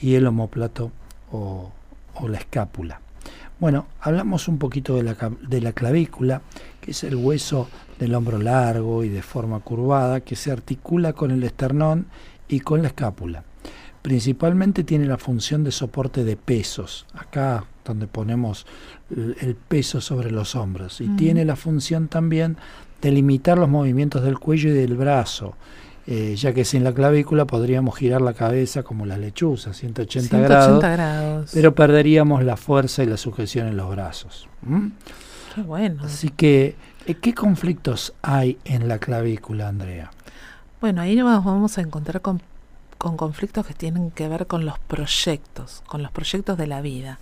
y 0.00 0.14
el 0.14 0.26
homóplato 0.26 0.92
o, 1.30 1.72
la 2.26 2.38
escápula. 2.38 3.02
Bueno, 3.58 3.84
hablamos 4.00 4.48
un 4.48 4.56
poquito 4.56 4.96
de 4.96 5.02
la, 5.02 5.14
de 5.46 5.60
la 5.60 5.72
clavícula, 5.72 6.40
que 6.80 6.92
es 6.92 7.04
el 7.04 7.16
hueso 7.16 7.68
del 7.98 8.14
hombro 8.14 8.38
largo 8.38 9.04
y 9.04 9.10
de 9.10 9.20
forma 9.20 9.60
curvada, 9.60 10.22
que 10.22 10.36
se 10.36 10.50
articula 10.50 11.12
con 11.12 11.32
el 11.32 11.42
esternón 11.42 12.06
y 12.48 12.60
con 12.60 12.80
la 12.80 12.88
escápula. 12.88 13.44
Principalmente 14.00 14.84
tiene 14.84 15.04
la 15.04 15.18
función 15.18 15.64
de 15.64 15.70
soporte 15.70 16.24
de 16.24 16.38
pesos, 16.38 17.04
acá 17.12 17.66
donde 17.84 18.06
ponemos 18.06 18.66
el 19.10 19.54
peso 19.54 20.00
sobre 20.00 20.30
los 20.30 20.56
hombros, 20.56 21.02
y 21.02 21.08
mm. 21.08 21.16
tiene 21.16 21.44
la 21.44 21.56
función 21.56 22.08
también 22.08 22.56
de 23.02 23.12
limitar 23.12 23.58
los 23.58 23.68
movimientos 23.68 24.22
del 24.22 24.38
cuello 24.38 24.70
y 24.70 24.72
del 24.72 24.96
brazo, 24.96 25.56
eh, 26.12 26.34
ya 26.34 26.52
que 26.52 26.64
sin 26.64 26.82
la 26.82 26.92
clavícula 26.92 27.44
podríamos 27.44 27.96
girar 27.96 28.20
la 28.20 28.34
cabeza 28.34 28.82
como 28.82 29.06
las 29.06 29.20
lechuzas, 29.20 29.76
180, 29.76 30.40
grados, 30.40 31.50
pero 31.54 31.72
perderíamos 31.72 32.42
la 32.42 32.56
fuerza 32.56 33.04
y 33.04 33.06
la 33.06 33.16
sujeción 33.16 33.68
en 33.68 33.76
los 33.76 33.88
brazos. 33.88 34.48
Qué 35.54 35.62
bueno. 35.62 36.02
Así 36.02 36.30
que, 36.30 36.74
eh, 37.06 37.14
¿qué 37.14 37.32
conflictos 37.32 38.12
hay 38.22 38.58
en 38.64 38.88
la 38.88 38.98
clavícula, 38.98 39.68
Andrea? 39.68 40.10
Bueno, 40.80 41.00
ahí 41.00 41.14
nos 41.14 41.44
vamos 41.44 41.78
a 41.78 41.80
encontrar 41.80 42.20
con, 42.20 42.42
conflictos 42.98 43.64
que 43.64 43.74
tienen 43.74 44.10
que 44.10 44.26
ver 44.26 44.48
con 44.48 44.66
los 44.66 44.80
proyectos, 44.80 45.84
con 45.86 46.02
los 46.02 46.10
proyectos 46.10 46.58
de 46.58 46.66
la 46.66 46.80
vida. 46.80 47.20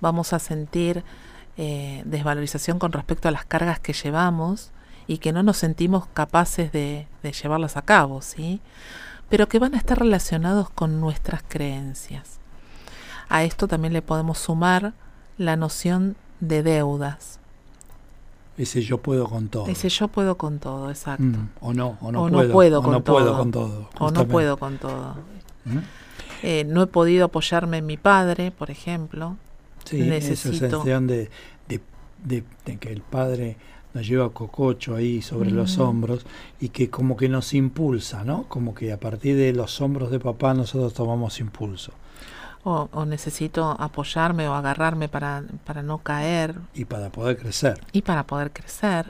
Vamos 0.00 0.32
a 0.32 0.38
sentir 0.38 1.04
eh, 1.58 2.02
desvalorización 2.06 2.78
con 2.78 2.92
respecto 2.92 3.28
a 3.28 3.30
las 3.30 3.44
cargas 3.44 3.78
que 3.78 3.92
llevamos, 3.92 4.70
y 5.06 5.18
que 5.18 5.32
no 5.32 5.42
nos 5.42 5.56
sentimos 5.56 6.06
capaces 6.12 6.72
de, 6.72 7.06
llevarlas 7.22 7.76
a 7.76 7.82
cabo, 7.82 8.22
¿sí? 8.22 8.60
Pero 9.28 9.48
que 9.48 9.58
van 9.58 9.74
a 9.74 9.78
estar 9.78 9.98
relacionados 9.98 10.70
con 10.70 11.00
nuestras 11.00 11.42
creencias. 11.46 12.38
A 13.28 13.44
esto 13.44 13.66
también 13.66 13.92
le 13.92 14.02
podemos 14.02 14.38
sumar 14.38 14.92
la 15.38 15.56
noción 15.56 16.16
de 16.40 16.62
deudas. 16.62 17.38
Ese 18.58 18.82
yo 18.82 18.98
puedo 18.98 19.28
con 19.28 19.48
todo. 19.48 19.66
Ese 19.66 19.88
yo 19.88 20.08
puedo 20.08 20.36
con 20.36 20.58
todo, 20.58 20.90
exacto. 20.90 21.22
Mm, 21.24 21.48
o 21.60 21.72
no, 21.72 21.96
o 22.02 22.12
no, 22.12 22.52
puedo, 22.52 22.82
con 22.82 22.92
no 22.92 23.02
todo. 23.02 23.16
puedo 23.16 23.38
con 23.38 23.50
todo. 23.50 23.90
O 23.98 24.10
no 24.10 24.28
puedo 24.28 24.56
con 24.58 24.76
todo. 24.76 25.16
¿Mm? 25.64 25.78
Eh, 26.42 26.64
no 26.66 26.82
he 26.82 26.86
podido 26.86 27.26
apoyarme 27.26 27.78
en 27.78 27.86
mi 27.86 27.96
padre, 27.96 28.50
por 28.50 28.70
ejemplo. 28.70 29.36
Sí, 29.84 30.02
Necesito... 30.02 30.50
esa 30.50 30.66
sensación 30.68 31.06
de, 31.06 31.30
de, 31.68 32.44
de 32.66 32.76
que 32.76 32.92
el 32.92 33.00
padre 33.00 33.56
nos 33.94 34.06
lleva 34.06 34.30
cococho 34.30 34.94
ahí 34.96 35.22
sobre 35.22 35.50
los 35.50 35.78
hombros 35.78 36.24
y 36.60 36.70
que 36.70 36.90
como 36.90 37.16
que 37.16 37.28
nos 37.28 37.54
impulsa, 37.54 38.24
¿no? 38.24 38.44
Como 38.44 38.74
que 38.74 38.92
a 38.92 38.98
partir 38.98 39.36
de 39.36 39.52
los 39.52 39.80
hombros 39.80 40.10
de 40.10 40.18
papá 40.20 40.54
nosotros 40.54 40.94
tomamos 40.94 41.40
impulso. 41.40 41.92
O, 42.64 43.04
necesito 43.04 43.76
apoyarme 43.78 44.48
o 44.48 44.54
agarrarme 44.54 45.08
para, 45.08 45.42
para 45.64 45.82
no 45.82 45.98
caer. 45.98 46.54
Y 46.74 46.84
para 46.84 47.10
poder 47.10 47.36
crecer. 47.36 47.80
Y 47.92 48.02
para 48.02 48.24
poder 48.24 48.52
crecer. 48.52 49.06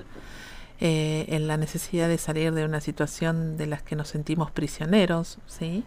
eh, 0.80 1.26
en 1.28 1.46
la 1.46 1.56
necesidad 1.56 2.08
de 2.08 2.18
salir 2.18 2.52
de 2.54 2.64
una 2.64 2.80
situación 2.80 3.56
de 3.56 3.66
las 3.66 3.82
que 3.82 3.94
nos 3.94 4.08
sentimos 4.08 4.50
prisioneros, 4.50 5.38
¿sí? 5.46 5.84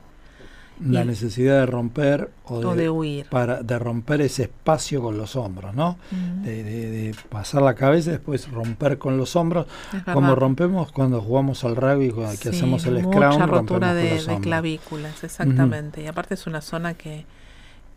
La 0.83 1.05
necesidad 1.05 1.59
de 1.59 1.65
romper 1.65 2.29
o, 2.45 2.75
de, 2.75 2.89
huir. 2.89 3.27
Para, 3.29 3.63
de 3.63 3.79
romper 3.79 4.21
ese 4.21 4.43
espacio 4.43 5.01
con 5.01 5.17
los 5.17 5.35
hombros, 5.35 5.73
¿no? 5.73 5.97
de, 6.11 7.15
pasar 7.29 7.61
la 7.61 7.75
cabeza 7.75 8.09
y 8.09 8.13
después 8.13 8.49
romper 8.51 8.97
con 8.97 9.17
los 9.17 9.35
hombros, 9.35 9.67
como 10.11 10.35
rompemos 10.35 10.91
cuando 10.91 11.21
jugamos 11.21 11.63
al 11.63 11.75
rugby, 11.75 12.11
cuando 12.11 12.37
que 12.39 12.49
hacemos 12.49 12.85
el 12.85 12.99
scrum. 12.99 13.13
Mucha 13.13 13.45
rotura 13.45 13.93
de, 13.93 14.19
clavículas, 14.41 15.23
exactamente. 15.23 16.01
Y 16.03 16.07
aparte 16.07 16.33
es 16.33 16.47
una 16.47 16.61
zona 16.61 16.93
que, 16.93 17.25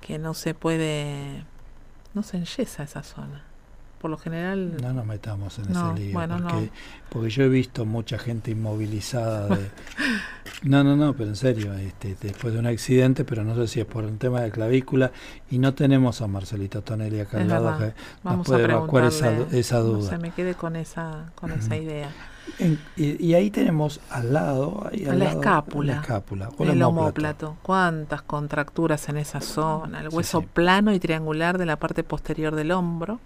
que 0.01 0.19
no 0.19 0.35
se 0.35 0.55
puede, 0.55 1.45
no 2.15 2.23
se 2.23 2.37
enyesa 2.37 2.85
esa 2.85 3.03
zona 3.03 3.48
por 3.99 4.11
lo 4.11 4.17
general... 4.17 4.77
No 4.81 4.93
nos 4.93 5.05
metamos 5.05 5.59
en 5.59 5.65
ese 5.65 5.95
lío, 5.95 6.19
porque, 6.19 6.71
porque 7.09 7.31
yo 7.31 7.45
he 7.45 7.49
visto 7.49 7.85
mucha 7.85 8.19
gente 8.19 8.51
inmovilizada 8.51 9.49
de... 9.49 9.71
no, 10.63 10.85
no, 10.85 10.97
no, 10.97 11.15
pero 11.15 11.31
en 11.31 11.37
serio, 11.37 11.75
este, 11.75 12.17
después 12.21 12.53
de 12.55 12.61
un 12.61 12.67
accidente, 12.67 13.25
pero 13.25 13.45
no 13.45 13.55
sé 13.57 13.67
si 13.67 13.81
es 13.81 13.87
por 13.87 14.05
un 14.05 14.19
tema 14.19 14.41
de 14.41 14.51
clavícula, 14.51 15.11
y 15.51 15.59
no 15.59 15.75
tenemos 15.75 16.21
a 16.21 16.27
Marcelito 16.27 16.83
Tonelli 16.83 17.21
acá 17.21 17.41
al 17.41 17.49
lado 17.49 17.79
que 17.79 17.93
nos 18.25 18.47
puede 18.47 18.65
evacuar 18.65 19.05
esa, 19.05 19.33
esa 19.53 19.79
duda. 19.81 19.99
No 19.99 20.09
se 20.09 20.19
me 20.19 20.31
quede 20.31 20.55
con 20.55 20.77
esa, 20.77 21.33
con 21.35 21.51
esa 21.53 21.77
idea. 21.77 22.11
y, 22.97 23.35
ahí 23.35 23.51
tenemos 23.51 24.01
al 24.11 24.33
lado, 24.33 24.89
ahí 24.91 25.01
la, 25.01 25.33
escápula, 25.33 25.95
la 25.95 26.01
escápula, 26.01 26.51
el 26.61 26.83
homóplato. 26.83 27.57
Cuántas 27.63 28.23
contracturas 28.23 29.09
en 29.09 29.17
esa 29.17 29.41
zona, 29.41 30.01
el 30.01 30.09
hueso 30.09 30.43
plano 30.43 30.93
y 30.93 31.01
triangular 31.01 31.59
de 31.59 31.67
la 31.67 31.77
parte 31.77 32.05
posterior 32.05 32.55
del 32.55 32.71
hombro 32.71 33.21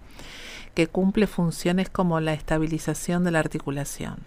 que 0.73 0.87
cumple 0.87 1.27
funciones 1.27 1.89
como 1.89 2.19
la 2.19 2.33
estabilización 2.33 3.23
de 3.23 3.31
la 3.31 3.39
articulación. 3.39 4.17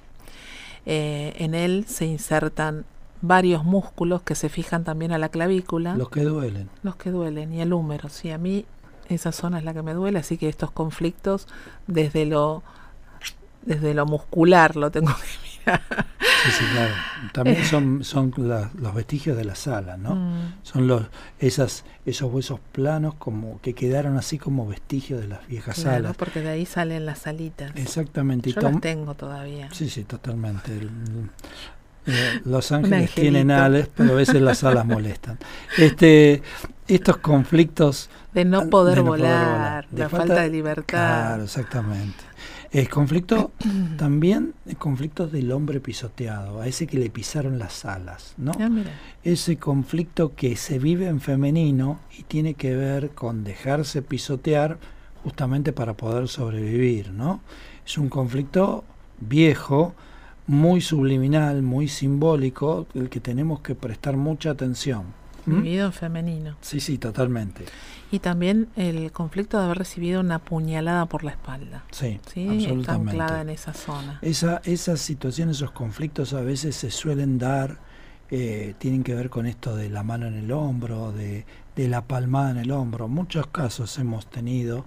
Eh, 0.85 1.35
en 1.39 1.55
él 1.55 1.85
se 1.89 2.07
insertan 2.07 2.85
varios 3.21 3.65
músculos 3.65 4.23
que 4.23 4.35
se 4.35 4.49
fijan 4.49 4.85
también 4.85 5.13
a 5.13 5.19
la 5.19 5.29
clavícula. 5.29 5.97
Los 5.97 6.11
que 6.11 6.23
duelen. 6.23 6.69
Los 6.83 6.97
que 6.97 7.11
duelen 7.11 7.53
y 7.53 7.61
el 7.61 7.73
húmero. 7.73 8.09
Sí, 8.09 8.31
a 8.31 8.39
mí 8.39 8.67
esa 9.09 9.33
zona 9.33 9.59
es 9.59 9.65
la 9.65 9.75
que 9.75 9.83
me 9.83 9.95
duele, 9.95 10.19
así 10.19 10.37
que 10.37 10.49
estos 10.49 10.71
conflictos 10.71 11.47
desde 11.87 12.27
lo 12.27 12.63
desde 13.63 13.95
lo 13.95 14.07
muscular 14.07 14.77
lo 14.77 14.91
tengo 14.91 15.09
que 15.17 15.39
mirar. 15.43 15.56
Sí, 15.67 16.51
sí, 16.59 16.65
claro. 16.73 16.95
También 17.33 17.65
son, 17.65 18.05
son 18.05 18.33
los 18.37 18.95
vestigios 18.95 19.37
de 19.37 19.45
la 19.45 19.55
sala, 19.55 19.97
¿no? 19.97 20.15
Mm. 20.15 20.55
Son 20.63 20.87
los, 20.87 21.03
esas, 21.39 21.85
esos 22.05 22.33
huesos 22.33 22.61
planos 22.73 23.15
como 23.15 23.61
que 23.61 23.75
quedaron 23.75 24.17
así 24.17 24.39
como 24.39 24.67
vestigios 24.67 25.21
de 25.21 25.29
las 25.29 25.47
viejas 25.47 25.77
claro, 25.77 25.97
salas. 25.97 26.17
porque 26.17 26.41
de 26.41 26.51
ahí 26.51 26.67
salen 26.67 27.05
las 27.07 27.21
salitas. 27.21 27.73
Exactamente. 27.75 28.53
Yo 28.53 28.61
las 28.61 28.81
tengo 28.81 29.15
todavía. 29.15 29.69
Sí, 29.73 29.91
sí, 29.91 30.05
totalmente. 30.05 30.73
Eh, 32.07 32.41
los 32.45 32.71
ángeles 32.71 33.11
tienen 33.13 33.51
ales, 33.51 33.89
pero 33.95 34.13
a 34.13 34.17
veces 34.17 34.41
las 34.41 34.63
alas 34.63 34.87
molestan. 34.87 35.39
Este, 35.77 36.43
estos 36.87 37.17
conflictos 37.17 38.09
de 38.33 38.45
no 38.45 38.69
poder, 38.69 39.03
volar, 39.03 39.89
de 39.89 39.99
la 39.99 40.09
falta, 40.09 40.43
de 40.43 40.51
libertad. 40.51 40.85
Claro, 40.87 41.45
exactamente. 41.45 42.23
El 42.77 42.91
conflicto 42.91 43.53
también, 43.97 44.53
el 44.67 44.77
conflicto 44.77 45.27
del 45.27 45.51
hombre 45.51 45.81
pisoteado, 45.81 46.61
a 46.61 46.67
ese 46.67 46.87
que 46.87 46.99
le 46.99 47.09
pisaron 47.09 47.59
las 47.59 47.87
alas, 47.87 48.35
¿no? 48.37 48.53
Ah, 48.61 48.69
ese 49.25 49.57
conflicto 49.57 50.35
que 50.35 50.57
se 50.57 50.79
vive 50.79 51.07
en 51.07 51.23
femenino 51.23 52.01
y 52.19 52.25
tiene 52.25 52.53
que 52.53 52.77
ver 52.77 53.13
con 53.13 53.45
dejarse 53.45 54.03
pisotear 54.03 54.79
justamente 55.25 55.73
para 55.73 55.95
poder 55.95 56.29
sobrevivir, 56.29 57.13
¿no? 57.13 57.41
Es 57.87 57.97
un 57.97 58.11
conflicto 58.11 58.85
viejo, 59.21 59.95
muy 60.47 60.83
subliminal, 60.83 61.63
muy 61.63 61.89
simbólico, 61.89 62.87
el 62.93 63.09
que 63.09 63.21
tenemos 63.21 63.61
que 63.61 63.75
prestar 63.75 64.19
mucha 64.19 64.51
atención. 64.51 65.05
Vivido 65.47 65.87
en 65.87 65.93
femenino. 65.93 66.57
Sí, 66.61 66.81
sí, 66.81 66.99
totalmente. 66.99 67.65
Y 68.11 68.19
también 68.19 68.69
el 68.77 69.13
conflicto 69.13 69.59
de 69.59 69.65
haber 69.65 69.79
recibido 69.79 70.21
una 70.21 70.39
puñalada 70.39 71.07
por 71.07 71.25
la 71.25 71.31
espalda. 71.33 71.85
Sí, 71.91 72.21
¿sí? 72.33 72.67
Está 72.67 72.95
anclada 72.95 73.43
en 73.43 73.51
esa 73.51 73.73
zona. 73.73 74.19
Esa, 74.23 74.61
esas 74.65 75.01
situaciones, 75.01 75.57
esos 75.57 75.71
conflictos 75.71 76.33
a 76.33 76.41
veces 76.41 76.77
se 76.77 76.91
suelen 76.91 77.39
dar, 77.39 77.79
eh, 78.31 78.75
tienen 78.79 79.05
que 79.05 79.15
ver 79.15 79.31
con 79.31 79.47
esto 79.47 79.77
de 79.77 79.89
la 79.89 80.03
mano 80.03 80.27
en 80.27 80.35
el 80.35 80.51
hombro, 80.53 81.13
de, 81.13 81.47
de 81.77 81.89
la 81.89 82.03
palmada 82.03 82.51
en 82.51 82.59
el 82.59 82.71
hombro. 82.71 83.09
Muchos 83.09 83.47
casos 83.47 83.99
hemos 83.99 84.29
tenido 84.29 84.85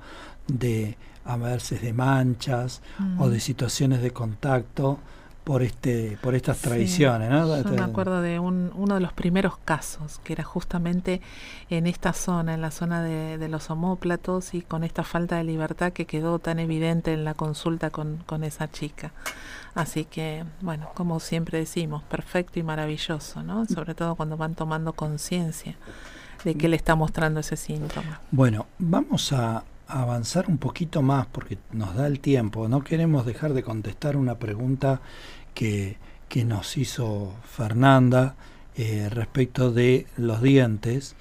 de 0.47 0.97
a 1.25 1.37
veces 1.37 1.81
de 1.81 1.93
manchas 1.93 2.81
o 3.19 3.29
de 3.29 3.37
mm. 3.37 3.41
situaciones 3.41 4.01
de 4.01 4.11
contacto 4.11 4.99
por 5.43 5.63
este 5.63 6.17
por 6.21 6.35
estas 6.35 6.59
tradiciones. 6.59 7.29
¿no? 7.29 7.47
Yo 7.47 7.63
me 7.63 7.71
este, 7.71 7.81
acuerdo 7.81 8.21
de 8.21 8.39
un, 8.39 8.71
uno 8.75 8.95
de 8.95 9.01
los 9.01 9.13
primeros 9.13 9.57
casos, 9.57 10.19
que 10.23 10.33
era 10.33 10.43
justamente 10.43 11.21
en 11.69 11.87
esta 11.87 12.13
zona, 12.13 12.53
en 12.53 12.61
la 12.61 12.71
zona 12.71 13.01
de, 13.01 13.49
los 13.49 13.69
homóplatos 13.71 14.53
y 14.53 14.61
con 14.61 14.83
esta 14.83 15.03
falta 15.03 15.37
de 15.37 15.43
libertad 15.43 15.91
que 15.91 16.05
quedó 16.05 16.37
tan 16.37 16.59
evidente 16.59 17.13
en 17.13 17.25
la 17.25 17.33
consulta 17.33 17.89
con, 17.89 18.17
con 18.25 18.43
esa 18.43 18.69
chica. 18.71 19.11
Así 19.73 20.05
que, 20.05 20.43
bueno, 20.61 20.89
como 20.93 21.19
siempre 21.19 21.57
decimos, 21.57 22.03
perfecto 22.03 22.59
y 22.59 22.63
maravilloso, 22.63 23.41
¿no? 23.41 23.65
Sobre 23.65 23.95
todo 23.95 24.15
cuando 24.15 24.37
van 24.37 24.53
tomando 24.53 24.93
conciencia 24.93 25.75
de 26.43 26.55
que 26.55 26.67
le 26.67 26.75
está 26.75 26.95
mostrando 26.95 27.39
ese 27.39 27.55
síntoma. 27.55 28.21
Bueno, 28.31 28.67
vamos 28.77 29.33
a 29.33 29.63
avanzar 29.89 30.47
un 30.47 30.57
poquito 30.59 31.01
más 31.01 31.25
porque 31.27 31.57
nos 31.71 31.95
da 31.95 32.07
el 32.07 32.19
tiempo. 32.19 32.67
No 32.67 32.83
queremos 32.83 33.25
dejar 33.25 33.53
de 33.53 33.63
contestar 33.63 34.15
una 34.15 34.37
pregunta 34.37 35.01
que, 35.53 35.97
nos 36.45 36.77
hizo 36.77 37.33
Fernanda 37.43 38.35
eh, 38.75 39.09
respecto 39.09 39.71
de 39.71 40.05
los 40.15 40.41
dientes, 40.41 41.15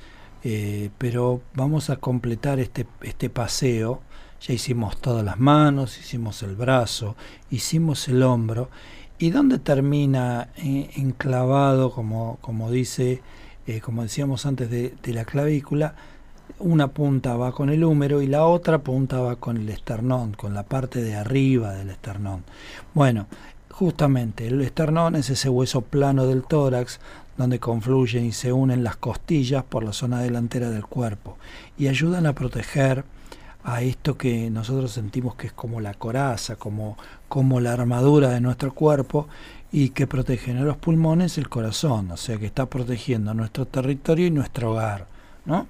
eh, 0.44 0.90
pero 0.98 1.40
vamos 1.54 1.90
a 1.90 1.96
completar 1.96 2.60
este, 2.60 2.86
este 3.00 3.30
paseo. 3.30 4.02
Ya 4.40 4.54
hicimos 4.54 5.00
todas 5.00 5.24
las 5.24 5.40
manos, 5.40 5.98
hicimos 5.98 6.42
el 6.42 6.54
brazo, 6.54 7.16
hicimos 7.50 8.06
el 8.08 8.22
hombro. 8.22 8.70
¿Y 9.18 9.30
dónde 9.30 9.58
termina 9.58 10.50
eh, 10.58 10.90
enclavado, 10.96 11.90
como, 11.90 12.38
como 12.40 12.70
dice, 12.70 13.22
como 13.82 14.02
decíamos 14.02 14.46
antes, 14.46 14.70
de, 14.70 14.94
de 15.02 15.12
la 15.12 15.24
clavícula? 15.24 15.96
Una 16.58 16.88
punta 16.88 17.36
va 17.36 17.52
con 17.52 17.70
el 17.70 17.84
húmero 17.84 18.22
y 18.22 18.26
la 18.26 18.44
otra 18.46 18.78
punta 18.78 19.20
va 19.20 19.36
con 19.36 19.56
el 19.56 19.68
esternón, 19.68 20.32
con 20.32 20.54
la 20.54 20.62
parte 20.62 21.02
de 21.02 21.14
arriba 21.14 21.72
del 21.72 21.90
esternón. 21.90 22.44
Bueno, 22.94 23.26
Justamente, 23.78 24.48
el 24.48 24.60
esternón 24.60 25.14
es 25.14 25.30
ese 25.30 25.48
hueso 25.48 25.82
plano 25.82 26.26
del 26.26 26.42
tórax 26.42 26.98
donde 27.36 27.60
confluyen 27.60 28.24
y 28.24 28.32
se 28.32 28.52
unen 28.52 28.82
las 28.82 28.96
costillas 28.96 29.62
por 29.62 29.84
la 29.84 29.92
zona 29.92 30.20
delantera 30.20 30.68
del 30.68 30.84
cuerpo 30.84 31.38
y 31.78 31.86
ayudan 31.86 32.26
a 32.26 32.32
proteger 32.32 33.04
a 33.62 33.82
esto 33.82 34.18
que 34.18 34.50
nosotros 34.50 34.90
sentimos 34.90 35.36
que 35.36 35.46
es 35.46 35.52
como 35.52 35.80
la 35.80 35.94
coraza, 35.94 36.56
como, 36.56 36.98
como 37.28 37.60
la 37.60 37.72
armadura 37.72 38.30
de 38.30 38.40
nuestro 38.40 38.74
cuerpo 38.74 39.28
y 39.70 39.90
que 39.90 40.08
protege 40.08 40.50
a 40.58 40.62
los 40.62 40.76
pulmones 40.76 41.38
el 41.38 41.48
corazón, 41.48 42.10
o 42.10 42.16
sea 42.16 42.36
que 42.36 42.46
está 42.46 42.66
protegiendo 42.66 43.32
nuestro 43.32 43.64
territorio 43.64 44.26
y 44.26 44.32
nuestro 44.32 44.72
hogar, 44.72 45.06
¿no? 45.44 45.68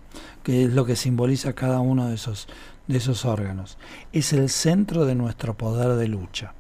Que 0.49 0.65
es 0.65 0.73
lo 0.73 0.87
que 0.87 0.97
simboliza 0.97 1.53
cada 1.53 1.81
uno 1.81 2.09
de 2.09 2.15
esos, 2.15 2.49
de 2.87 2.97
esos 2.97 3.27
órganos. 3.27 3.77
Es 4.13 4.33
el 4.33 4.49
centro 4.49 5.05
de 5.05 5.15
nuestro 5.15 5.57
poder 5.59 5.97
de 5.97 6.09
lucha 6.09 6.55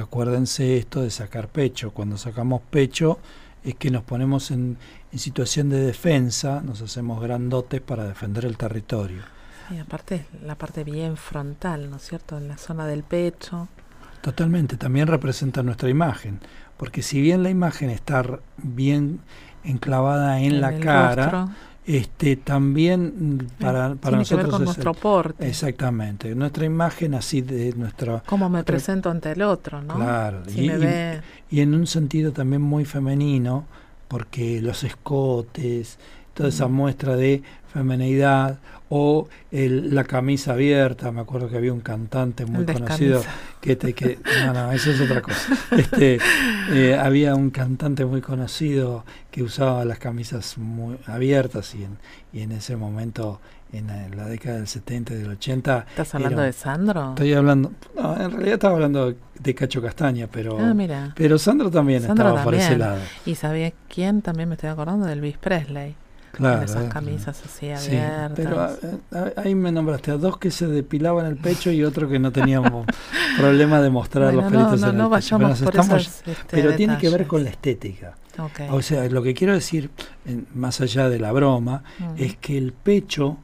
acuérdense 0.00 0.76
esto 0.76 1.02
de 1.02 1.10
sacar 1.10 1.48
pecho. 1.48 1.92
Cuando 1.92 2.16
sacamos 2.16 2.62
pecho 2.70 3.18
es 3.62 3.74
que 3.76 3.90
nos 3.90 4.02
ponemos 4.02 4.50
en, 4.50 4.76
situación 5.14 5.68
de 5.70 5.78
defensa, 5.80 6.60
nos 6.60 6.82
hacemos 6.82 7.22
grandotes 7.22 7.80
para 7.80 8.04
defender 8.04 8.44
el 8.44 8.56
territorio. 8.56 9.22
Y 9.70 9.78
aparte 9.78 10.26
la 10.42 10.56
parte 10.56 10.84
bien 10.84 11.16
frontal, 11.16 11.88
¿no 11.88 11.96
es 11.96 12.02
cierto? 12.02 12.36
En 12.36 12.48
la 12.48 12.58
zona 12.58 12.86
del 12.86 13.04
pecho. 13.04 13.68
Totalmente, 14.20 14.76
también 14.76 15.06
representa 15.06 15.62
nuestra 15.62 15.88
imagen, 15.88 16.40
porque 16.76 17.02
si 17.02 17.20
bien 17.20 17.42
la 17.42 17.50
imagen 17.50 17.90
está 17.90 18.24
bien 18.56 19.20
enclavada 19.62 20.40
en, 20.40 20.60
la 20.60 20.78
cara, 20.80 21.48
este 21.86 22.36
también 22.36 23.48
para, 23.60 23.94
para 23.94 24.16
nosotros 24.16 24.48
con 24.48 24.64
nuestro 24.64 24.94
porte. 24.94 25.46
Exactamente. 25.46 26.34
Nuestra 26.34 26.64
imagen 26.64 27.14
así 27.14 27.42
de 27.42 27.74
nuestro 27.74 28.22
cómo 28.26 28.48
me 28.48 28.64
presento 28.64 29.10
ante 29.10 29.32
el 29.32 29.42
otro 29.42 29.82
no 29.82 29.94
claro 29.94 30.42
y, 30.48 30.70
y, 31.50 31.60
en 31.60 31.74
un 31.74 31.86
sentido 31.86 32.32
también 32.32 32.62
muy 32.62 32.84
femenino 32.84 33.66
porque 34.08 34.60
los 34.60 34.84
escotes 34.84 35.98
toda 36.32 36.48
esa 36.48 36.68
muestra 36.68 37.16
de 37.16 37.42
femenidad 37.72 38.58
o 38.96 39.26
la 39.50 40.04
camisa 40.04 40.52
abierta, 40.52 41.10
me 41.10 41.20
acuerdo 41.20 41.48
que 41.48 41.56
había 41.56 41.72
un 41.72 41.80
cantante 41.80 42.46
muy 42.46 42.64
conocido 42.64 43.22
que, 43.60 43.74
te, 43.74 43.92
que 43.92 44.20
no, 44.46 44.52
no, 44.52 44.70
eso 44.70 44.92
es 44.92 45.00
otra 45.00 45.20
cosa. 45.20 45.48
Este, 45.72 46.20
eh, 46.70 46.96
había 46.96 47.34
un 47.34 47.50
cantante 47.50 48.04
muy 48.04 48.20
conocido 48.20 49.04
que 49.32 49.42
usaba 49.42 49.84
las 49.84 49.98
camisas 49.98 50.58
muy 50.58 50.96
abiertas 51.06 51.74
y 51.74 51.82
en, 51.82 51.98
y 52.32 52.42
en 52.42 52.52
ese 52.52 52.76
momento 52.76 53.40
en 53.72 53.88
la, 54.16 54.26
década 54.26 54.58
del 54.58 54.68
70 54.68 55.14
y 55.14 55.16
del 55.16 55.30
80. 55.32 55.86
¿Estás 55.88 56.14
hablando 56.14 56.42
de 56.42 56.52
Sandro? 56.52 57.08
Estoy 57.10 57.34
hablando, 57.34 57.72
no, 57.96 58.14
en 58.14 58.30
realidad 58.30 58.54
estaba 58.54 58.74
hablando 58.74 59.12
de 59.40 59.54
Cacho 59.56 59.82
Castaña, 59.82 60.28
pero, 60.30 60.56
ah, 60.60 61.12
pero 61.16 61.36
Sandro 61.36 61.68
también 61.68 62.04
estaba 62.04 62.44
por 62.44 62.54
ese 62.54 62.78
lado. 62.78 63.00
¿Y 63.26 63.34
sabía 63.34 63.72
quién 63.88 64.22
también 64.22 64.48
me 64.48 64.54
estoy 64.54 64.70
acordando? 64.70 65.06
De 65.06 65.14
Elvis 65.14 65.36
Presley. 65.38 65.96
Claro, 66.34 66.56
con 66.56 66.64
esas 66.64 66.92
camisas 66.92 67.42
así 67.44 67.70
abiertas. 67.70 68.78
pero 69.10 69.32
ahí 69.36 69.54
me 69.54 69.72
nombraste 69.72 70.10
a 70.10 70.16
dos 70.16 70.38
que 70.38 70.50
se 70.50 70.66
depilaban 70.66 71.26
el 71.26 71.36
pecho 71.36 71.70
y 71.70 71.84
otro 71.84 72.08
que 72.08 72.18
no 72.18 72.32
teníamos 72.32 72.86
problema 73.38 73.80
de 73.80 73.90
mostrar 73.90 74.34
los 74.34 74.44
pelitos 74.44 74.80
no, 74.80 74.92
no, 74.92 75.06
en 75.06 75.12
el 75.12 75.18
pecho. 75.18 75.38
Pero, 75.38 75.52
estamos, 75.52 76.06
este, 76.06 76.36
pero 76.50 76.74
tiene 76.74 76.98
que 76.98 77.08
ver 77.10 77.26
con 77.26 77.44
la 77.44 77.50
estética. 77.50 78.16
O 78.70 78.82
sea, 78.82 79.08
lo 79.08 79.22
que 79.22 79.34
quiero 79.34 79.54
decir, 79.54 79.90
más 80.54 80.80
allá 80.80 81.08
de 81.08 81.18
la 81.18 81.32
broma, 81.32 81.84
es 82.16 82.36
que 82.36 82.58
el 82.58 82.72
pecho 82.72 83.38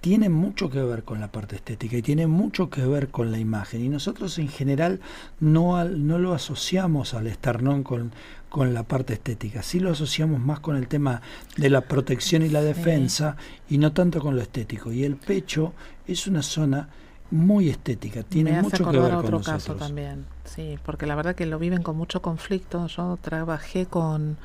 tiene 0.00 0.28
mucho 0.28 0.70
que 0.70 0.80
ver 0.80 1.02
con 1.02 1.20
la 1.20 1.32
parte 1.32 1.56
estética 1.56 1.96
y 1.96 2.02
tiene 2.02 2.26
mucho 2.26 2.70
que 2.70 2.86
ver 2.86 3.08
con 3.08 3.32
la 3.32 3.38
imagen. 3.38 3.84
Y 3.84 3.88
nosotros 3.88 4.38
en 4.38 4.48
general 4.48 5.00
no, 5.40 5.82
no 5.84 6.18
lo 6.18 6.34
asociamos 6.34 7.14
al 7.14 7.26
esternón 7.26 7.82
con, 7.82 8.12
con 8.48 8.72
la 8.72 8.82
parte 8.82 9.14
estética, 9.14 9.62
sí 9.62 9.78
lo 9.80 9.90
asociamos 9.90 10.40
más 10.40 10.60
con 10.60 10.76
el 10.76 10.88
tema 10.88 11.20
de 11.56 11.68
la 11.68 11.82
protección 11.82 12.42
y 12.42 12.48
la 12.48 12.62
defensa 12.62 13.36
y 13.68 13.78
no 13.78 13.92
tanto 13.92 14.20
con 14.20 14.36
lo 14.36 14.42
estético. 14.42 14.92
Y 14.92 15.04
el 15.04 15.16
pecho 15.16 15.74
es 16.06 16.26
una 16.26 16.42
zona 16.42 16.88
muy 17.30 17.68
estética, 17.68 18.22
tiene 18.22 18.62
mucho 18.62 18.90
que 18.90 18.98
ver 18.98 19.10
con 19.10 19.24
otro 19.24 19.40
caso 19.42 19.74
también, 19.74 20.24
sí, 20.44 20.78
porque 20.82 21.04
la 21.04 21.14
verdad 21.14 21.34
que 21.34 21.44
lo 21.44 21.58
viven 21.58 21.82
con 21.82 21.96
mucho 21.96 22.22
conflicto. 22.22 22.86
Yo 22.86 23.18
trabajé 23.20 23.84
con, 23.84 24.38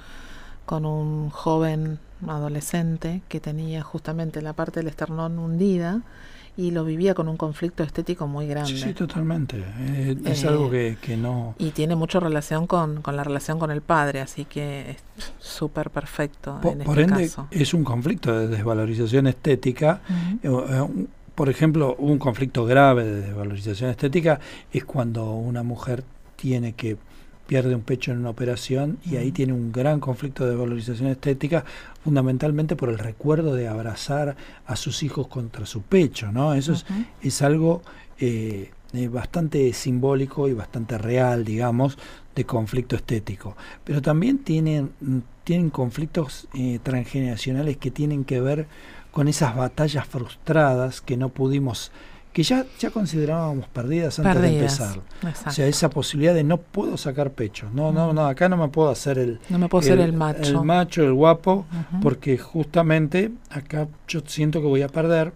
con 0.66 0.86
un 0.86 1.30
joven 1.30 2.00
adolescente 2.28 3.22
que 3.30 3.40
tenía 3.40 3.84
justamente 3.84 4.42
la 4.42 4.54
parte 4.54 4.82
del 4.82 4.88
esternón 4.88 5.40
hundida 5.40 6.02
y 6.56 6.72
lo 6.72 6.86
vivía 6.86 7.16
con 7.16 7.28
un 7.28 7.38
conflicto 7.38 7.84
estético 7.84 8.28
muy 8.28 8.48
grande. 8.48 8.78
Sí, 8.78 8.94
totalmente. 8.94 9.64
Eh, 9.80 10.16
es 10.26 10.46
algo 10.46 10.70
que, 10.70 10.98
no... 11.18 11.56
Y 11.58 11.72
tiene 11.72 11.96
mucha 11.96 12.20
relación 12.20 12.68
con, 12.68 13.02
con, 13.02 13.16
la 13.16 13.24
relación 13.24 13.58
con 13.58 13.72
el 13.72 13.82
padre, 13.82 14.22
así 14.22 14.46
que 14.46 14.92
es 14.92 14.98
súper 15.40 15.90
perfecto 15.90 16.60
por, 16.62 16.74
en 16.74 16.82
este 16.82 17.02
ende, 17.02 17.32
es 17.52 17.74
un 17.74 17.84
conflicto 17.84 18.38
de 18.38 18.48
desvalorización 18.48 19.28
estética. 19.28 20.02
Eh, 20.44 20.48
eh, 20.48 21.06
por 21.34 21.50
ejemplo, 21.50 21.96
un 21.98 22.20
conflicto 22.20 22.66
grave 22.66 23.04
de 23.04 23.22
desvalorización 23.22 23.90
estética 23.90 24.40
es 24.72 24.86
cuando 24.86 25.32
una 25.34 25.64
mujer 25.64 26.04
tiene 26.36 26.74
que 26.74 26.98
pierde 27.48 27.76
un 27.76 27.82
pecho 27.82 28.12
en 28.12 28.20
una 28.20 28.30
operación 28.30 28.98
y 29.06 29.18
ahí 29.18 29.32
tiene 29.32 29.54
un 29.54 29.72
gran 29.72 30.00
conflicto 30.00 30.46
de 30.48 30.56
valorización 30.56 31.10
estética, 31.10 31.66
fundamentalmente 32.04 32.76
por 32.76 32.90
el 32.90 32.98
recuerdo 32.98 33.54
de 33.56 33.68
abrazar 33.68 34.36
a 34.66 34.76
sus 34.76 35.04
hijos 35.04 35.28
contra 35.28 35.66
su 35.66 35.82
pecho, 35.82 36.32
¿no? 36.32 36.54
Eso 36.54 36.74
es, 36.74 36.86
es, 37.22 37.42
algo 37.42 37.82
eh, 38.20 38.72
eh, 38.94 39.08
bastante 39.08 39.74
simbólico 39.74 40.48
y 40.48 40.54
bastante 40.54 40.98
real, 40.98 41.44
digamos, 41.44 41.98
de 42.36 42.46
conflicto 42.46 42.96
estético. 42.96 43.58
Pero 43.84 44.02
también 44.02 44.40
tienen, 44.40 44.92
tienen 45.44 45.70
conflictos 45.70 46.48
eh, 46.54 46.80
transgeneracionales 46.82 47.78
que 47.78 47.92
tienen 47.92 48.24
que 48.24 48.40
ver 48.40 48.68
con 49.12 49.28
esas 49.28 49.56
batallas 49.56 50.08
frustradas 50.08 51.02
que 51.02 51.18
no 51.18 51.30
pudimos 51.30 51.92
que 52.34 52.42
ya, 52.42 52.66
ya 52.80 52.90
considerábamos 52.90 53.68
perdidas 53.68 54.18
antes 54.20 54.42
de 54.42 54.58
empezar. 54.58 55.00
O 55.46 55.52
sea, 55.52 55.68
esa 55.68 55.90
posibilidad 55.90 56.34
de 56.34 56.44
no 56.44 56.58
puedo 56.58 56.98
sacar 56.98 57.32
pecho. 57.32 57.70
No, 57.72 57.92
no, 57.92 58.12
no, 58.12 58.26
acá 58.26 58.50
no 58.50 58.58
me 58.58 58.70
puedo 58.70 58.90
hacer 58.90 59.20
el 59.20 59.40
No 59.50 59.60
me 59.60 59.70
puedo 59.70 59.94
el, 59.94 60.00
el 60.00 60.14
macho. 60.14 60.42
El 60.42 60.66
macho, 60.66 61.04
el 61.04 61.14
guapo, 61.14 61.68
porque 62.02 62.40
justamente 62.40 63.32
acá 63.50 63.88
yo 64.08 64.22
siento 64.26 64.62
que 64.62 64.68
voy 64.68 64.82
a 64.82 64.90
perder 64.90 65.32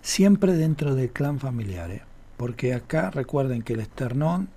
siempre 0.00 0.54
dentro 0.54 0.94
del 0.94 1.10
clan 1.10 1.38
familiar, 1.38 1.90
¿eh? 1.90 2.02
porque 2.38 2.74
acá 2.74 3.10
recuerden 3.10 3.62
que 3.62 3.74
el 3.74 3.80
esternón 3.80 4.48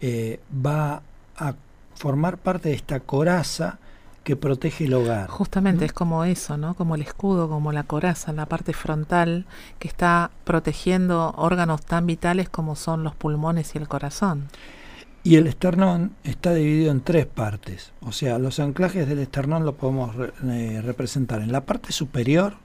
eh, 0.00 0.40
va 0.64 1.02
a 1.36 1.54
formar 1.94 2.38
parte 2.38 2.70
de 2.70 2.74
esta 2.74 3.00
coraza 3.00 3.78
que 4.24 4.36
protege 4.36 4.86
el 4.86 4.94
hogar. 4.94 5.28
Justamente 5.28 5.84
es 5.84 5.92
como 5.92 6.24
eso, 6.24 6.56
¿no? 6.56 6.74
Como 6.74 6.94
el 6.94 7.02
escudo, 7.02 7.48
como 7.48 7.72
la 7.72 7.84
coraza, 7.84 8.32
la 8.32 8.46
parte 8.46 8.72
frontal 8.72 9.46
que 9.78 9.86
está 9.86 10.30
protegiendo 10.44 11.34
órganos 11.36 11.82
tan 11.82 12.06
vitales 12.06 12.48
como 12.48 12.74
son 12.74 13.04
los 13.04 13.14
pulmones 13.14 13.74
y 13.74 13.78
el 13.78 13.86
corazón. 13.86 14.48
Y 15.22 15.36
el 15.36 15.46
esternón 15.46 16.12
está 16.22 16.52
dividido 16.52 16.90
en 16.90 17.00
tres 17.00 17.26
partes. 17.26 17.92
O 18.00 18.12
sea, 18.12 18.38
los 18.38 18.60
anclajes 18.60 19.08
del 19.08 19.20
esternón 19.20 19.64
lo 19.64 19.74
podemos 19.74 20.14
eh, 20.44 20.82
representar 20.84 21.40
en 21.40 21.50
la 21.50 21.62
parte 21.62 21.92
superior, 21.92 22.56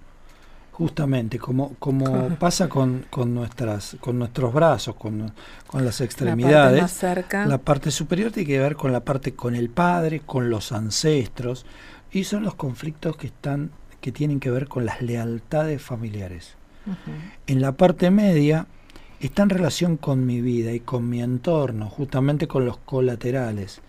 Justamente, 0.80 1.40
como, 1.40 1.76
como 1.78 2.30
pasa 2.40 2.70
con, 2.70 3.06
con, 3.10 3.36
nuestras, 3.36 3.98
con 4.00 4.18
nuestros 4.18 4.54
brazos, 4.54 4.96
con, 4.96 5.34
con 5.68 5.84
las 5.84 6.00
extremidades, 6.00 7.04
la 7.34 7.58
parte, 7.58 7.92
superior 7.92 8.32
tiene 8.32 8.48
que 8.48 8.60
ver 8.60 8.78
con 8.78 8.94
la 8.94 9.02
parte 9.02 9.34
con 9.34 9.56
el 9.56 9.70
padre, 9.70 10.22
con 10.22 10.50
los 10.50 10.72
ancestros, 10.72 11.66
y 12.14 12.24
son 12.24 12.44
los 12.44 12.56
conflictos 12.56 13.18
que 13.18 13.28
están, 13.28 13.72
que 14.00 14.14
tienen 14.14 14.40
que 14.40 14.52
ver 14.52 14.70
con 14.70 14.86
las 14.86 15.02
lealtades 15.02 15.82
familiares. 15.82 16.56
En 17.46 17.60
la 17.60 17.74
parte 17.74 18.10
media 18.10 18.66
está 19.20 19.44
en 19.44 19.50
relación 19.50 19.98
con 19.98 20.26
mi 20.26 20.40
vida 20.40 20.72
y 20.72 20.80
con 20.80 21.10
mi 21.10 21.22
entorno, 21.22 21.90
justamente 21.90 22.48
con 22.48 22.66
los 22.66 22.78
colaterales. 22.78 23.82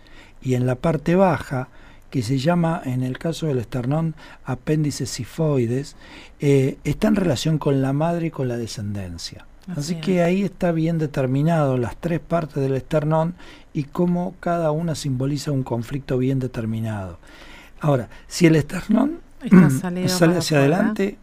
Y 0.42 0.54
en 0.54 0.66
la 0.66 0.74
parte 0.74 1.14
baja 1.14 1.68
que 2.10 2.22
se 2.22 2.38
llama, 2.38 2.82
en 2.84 3.02
el 3.02 3.18
caso 3.18 3.46
del 3.46 3.58
esternón, 3.58 4.14
apéndice 4.44 5.06
sifoides, 5.06 5.96
eh, 6.40 6.78
está 6.84 7.08
en 7.08 7.16
relación 7.16 7.58
con 7.58 7.80
la 7.80 7.92
madre 7.92 8.26
y 8.26 8.30
con 8.30 8.48
la 8.48 8.56
descendencia. 8.56 9.46
Así, 9.76 9.96
que 9.96 10.22
ahí 10.22 10.42
está 10.42 10.72
bien 10.72 10.98
determinado 10.98 11.76
las 11.76 11.96
tres 11.96 12.18
partes 12.18 12.56
del 12.56 12.74
esternón 12.74 13.34
y 13.72 13.84
cómo 13.84 14.34
cada 14.40 14.72
una 14.72 14.96
simboliza 14.96 15.52
un 15.52 15.62
conflicto 15.62 16.18
bien 16.18 16.40
determinado. 16.40 17.18
Ahora, 17.80 18.08
si 18.26 18.46
el 18.46 18.56
esternón 18.56 19.20
sale 20.08 20.36
hacia 20.38 20.58
adelante, 20.58 21.18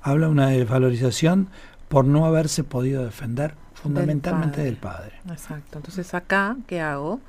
habla 0.00 0.28
una 0.28 0.48
desvalorización 0.48 1.48
por 1.88 2.04
no 2.04 2.24
haberse 2.24 2.62
podido 2.62 3.04
defender 3.04 3.54
fundamentalmente 3.74 4.62
del 4.62 4.76
padre. 4.76 5.14
Exacto. 5.28 5.78
Entonces 5.78 6.14
acá, 6.14 6.56
¿qué 6.66 6.80
hago? 6.80 7.20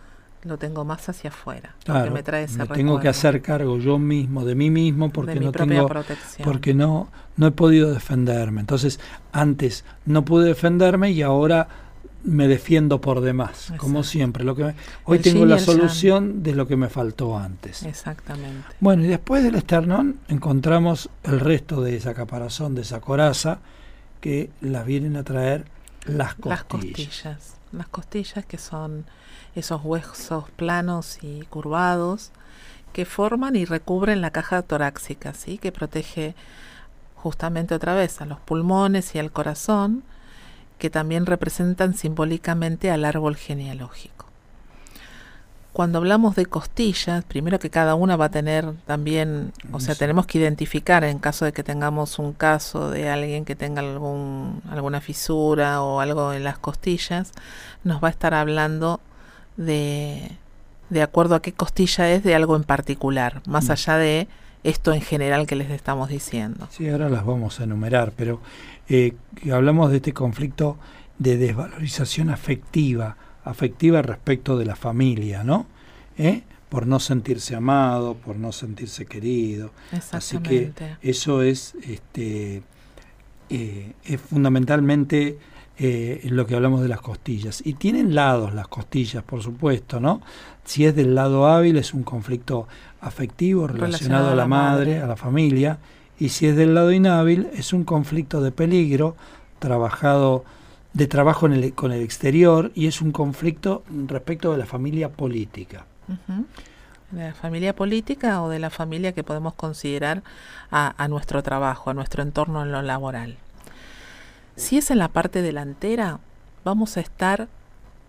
Lo 0.43 0.57
tengo 0.57 0.85
más 0.85 1.09
hacia 1.09 1.29
afuera. 1.29 1.75
Claro, 1.83 2.11
me, 2.11 2.23
trae 2.23 2.45
ese 2.45 2.65
tengo 2.67 2.99
que 2.99 3.09
hacer 3.09 3.41
cargo 3.41 3.77
yo 3.77 3.99
mismo, 3.99 4.45
de 4.45 4.55
mí 4.55 4.69
mismo, 4.69 5.09
porque 5.09 5.39
no 5.39 5.51
tengo, 5.51 5.89
porque 6.43 6.73
no, 6.73 7.09
no 7.37 7.47
he 7.47 7.51
podido 7.51 7.91
defenderme. 7.91 8.61
Entonces, 8.61 8.99
antes 9.31 9.83
no 10.05 10.23
pude 10.23 10.47
defenderme 10.47 11.11
y 11.11 11.21
ahora 11.21 11.67
me 12.23 12.47
defiendo 12.47 12.99
por 13.01 13.21
demás, 13.21 13.73
como 13.77 14.03
siempre. 14.03 14.43
Lo 14.43 14.55
que 14.55 14.73
hoy 15.05 15.19
tengo 15.19 15.45
la 15.45 15.59
solución 15.59 16.43
de 16.43 16.53
lo 16.53 16.67
que 16.67 16.75
me 16.75 16.89
faltó 16.89 17.37
antes. 17.37 17.83
Exactamente. 17.83 18.67
Bueno, 18.79 19.03
y 19.03 19.07
después 19.07 19.43
del 19.43 19.55
esternón 19.55 20.19
encontramos 20.27 21.09
el 21.23 21.39
resto 21.39 21.81
de 21.81 21.95
esa 21.95 22.13
caparazón, 22.13 22.75
de 22.75 22.81
esa 22.81 22.99
coraza, 22.99 23.59
que 24.21 24.49
las 24.61 24.85
vienen 24.85 25.15
a 25.15 25.23
traer 25.23 25.65
las 26.05 26.35
costillas. 26.35 26.51
Las 26.51 26.63
costillas, 26.63 27.55
las 27.71 27.87
costillas 27.87 28.45
que 28.45 28.57
son 28.57 29.05
esos 29.55 29.81
huesos 29.83 30.45
planos 30.55 31.19
y 31.21 31.41
curvados 31.49 32.31
que 32.93 33.05
forman 33.05 33.55
y 33.55 33.65
recubren 33.65 34.21
la 34.21 34.31
caja 34.31 34.61
torácica, 34.61 35.33
¿sí? 35.33 35.57
que 35.57 35.71
protege 35.71 36.35
justamente 37.15 37.75
otra 37.75 37.95
vez 37.95 38.21
a 38.21 38.25
los 38.25 38.39
pulmones 38.39 39.13
y 39.15 39.19
al 39.19 39.31
corazón, 39.31 40.03
que 40.77 40.89
también 40.89 41.25
representan 41.25 41.93
simbólicamente 41.93 42.89
al 42.89 43.05
árbol 43.05 43.35
genealógico. 43.35 44.25
Cuando 45.73 45.99
hablamos 45.99 46.35
de 46.35 46.45
costillas, 46.45 47.23
primero 47.25 47.59
que 47.59 47.69
cada 47.69 47.93
una 47.95 48.17
va 48.17 48.25
a 48.25 48.31
tener 48.31 48.73
también, 48.85 49.53
o 49.71 49.79
sea, 49.79 49.93
tenemos 49.93 50.25
que 50.25 50.39
identificar 50.39 51.03
en 51.03 51.19
caso 51.19 51.45
de 51.45 51.53
que 51.53 51.63
tengamos 51.63 52.17
un 52.17 52.33
caso 52.33 52.89
de 52.89 53.09
alguien 53.09 53.45
que 53.45 53.55
tenga 53.55 53.81
algún, 53.81 54.63
alguna 54.69 54.99
fisura 54.99 55.81
o 55.83 55.99
algo 55.99 56.33
en 56.33 56.43
las 56.43 56.57
costillas, 56.57 57.33
nos 57.83 58.03
va 58.03 58.07
a 58.07 58.11
estar 58.11 58.33
hablando 58.33 58.99
de, 59.59 60.31
de 60.89 61.01
acuerdo 61.01 61.35
a 61.35 61.41
qué 61.41 61.51
costilla 61.51 62.09
es 62.11 62.23
de 62.23 62.33
algo 62.33 62.55
en 62.55 62.63
particular, 62.63 63.41
más 63.45 63.67
mm. 63.67 63.71
allá 63.71 63.97
de 63.97 64.27
esto 64.63 64.93
en 64.93 65.01
general 65.01 65.47
que 65.47 65.55
les 65.55 65.69
estamos 65.69 66.09
diciendo. 66.09 66.67
Sí, 66.71 66.89
ahora 66.89 67.09
las 67.09 67.25
vamos 67.25 67.59
a 67.59 67.65
enumerar, 67.65 68.13
pero 68.15 68.41
eh, 68.87 69.13
hablamos 69.51 69.91
de 69.91 69.97
este 69.97 70.13
conflicto 70.13 70.77
de 71.17 71.37
desvalorización 71.37 72.29
afectiva, 72.29 73.17
afectiva 73.43 74.01
respecto 74.01 74.57
de 74.57 74.65
la 74.65 74.75
familia, 74.75 75.43
¿no? 75.43 75.65
¿Eh? 76.17 76.43
Por 76.69 76.87
no 76.87 76.99
sentirse 76.99 77.55
amado, 77.55 78.15
por 78.15 78.37
no 78.37 78.51
sentirse 78.51 79.05
querido. 79.05 79.71
Así 80.11 80.37
que 80.39 80.71
eso 81.01 81.41
es 81.41 81.75
este, 81.83 82.63
eh, 83.49 83.93
es 84.05 84.21
fundamentalmente 84.21 85.37
eh, 85.79 86.21
lo 86.25 86.45
que 86.45 86.55
hablamos 86.55 86.81
de 86.81 86.89
las 86.89 86.99
costillas. 86.99 87.61
Y 87.65 87.73
tienen 87.73 88.13
lados 88.13 88.53
las 88.53 88.67
costillas, 88.67 89.23
por 89.23 89.41
supuesto, 89.41 89.99
¿no? 89.99 90.21
Si 90.65 90.85
es 90.85 90.95
del 90.95 91.15
lado 91.15 91.47
hábil 91.47 91.77
es 91.77 91.93
un 91.93 92.03
conflicto 92.03 92.67
afectivo 93.01 93.65
relacionado, 93.67 94.31
a 94.31 94.35
la, 94.35 94.45
madre, 94.45 94.99
a 94.99 95.07
la 95.07 95.15
familia, 95.15 95.79
y 96.19 96.29
si 96.29 96.47
es 96.47 96.55
del 96.55 96.75
lado 96.75 96.91
inhábil 96.91 97.47
es 97.53 97.71
un 97.71 97.85
conflicto 97.85 98.41
de 98.41 98.51
peligro 98.51 99.15
trabajado 99.59 100.43
de 100.93 101.07
trabajo 101.07 101.45
en 101.45 101.53
el, 101.53 101.73
con 101.73 101.91
el 101.91 102.01
exterior 102.01 102.71
y 102.75 102.87
es 102.87 103.01
un 103.01 103.11
conflicto 103.11 103.83
respecto 104.07 104.51
de 104.51 104.57
la 104.57 104.65
familia 104.65 105.09
política. 105.09 105.85
¿De 107.11 107.23
la 107.23 107.33
familia 107.33 107.75
política 107.75 108.41
o 108.41 108.49
de 108.49 108.59
la 108.59 108.69
familia 108.69 109.13
que 109.13 109.23
podemos 109.23 109.53
considerar 109.53 110.23
a, 110.71 111.07
nuestro 111.07 111.41
trabajo, 111.41 111.89
a 111.89 111.93
nuestro 111.93 112.21
entorno 112.21 112.63
en 112.63 112.71
lo 112.71 112.81
laboral? 112.81 113.37
Si 114.59 114.77
es 114.77 114.91
en 114.91 114.97
la 114.97 115.07
parte 115.07 115.41
delantera, 115.41 116.19
vamos 116.65 116.97
a 116.97 116.99
estar 116.99 117.47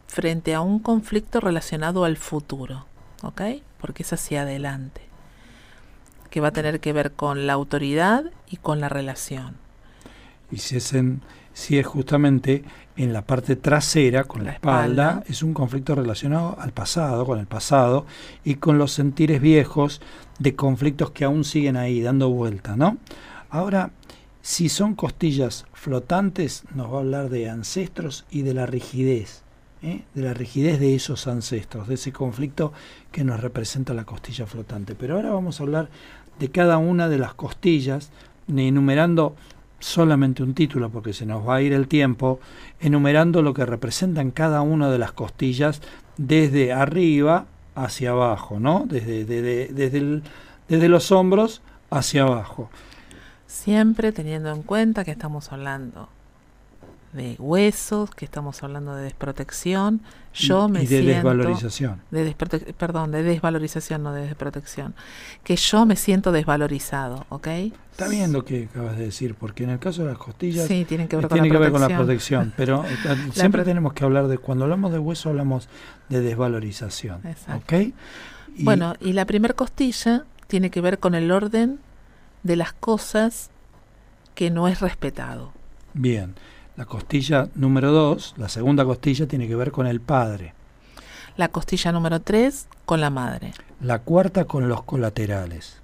frente 0.09 0.53
a 0.53 0.61
un 0.61 0.81
conflicto 0.81 1.39
relacionado 1.39 2.05
al 2.05 2.17
futuro, 2.17 2.87
¿ok? 3.23 3.41
Porque 3.81 4.03
es 4.03 4.13
hacia 4.13 4.43
adelante, 4.43 5.01
que 6.29 6.41
va 6.41 6.49
a 6.49 6.53
tener 6.53 6.81
que 6.81 6.93
ver 6.93 7.13
con 7.13 7.47
la 7.47 7.53
autoridad 7.53 8.25
y 8.51 8.57
con 8.57 8.81
la 8.81 8.89
relación. 8.89 9.59
Y 10.51 10.57
si 10.57 10.77
es 10.77 10.93
en, 10.93 11.23
si 11.53 11.79
es 11.79 11.87
justamente 11.87 12.65
en 12.97 13.13
la 13.13 13.23
parte 13.23 13.55
trasera, 13.55 14.25
con 14.25 14.45
la, 14.45 14.51
espalda, 14.51 15.23
es 15.29 15.45
un 15.45 15.55
conflicto 15.55 15.95
relacionado 15.95 16.59
al 16.59 16.73
pasado, 16.73 17.27
con 17.27 17.39
el 17.39 17.47
pasado, 17.47 18.07
y 18.43 18.57
con 18.57 18.77
los 18.77 18.91
sentires 18.91 19.41
viejos 19.41 20.03
de 20.41 20.57
conflictos 20.57 21.13
que 21.13 21.25
aún 21.25 21.45
siguen 21.45 21.77
ahí, 21.77 22.01
dando 22.01 22.29
vuelta, 22.29 22.75
¿no? 22.75 22.99
Ahora, 23.51 23.93
si 24.43 24.69
son 24.69 24.95
costillas 24.95 25.67
flotantes, 25.73 26.65
nos 26.75 26.93
va 26.93 26.97
a 26.97 27.01
hablar 27.01 27.29
de 27.29 27.49
ancestros 27.51 28.25
y 28.31 28.43
de 28.43 28.55
la 28.55 28.67
rigidez, 28.67 29.43
¿eh? 29.83 30.03
de 30.15 30.23
la 30.23 30.35
rigidez 30.35 30.81
de 30.81 30.95
esos 30.95 31.27
ancestros, 31.27 31.89
de 31.89 31.95
ese 31.95 32.13
conflicto 32.13 32.73
que 33.13 33.25
nos 33.25 33.41
representa 33.41 33.95
la 33.95 34.05
costilla 34.05 34.47
flotante. 34.47 34.95
Pero 34.95 35.17
ahora 35.17 35.31
vamos 35.31 35.61
a 35.61 35.65
hablar 35.65 35.91
de 36.39 36.51
cada 36.51 36.79
una 36.79 37.09
de 37.09 37.19
las 37.19 37.35
costillas, 37.35 38.11
enumerando 38.49 39.37
solamente 39.79 40.43
un 40.43 40.55
título 40.55 40.91
porque 40.91 41.13
se 41.13 41.27
nos 41.27 41.47
va 41.47 41.57
a 41.57 41.63
ir 41.63 41.73
el 41.73 41.89
tiempo, 41.89 42.41
enumerando 42.81 43.43
lo 43.43 43.55
que 43.55 43.67
representan 43.67 44.31
cada 44.31 44.63
una 44.63 44.91
de 44.91 44.99
las 44.99 45.13
costillas 45.13 45.83
desde 46.17 46.73
arriba 46.73 47.47
hacia 47.75 48.11
abajo, 48.11 48.59
¿no? 48.59 48.85
Desde, 48.87 49.25
desde, 49.25 50.23
desde 50.69 50.89
los 50.89 51.13
hombros 51.13 51.63
hacia 51.91 52.23
abajo. 52.23 52.71
Siempre 53.51 54.13
teniendo 54.13 54.53
en 54.53 54.63
cuenta 54.63 55.05
que 55.05 55.11
estamos 55.11 55.51
hablando 55.51 56.09
de 57.13 57.35
huesos, 57.41 58.09
que 58.11 58.25
estamos 58.25 58.63
hablando 58.63 58.95
de 58.95 59.03
desprotección, 59.03 60.01
yo 60.33 60.69
me 60.69 60.85
y 60.85 60.87
de 60.87 61.03
desvalorización. 61.03 62.01
De 62.13 62.33
perdón, 62.79 63.11
de 63.11 63.25
desvalorización, 63.25 64.05
no 64.05 64.13
de 64.13 64.23
desprotección. 64.23 64.95
Que 65.43 65.57
yo 65.57 65.85
me 65.85 65.97
siento 65.97 66.31
desvalorizado, 66.31 67.27
¿ok? 67.29 67.49
Está 67.91 68.07
bien 68.07 68.33
lo 68.33 68.45
que 68.45 68.69
acabas 68.71 68.97
de 68.97 69.07
decir, 69.07 69.35
porque 69.35 69.65
en 69.65 69.71
el 69.71 69.81
caso 69.81 70.03
de 70.03 70.11
las 70.11 70.19
costillas 70.19 70.69
sí, 70.69 70.85
tienen 70.85 71.09
que 71.09 71.17
ver, 71.17 71.27
con, 71.27 71.35
tiene 71.35 71.49
la 71.49 71.55
que 71.55 71.59
ver 71.59 71.73
con 71.73 71.81
la 71.81 71.89
protección, 71.89 72.53
pero 72.57 72.85
siempre 73.33 73.65
tenemos 73.65 73.95
que 73.95 74.05
hablar 74.05 74.29
de, 74.29 74.39
cuando 74.39 74.65
hablamos 74.65 74.93
de 74.93 75.01
hueso 75.01 75.31
hablamos 75.31 75.69
de 76.09 76.21
desvalorización, 76.21 77.27
Exacto. 77.27 77.77
¿ok? 77.77 77.93
bueno, 78.61 78.95
y 79.01 79.13
la 79.13 79.25
primera 79.25 79.55
costilla 79.55 80.25
tiene 80.47 80.71
que 80.71 80.81
ver 80.81 81.01
con 81.01 81.17
el 81.17 81.33
orden 81.33 81.81
de 82.43 82.57
las 82.57 82.73
cosas 82.73 83.51
que 84.35 84.51
no 84.51 84.69
es 84.69 84.81
respetado. 84.81 85.53
Bien. 85.95 86.35
La 86.77 86.87
costilla 86.87 87.49
número 87.55 87.93
2, 87.93 88.35
la 88.39 88.49
segunda 88.49 88.85
costilla, 88.85 89.27
tiene 89.27 89.47
que 89.47 89.57
ver 89.57 89.71
con 89.71 89.87
el 89.87 90.01
padre. 90.01 90.55
La 91.37 91.49
costilla 91.49 91.93
número 91.93 92.21
3 92.21 92.69
con 92.87 93.01
la 93.01 93.11
madre. 93.11 93.53
La 93.81 93.99
cuarta 93.99 94.47
con 94.47 94.69
los 94.69 94.83
colaterales. 94.85 95.81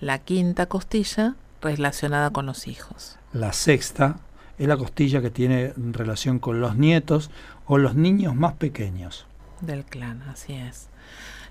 La 0.00 0.18
quinta 0.18 0.66
costilla 0.66 1.36
relacionada 1.62 2.30
con 2.30 2.46
los 2.46 2.66
hijos. 2.66 3.18
La 3.32 3.52
sexta 3.52 4.18
es 4.58 4.66
la 4.66 4.76
costilla 4.76 5.20
que 5.20 5.30
tiene 5.30 5.72
relación 5.76 6.38
con 6.38 6.60
los 6.60 6.76
nietos 6.76 7.30
o 7.66 7.78
los 7.78 7.94
niños 7.94 8.34
más 8.34 8.54
pequeños. 8.54 9.26
Del 9.60 9.84
clan, 9.84 10.22
así 10.22 10.54
es. 10.54 10.88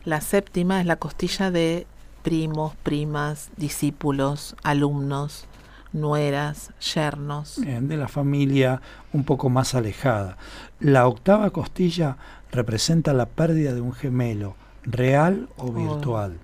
La 0.03 0.21
séptima 0.21 0.79
es 0.81 0.85
la 0.85 0.97
costilla 0.97 1.51
de 1.51 1.87
primos, 2.25 2.73
primas, 2.77 3.51
discípulos, 3.55 4.55
alumnos, 4.63 5.45
nueras, 5.93 6.71
yernos. 6.79 7.61
de 7.61 7.97
la 7.97 8.07
familia 8.07 8.81
un 9.13 9.23
poco 9.23 9.49
más 9.49 9.75
alejada. 9.75 10.35
La 10.79 11.07
octava 11.07 11.51
costilla 11.51 12.17
representa 12.51 13.13
la 13.13 13.27
pérdida 13.27 13.75
de 13.75 13.81
un 13.81 13.93
gemelo, 13.93 14.55
real 14.81 15.49
o 15.55 15.71
virtual. 15.71 16.39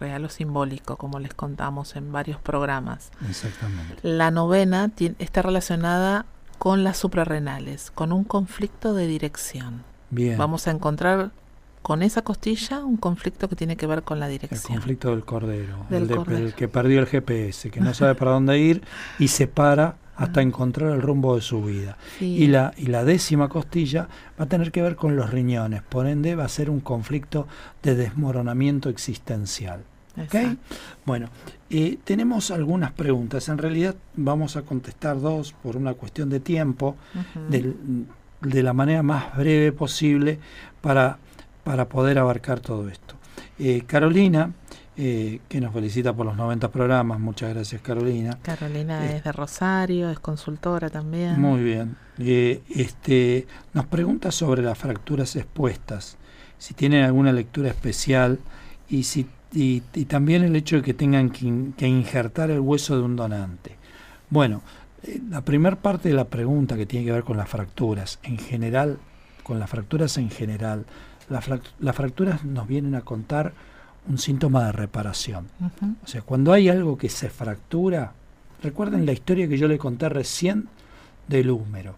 real 0.00 0.24
o 0.24 0.28
simbólico, 0.28 0.96
como 0.96 1.20
les 1.20 1.34
contamos 1.34 1.94
en 1.94 2.10
varios 2.10 2.40
programas. 2.40 3.12
Exactamente. 3.30 3.96
La 4.02 4.32
novena 4.32 4.90
está 5.20 5.42
relacionada 5.42 6.26
con 6.58 6.82
las 6.82 6.96
suprarrenales, 6.96 7.92
con 7.92 8.12
un 8.12 8.24
conflicto 8.24 8.92
de 8.92 9.06
dirección. 9.06 9.84
Bien. 10.10 10.36
Vamos 10.36 10.66
a 10.66 10.72
encontrar 10.72 11.30
con 11.86 12.02
esa 12.02 12.22
costilla 12.22 12.84
un 12.84 12.96
conflicto 12.96 13.48
que 13.48 13.54
tiene 13.54 13.76
que 13.76 13.86
ver 13.86 14.02
con 14.02 14.18
la 14.18 14.26
dirección. 14.26 14.72
El 14.72 14.78
conflicto 14.80 15.10
del 15.10 15.24
cordero, 15.24 15.86
el, 15.88 16.52
que 16.52 16.66
perdió 16.66 16.98
el 16.98 17.06
GPS, 17.06 17.70
que 17.70 17.80
no 17.80 17.94
sabe 17.94 18.16
para 18.16 18.32
dónde 18.32 18.58
ir 18.58 18.82
y 19.20 19.28
se 19.28 19.46
para 19.46 19.94
hasta 20.16 20.42
encontrar 20.42 20.90
el 20.90 21.00
rumbo 21.00 21.36
de 21.36 21.42
su 21.42 21.62
vida. 21.62 21.96
Y, 22.18 22.48
la, 22.48 22.74
y 22.76 22.86
la 22.86 23.04
décima 23.04 23.48
costilla 23.48 24.08
va 24.36 24.46
a 24.46 24.48
tener 24.48 24.72
que 24.72 24.82
ver 24.82 24.96
con 24.96 25.14
los 25.14 25.30
riñones, 25.30 25.80
por 25.80 26.08
ende 26.08 26.34
va 26.34 26.44
a 26.44 26.48
ser 26.48 26.70
un 26.70 26.80
conflicto 26.80 27.46
de 27.84 27.94
desmoronamiento 27.94 28.88
existencial. 28.88 29.84
¿Okay? 30.20 30.58
Bueno, 31.04 31.28
eh, 31.70 31.98
tenemos 32.02 32.50
algunas 32.50 32.90
preguntas. 32.90 33.48
En 33.48 33.58
realidad 33.58 33.94
vamos 34.16 34.56
a 34.56 34.62
contestar 34.62 35.20
dos 35.20 35.52
por 35.62 35.76
una 35.76 35.94
cuestión 35.94 36.30
de 36.30 36.40
tiempo, 36.40 36.96
de 37.48 38.62
la 38.64 38.72
manera 38.72 39.04
más 39.04 39.36
breve 39.36 39.70
posible 39.70 40.40
para 40.80 41.18
para 41.66 41.88
poder 41.88 42.16
abarcar 42.20 42.60
todo 42.60 42.88
esto. 42.88 43.16
Eh, 43.58 43.82
Carolina, 43.88 44.52
eh, 44.96 45.40
que 45.48 45.60
nos 45.60 45.74
felicita 45.74 46.12
por 46.12 46.24
los 46.24 46.36
90 46.36 46.70
programas, 46.70 47.18
muchas 47.18 47.52
gracias 47.52 47.82
Carolina. 47.82 48.38
Carolina 48.40 49.04
eh, 49.04 49.16
es 49.16 49.24
de 49.24 49.32
Rosario, 49.32 50.08
es 50.08 50.20
consultora 50.20 50.90
también. 50.90 51.40
Muy 51.40 51.64
bien. 51.64 51.96
este, 52.18 53.48
nos 53.74 53.84
pregunta 53.86 54.30
sobre 54.30 54.62
las 54.62 54.78
fracturas 54.78 55.34
expuestas, 55.34 56.16
si 56.56 56.72
tienen 56.74 57.02
alguna 57.02 57.32
lectura 57.32 57.68
especial 57.68 58.38
y, 58.88 59.02
si, 59.02 59.26
y, 59.52 59.80
también 60.04 60.44
el 60.44 60.54
hecho 60.54 60.76
de 60.76 60.82
que 60.82 60.94
tengan 60.94 61.30
que, 61.30 61.72
que 61.76 61.88
injertar 61.88 62.52
el 62.52 62.60
hueso 62.60 62.96
de 62.96 63.02
un 63.02 63.16
donante. 63.16 63.74
Bueno, 64.30 64.62
la 65.30 65.40
primera 65.40 65.74
parte 65.74 66.10
de 66.10 66.14
la 66.14 66.26
pregunta 66.26 66.76
que 66.76 66.86
tiene 66.86 67.06
que 67.06 67.12
ver 67.12 67.24
con 67.24 67.36
las 67.36 67.48
fracturas, 67.48 68.20
en 68.22 68.38
general, 68.38 68.98
con 69.42 69.58
las 69.58 69.68
fracturas 69.68 70.16
en 70.16 70.30
general, 70.30 70.86
las 71.28 71.94
fracturas 71.96 72.44
nos 72.44 72.66
vienen 72.68 72.94
a 72.94 73.02
contar 73.02 73.52
un 74.08 74.18
síntoma 74.18 74.66
de 74.66 74.72
reparación. 74.72 75.46
O 76.04 76.06
sea, 76.06 76.22
cuando 76.22 76.52
hay 76.52 76.68
algo 76.68 76.96
que 76.96 77.08
se 77.08 77.28
fractura, 77.28 78.12
recuerden 78.62 79.06
la 79.06 79.12
historia 79.12 79.48
que 79.48 79.58
yo 79.58 79.68
le 79.68 79.78
conté 79.78 80.08
recién 80.08 80.68
del 81.28 81.50
húmero. 81.50 81.96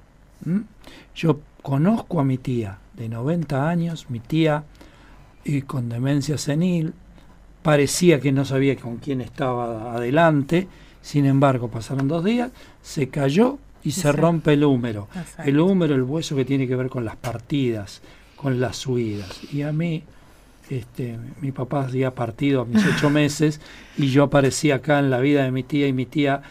Yo 1.14 1.41
conozco 1.62 2.20
a 2.20 2.24
mi 2.24 2.39
tía 2.39 2.79
de 2.95 3.09
90 3.09 3.68
años, 3.68 4.07
mi 4.09 4.20
tía 4.20 4.64
y 5.45 5.62
con 5.62 5.89
demencia 5.89 6.39
senil, 6.39 6.95
parecía 7.62 8.20
que 8.20 8.33
no 8.33 8.45
sabía 8.45 8.76
con 8.76 8.97
quién 8.97 9.20
estaba 9.20 9.95
adelante, 9.95 10.68
sin 11.03 11.26
embargo 11.26 11.68
pasaron 11.68 12.09
dos 12.09 12.24
días, 12.24 12.51
se 12.83 13.09
cayó 13.09 13.59
y 13.83 13.93
se 13.93 14.12
rompe 14.12 14.55
el 14.55 14.64
húmero. 14.64 15.09
El 15.45 15.61
húmero, 15.61 15.95
el 15.95 16.03
hueso 16.03 16.35
que 16.37 16.45
tiene 16.45 16.66
que 16.66 16.76
ver 16.76 16.89
con 16.89 17.05
las 17.05 17.16
partidas, 17.16 18.01
con 18.41 18.61
las 18.61 18.76
subidas. 18.76 19.41
Y 19.53 19.62
a 19.62 19.72
mí, 19.72 20.05
este, 20.70 21.18
mi 21.41 21.53
papá 21.53 21.84
había 21.84 22.14
partido 22.14 22.62
a 22.62 22.64
mis 22.64 22.84
ocho 22.86 23.11
meses 23.22 23.61
y 23.97 24.09
yo 24.09 24.24
aparecí 24.24 24.70
acá 24.70 24.99
en 24.99 25.11
la 25.11 25.20
vida 25.20 25.45
de 25.45 25.51
mi 25.51 25.64
tía 25.64 25.86
y 25.89 25.93
mi 25.93 26.07
tía 26.07 26.43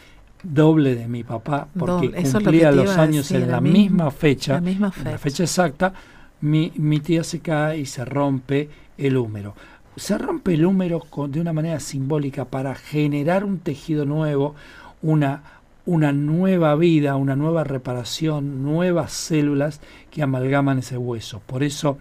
doble 0.43 0.95
de 0.95 1.07
mi 1.07 1.23
papá 1.23 1.67
porque 1.77 2.11
cumplía 2.11 2.71
los 2.71 2.97
años 2.97 3.31
en 3.31 3.49
la, 3.49 3.59
misma, 3.59 4.11
fecha, 4.11 4.53
la 4.55 4.61
misma 4.61 4.91
fecha. 4.91 5.09
En 5.09 5.11
la 5.13 5.17
fecha 5.17 5.43
exacta, 5.43 5.93
mi, 6.41 6.71
mi 6.75 6.99
tía 6.99 7.23
se 7.23 7.39
cae 7.39 7.79
y 7.79 7.85
se 7.85 8.05
rompe 8.05 8.69
el 8.97 9.17
húmero. 9.17 9.55
Se 9.95 10.17
rompe 10.17 10.53
el 10.53 10.65
húmero 10.65 11.01
de 11.29 11.41
una 11.41 11.53
manera 11.53 11.79
simbólica 11.79 12.45
para 12.45 12.75
generar 12.75 13.43
un 13.43 13.59
tejido 13.59 14.05
nuevo, 14.05 14.55
una 15.01 15.41
una 15.87 16.11
nueva 16.11 16.75
vida, 16.75 17.15
una 17.15 17.35
nueva 17.35 17.63
reparación, 17.63 18.61
nuevas 18.61 19.13
células 19.13 19.79
que 20.11 20.21
amalgaman 20.21 20.79
ese 20.79 20.97
hueso. 20.97 21.41
Por 21.47 21.63
eso 21.63 21.97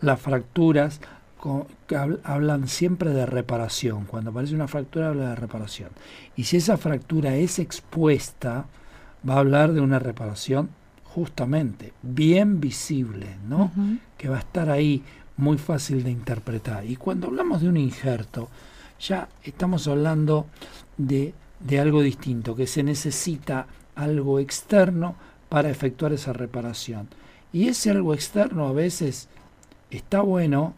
las 0.00 0.20
fracturas 0.20 1.00
hablan 2.22 2.68
siempre 2.68 3.10
de 3.10 3.24
reparación. 3.24 4.04
Cuando 4.04 4.30
aparece 4.30 4.54
una 4.54 4.68
fractura 4.68 5.08
habla 5.08 5.30
de 5.30 5.36
reparación. 5.36 5.88
Y 6.36 6.44
si 6.44 6.58
esa 6.58 6.76
fractura 6.76 7.34
es 7.34 7.58
expuesta, 7.58 8.66
va 9.28 9.34
a 9.34 9.38
hablar 9.38 9.72
de 9.72 9.80
una 9.80 9.98
reparación 9.98 10.68
justamente 11.02 11.94
bien 12.02 12.60
visible, 12.60 13.38
¿no? 13.48 13.72
Que 14.18 14.28
va 14.28 14.36
a 14.36 14.40
estar 14.40 14.68
ahí 14.68 15.02
muy 15.38 15.56
fácil 15.56 16.04
de 16.04 16.10
interpretar. 16.10 16.84
Y 16.84 16.96
cuando 16.96 17.28
hablamos 17.28 17.62
de 17.62 17.70
un 17.70 17.78
injerto, 17.78 18.50
ya 19.00 19.30
estamos 19.42 19.88
hablando 19.88 20.46
de, 20.98 21.32
de 21.60 21.78
algo 21.78 22.02
distinto, 22.02 22.56
que 22.56 22.66
se 22.66 22.82
necesita 22.82 23.66
algo 23.94 24.38
externo 24.38 25.14
para 25.48 25.70
efectuar 25.70 26.12
esa 26.12 26.32
reparación. 26.32 27.08
Y 27.52 27.68
ese 27.68 27.90
algo 27.90 28.14
externo 28.14 28.66
a 28.66 28.72
veces 28.72 29.28
está 29.90 30.20
bueno 30.20 30.74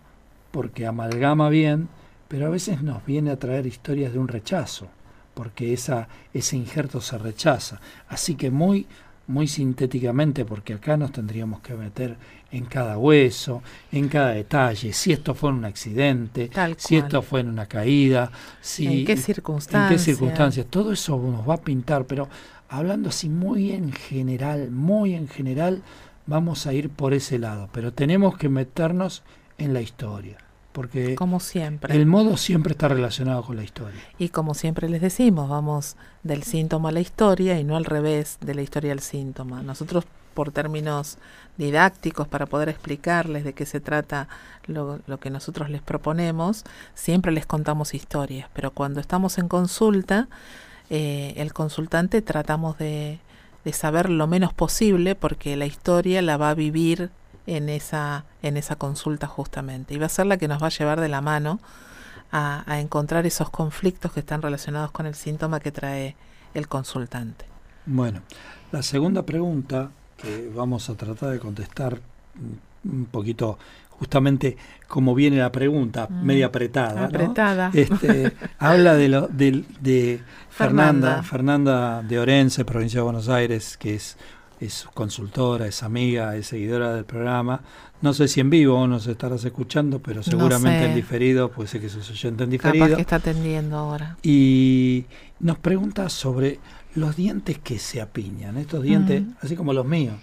porque 0.50 0.86
amalgama 0.86 1.48
bien, 1.48 1.88
pero 2.28 2.46
a 2.46 2.50
veces 2.50 2.82
nos 2.82 3.04
viene 3.04 3.30
a 3.30 3.38
traer 3.38 3.66
historias 3.66 4.12
de 4.12 4.18
un 4.18 4.28
rechazo, 4.28 4.88
porque 5.34 5.72
esa, 5.72 6.08
ese 6.32 6.56
injerto 6.56 7.00
se 7.00 7.18
rechaza. 7.18 7.80
Así 8.08 8.34
que 8.34 8.50
muy, 8.50 8.86
muy 9.26 9.48
sintéticamente, 9.48 10.44
porque 10.44 10.74
acá 10.74 10.96
nos 10.96 11.12
tendríamos 11.12 11.60
que 11.60 11.74
meter 11.74 12.16
en 12.52 12.66
cada 12.66 12.98
hueso, 12.98 13.62
en 13.90 14.08
cada 14.08 14.32
detalle, 14.32 14.92
si 14.92 15.12
esto 15.12 15.34
fue 15.34 15.50
en 15.50 15.56
un 15.56 15.64
accidente, 15.64 16.50
si 16.76 16.96
esto 16.96 17.22
fue 17.22 17.40
en 17.40 17.48
una 17.48 17.66
caída, 17.66 18.30
si, 18.60 19.00
en 19.00 19.06
qué 19.06 19.16
circunstancias. 19.16 19.90
En 19.90 19.96
qué 19.96 19.98
circunstancias. 19.98 20.66
Todo 20.68 20.92
eso 20.92 21.16
nos 21.18 21.48
va 21.48 21.54
a 21.54 21.62
pintar, 21.62 22.04
pero 22.04 22.28
hablando 22.68 23.08
así 23.08 23.28
muy 23.28 23.72
en 23.72 23.92
general, 23.92 24.70
muy 24.70 25.14
en 25.14 25.28
general, 25.28 25.82
vamos 26.26 26.66
a 26.66 26.74
ir 26.74 26.90
por 26.90 27.14
ese 27.14 27.38
lado, 27.38 27.70
pero 27.72 27.92
tenemos 27.92 28.36
que 28.36 28.50
meternos 28.50 29.22
en 29.56 29.72
la 29.72 29.80
historia. 29.80 30.36
Porque 30.72 31.14
como 31.16 31.38
siempre. 31.38 31.94
el 31.94 32.06
modo 32.06 32.38
siempre 32.38 32.72
está 32.72 32.88
relacionado 32.88 33.42
con 33.42 33.56
la 33.56 33.62
historia. 33.62 34.00
Y 34.18 34.30
como 34.30 34.54
siempre 34.54 34.88
les 34.88 35.02
decimos, 35.02 35.48
vamos 35.50 35.96
del 36.22 36.44
síntoma 36.44 36.88
a 36.88 36.92
la 36.92 37.00
historia 37.00 37.58
y 37.60 37.64
no 37.64 37.76
al 37.76 37.84
revés 37.84 38.38
de 38.40 38.54
la 38.54 38.62
historia 38.62 38.92
al 38.92 39.00
síntoma. 39.00 39.62
Nosotros 39.62 40.06
por 40.32 40.52
términos 40.52 41.18
didácticos 41.58 42.28
para 42.28 42.46
poder 42.46 42.68
explicarles 42.68 43.44
de 43.44 43.52
qué 43.52 43.66
se 43.66 43.80
trata 43.80 44.28
lo, 44.66 45.00
que 45.20 45.30
nosotros 45.30 45.70
les 45.70 45.82
proponemos, 45.82 46.64
siempre 46.94 47.32
les 47.32 47.46
contamos 47.46 47.94
historias, 47.94 48.48
pero 48.52 48.70
cuando 48.70 49.00
estamos 49.00 49.38
en 49.38 49.48
consulta, 49.48 50.28
eh, 50.90 51.34
el 51.36 51.52
consultante 51.52 52.22
tratamos 52.22 52.78
de, 52.78 53.18
de 53.64 53.72
saber 53.72 54.10
lo 54.10 54.26
menos 54.26 54.52
posible 54.52 55.14
porque 55.14 55.56
la 55.56 55.66
historia 55.66 56.22
la 56.22 56.36
va 56.36 56.50
a 56.50 56.54
vivir 56.54 57.10
en 57.46 57.68
esa, 57.68 58.24
en 58.42 58.56
esa 58.56 58.76
consulta 58.76 59.26
justamente. 59.26 59.94
Y 59.94 59.98
va 59.98 60.06
a 60.06 60.10
ser 60.10 60.26
la 60.26 60.36
que 60.36 60.48
nos 60.48 60.62
va 60.62 60.68
a 60.68 60.70
llevar 60.70 61.00
de 61.00 61.08
la 61.08 61.20
mano 61.20 61.60
a, 62.30 62.64
a 62.66 62.80
encontrar 62.80 63.26
esos 63.26 63.50
conflictos 63.50 64.12
que 64.12 64.20
están 64.20 64.42
relacionados 64.42 64.90
con 64.90 65.06
el 65.06 65.14
síntoma 65.14 65.60
que 65.60 65.72
trae 65.72 66.16
el 66.54 66.68
consultante. 66.68 67.46
Bueno, 67.86 68.22
la 68.70 68.82
segunda 68.82 69.24
pregunta 69.24 69.90
vamos 70.54 70.88
a 70.90 70.94
tratar 70.94 71.30
de 71.30 71.38
contestar 71.38 71.98
un 72.84 73.06
poquito 73.06 73.58
justamente 73.90 74.56
como 74.88 75.14
viene 75.14 75.36
la 75.36 75.52
pregunta, 75.52 76.08
mm. 76.10 76.24
media 76.24 76.46
apretada. 76.46 77.04
Apretada. 77.04 77.70
Este, 77.72 78.32
habla 78.58 78.94
de, 78.94 79.08
lo, 79.08 79.28
de, 79.28 79.64
de 79.80 80.20
Fernanda, 80.50 81.22
Fernanda 81.22 82.02
de 82.02 82.18
Orense, 82.18 82.64
provincia 82.64 82.98
de 82.98 83.04
Buenos 83.04 83.28
Aires, 83.28 83.76
que 83.76 83.94
es 83.94 84.16
es 84.62 84.86
consultora, 84.94 85.66
es 85.66 85.82
amiga, 85.82 86.36
es 86.36 86.46
seguidora 86.46 86.94
del 86.94 87.04
programa. 87.04 87.60
No 88.00 88.12
sé 88.12 88.28
si 88.28 88.40
en 88.40 88.50
vivo 88.50 88.86
nos 88.86 89.06
estarás 89.06 89.44
escuchando, 89.44 90.00
pero 90.00 90.22
seguramente 90.22 90.86
en 90.86 90.94
diferido, 90.94 91.50
pues 91.50 91.70
sé 91.70 91.80
que 91.80 91.88
sos 91.88 92.08
oyente 92.10 92.44
en 92.44 92.50
diferido. 92.50 92.84
Capaz 92.84 92.96
que 92.96 93.02
está 93.02 93.16
atendiendo 93.16 93.76
ahora. 93.76 94.16
Y 94.22 95.04
nos 95.40 95.58
pregunta 95.58 96.08
sobre 96.08 96.60
los 96.94 97.16
dientes 97.16 97.58
que 97.58 97.78
se 97.78 98.00
apiñan, 98.00 98.56
estos 98.58 98.82
dientes, 98.82 99.22
así 99.40 99.56
como 99.56 99.72
los 99.72 99.86
míos. 99.86 100.14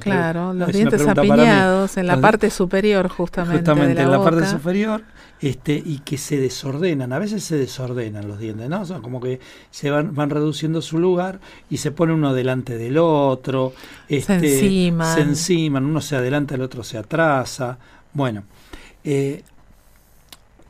claro, 0.00 0.52
los 0.52 0.72
dientes 0.72 1.06
apiñados 1.06 1.96
en 1.96 2.06
la 2.06 2.20
parte 2.20 2.50
superior 2.50 3.08
justamente. 3.08 3.58
Justamente 3.58 4.02
en 4.02 4.10
la 4.10 4.22
parte 4.22 4.46
superior 4.46 5.02
este, 5.40 5.80
y 5.82 6.00
que 6.00 6.18
se 6.18 6.38
desordenan, 6.38 7.12
a 7.12 7.18
veces 7.18 7.44
se 7.44 7.56
desordenan 7.56 8.28
los 8.28 8.38
dientes, 8.38 8.68
¿no? 8.68 8.84
Son 8.84 9.00
como 9.00 9.20
que 9.20 9.40
se 9.70 9.90
van, 9.90 10.14
van 10.14 10.30
reduciendo 10.30 10.82
su 10.82 10.98
lugar 10.98 11.40
y 11.70 11.78
se 11.78 11.92
pone 11.92 12.12
uno 12.12 12.34
delante 12.34 12.76
del 12.76 12.98
otro, 12.98 13.72
este, 14.08 14.40
se 14.40 14.54
enciman. 14.56 15.14
Se 15.14 15.20
enciman, 15.22 15.84
uno 15.86 16.00
se 16.00 16.16
adelanta, 16.16 16.56
el 16.56 16.62
otro 16.62 16.82
se 16.82 16.98
atrasa. 16.98 17.78
Bueno, 18.12 18.44
eh, 19.04 19.44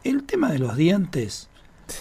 el 0.04 0.22
tema 0.24 0.52
de 0.52 0.58
los 0.58 0.76
dientes 0.76 1.47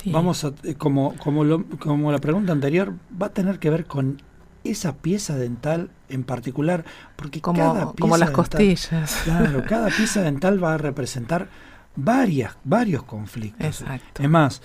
Vamos 0.06 0.44
a, 0.44 0.54
eh, 0.64 0.76
como, 0.76 1.16
como, 1.18 1.44
lo, 1.44 1.66
como 1.80 2.12
la 2.12 2.20
pregunta 2.20 2.52
anterior, 2.52 2.94
va 3.22 3.28
a 3.28 3.34
tener 3.34 3.60
que 3.60 3.70
ver 3.70 3.86
con 3.86 4.22
esa 4.64 4.98
pieza 4.98 5.38
dental 5.38 5.90
en 6.10 6.24
particular, 6.24 6.86
porque 7.16 7.42
como, 7.42 7.60
cada 7.60 7.94
pieza 7.94 7.96
como 8.00 8.18
las 8.18 8.32
costillas. 8.32 9.22
Claro, 9.24 9.64
cada 9.70 9.90
pieza 9.90 10.22
dental 10.22 10.64
va 10.64 10.74
a 10.74 10.78
representar 10.78 11.50
varias, 11.96 12.58
varios 12.64 13.04
conflictos. 13.04 13.82
Exacto. 13.82 14.24
Es 14.24 14.30
más, 14.30 14.62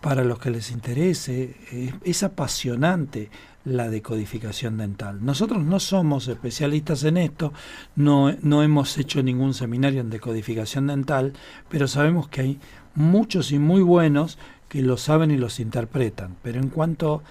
para 0.00 0.24
los 0.24 0.38
que 0.38 0.50
les 0.50 0.70
interese, 0.70 1.56
es, 2.04 2.22
apasionante 2.22 3.30
la 3.64 3.88
decodificación 3.88 4.76
dental. 4.76 5.24
Nosotros 5.24 5.62
no 5.64 5.80
somos 5.80 6.28
especialistas 6.28 7.04
en 7.04 7.16
esto, 7.16 7.52
no, 7.96 8.32
no 8.42 8.62
hemos 8.62 8.96
hecho 8.98 9.22
ningún 9.22 9.54
seminario 9.54 10.00
en 10.00 10.10
decodificación 10.10 10.86
dental, 10.86 11.32
pero 11.68 11.88
sabemos 11.88 12.28
que 12.28 12.40
hay 12.42 12.60
muchos 12.94 13.52
y 13.52 13.58
muy 13.58 13.82
buenos 13.82 14.38
que 14.68 14.82
lo 14.82 14.96
saben 14.96 15.30
y 15.30 15.36
los 15.36 15.60
interpretan. 15.60 16.36
Pero 16.42 16.60
en 16.60 16.68
cuanto 16.68 17.22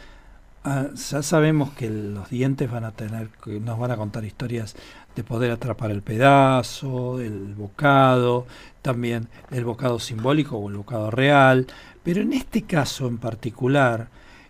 a, 0.64 0.88
ya 0.94 1.22
sabemos 1.22 1.72
que 1.72 1.90
los 1.90 2.30
dientes 2.30 2.72
van 2.72 2.86
a 2.86 2.92
tener, 2.92 3.30
que 3.44 3.60
nos 3.60 3.78
van 3.78 3.92
a 3.92 3.98
contar 3.98 4.26
historias 4.26 4.76
de 5.16 5.24
poder 5.24 5.52
atrapar 5.52 5.92
el 5.92 6.02
pedazo, 6.02 7.20
el 7.20 7.54
bocado, 7.54 8.48
también 8.82 9.28
el 9.52 9.66
bocado 9.66 10.00
simbólico 10.00 10.58
o 10.58 10.70
el 10.70 10.78
bocado 10.78 11.12
real. 11.12 11.68
Pero 12.02 12.22
en 12.22 12.34
este 12.34 12.64
caso 12.64 13.08
en 13.08 13.20
particular 13.20 14.08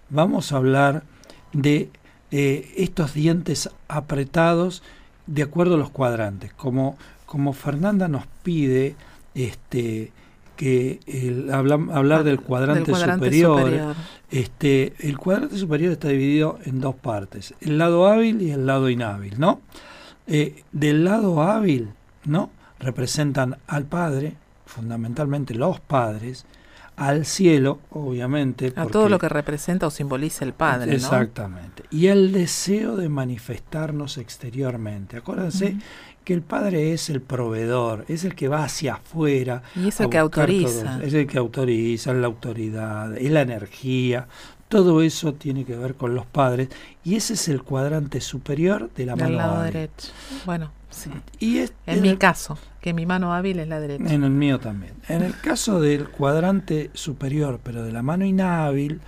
vamos 0.10 0.52
a 0.52 0.58
hablar 0.58 1.04
de 1.54 1.90
eh, 2.32 2.74
estos 2.78 3.14
dientes 3.14 3.70
apretados 3.88 4.84
de 5.28 5.44
acuerdo 5.44 5.76
a 5.76 5.78
los 5.78 5.90
cuadrantes. 5.90 6.54
Como, 6.54 6.98
como 7.26 7.54
Fernanda 7.54 8.08
nos 8.08 8.26
pide 8.44 8.96
este, 9.36 10.12
que 10.56 11.00
el, 11.08 11.52
hablar 11.52 12.20
ah, 12.20 12.24
del 12.24 12.40
cuadrante, 12.40 12.94
superior, 12.94 13.96
este 14.30 14.94
el 15.00 15.18
cuadrante 15.18 15.58
superior 15.58 15.94
está 15.94 16.10
dividido 16.10 16.60
en 16.66 16.80
dos 16.80 16.96
partes 16.96 17.56
el 17.60 17.78
lado 17.78 18.08
hábil 18.08 18.42
y 18.42 18.52
el 18.52 18.66
lado 18.66 18.90
inhábil 18.90 19.40
no 19.40 19.62
eh, 20.28 20.64
del 20.72 21.06
lado 21.06 21.42
hábil 21.42 21.90
no 22.26 22.52
representan 22.80 23.58
al 23.68 23.86
padre 23.86 24.36
fundamentalmente 24.66 25.56
los 25.56 25.80
padres 25.80 26.46
al 26.96 27.26
cielo 27.26 27.80
obviamente 27.92 28.72
a 28.76 28.86
todo 28.86 29.10
lo 29.10 29.18
que 29.18 29.30
representa 29.30 29.88
o 29.88 29.92
simboliza 29.92 30.46
el 30.46 30.54
padre 30.54 30.96
exactamente 30.96 31.84
y 31.90 32.08
el 32.08 32.32
deseo 32.32 32.96
de 32.96 33.10
manifestarnos 33.10 34.18
exteriormente 34.18 35.18
acuérdense 35.18 35.78
que 36.24 36.34
el 36.34 36.42
padre 36.42 36.94
es 36.94 37.10
el 37.10 37.22
proveedor, 37.22 38.06
es 38.08 38.24
el 38.24 38.36
que 38.36 38.48
va 38.48 38.64
hacia 38.64 38.96
afuera. 38.96 39.64
Y 39.76 39.90
es 39.90 40.00
el 40.00 40.10
que 40.10 40.18
autoriza. 40.18 41.04
es 41.04 41.14
el 41.14 41.28
que 41.28 41.38
autoriza, 41.38 42.12
es 42.12 42.18
la 42.18 42.28
autoridad, 42.28 43.18
es 43.18 43.32
la 43.32 43.42
energía. 43.42 44.28
Todo 44.70 45.02
eso 45.02 45.34
tiene 45.34 45.66
que 45.66 45.76
ver 45.76 45.96
con 45.96 46.16
los 46.16 46.26
padres. 46.26 46.70
Y 47.04 47.16
ese 47.16 47.34
es 47.34 47.48
el 47.48 47.62
cuadrante 47.62 48.22
superior 48.22 48.90
de 48.96 49.06
la 49.06 49.16
mano 49.16 49.36
lado 49.36 49.64
derecho. 49.64 50.10
Bueno, 50.46 50.72
sí. 50.90 51.12
Y 51.40 51.66
en 51.86 52.02
mi 52.02 52.18
caso, 52.18 52.58
que 52.84 52.94
mi 52.94 53.06
mano 53.06 53.34
hábil 53.34 53.60
es 53.60 53.70
la 53.70 53.80
derecha. 53.80 54.14
En 54.14 54.26
el 54.26 54.32
mío 54.32 54.60
también. 54.60 54.92
En 55.08 55.22
el 55.22 55.40
caso 55.40 55.80
del 55.80 56.10
cuadrante 56.10 56.92
superior, 56.94 57.62
pero 57.64 57.82
de 57.82 57.94
la 57.94 58.04
mano 58.04 58.26
inhábil, 58.26 59.00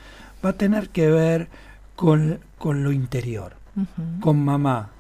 va 0.44 0.52
a 0.52 0.54
tener 0.54 0.88
que 0.88 1.12
ver 1.12 1.50
con, 1.98 2.40
con 2.58 2.86
lo 2.86 2.94
interior, 2.94 3.58
con 4.22 4.46
mamá, 4.46 4.92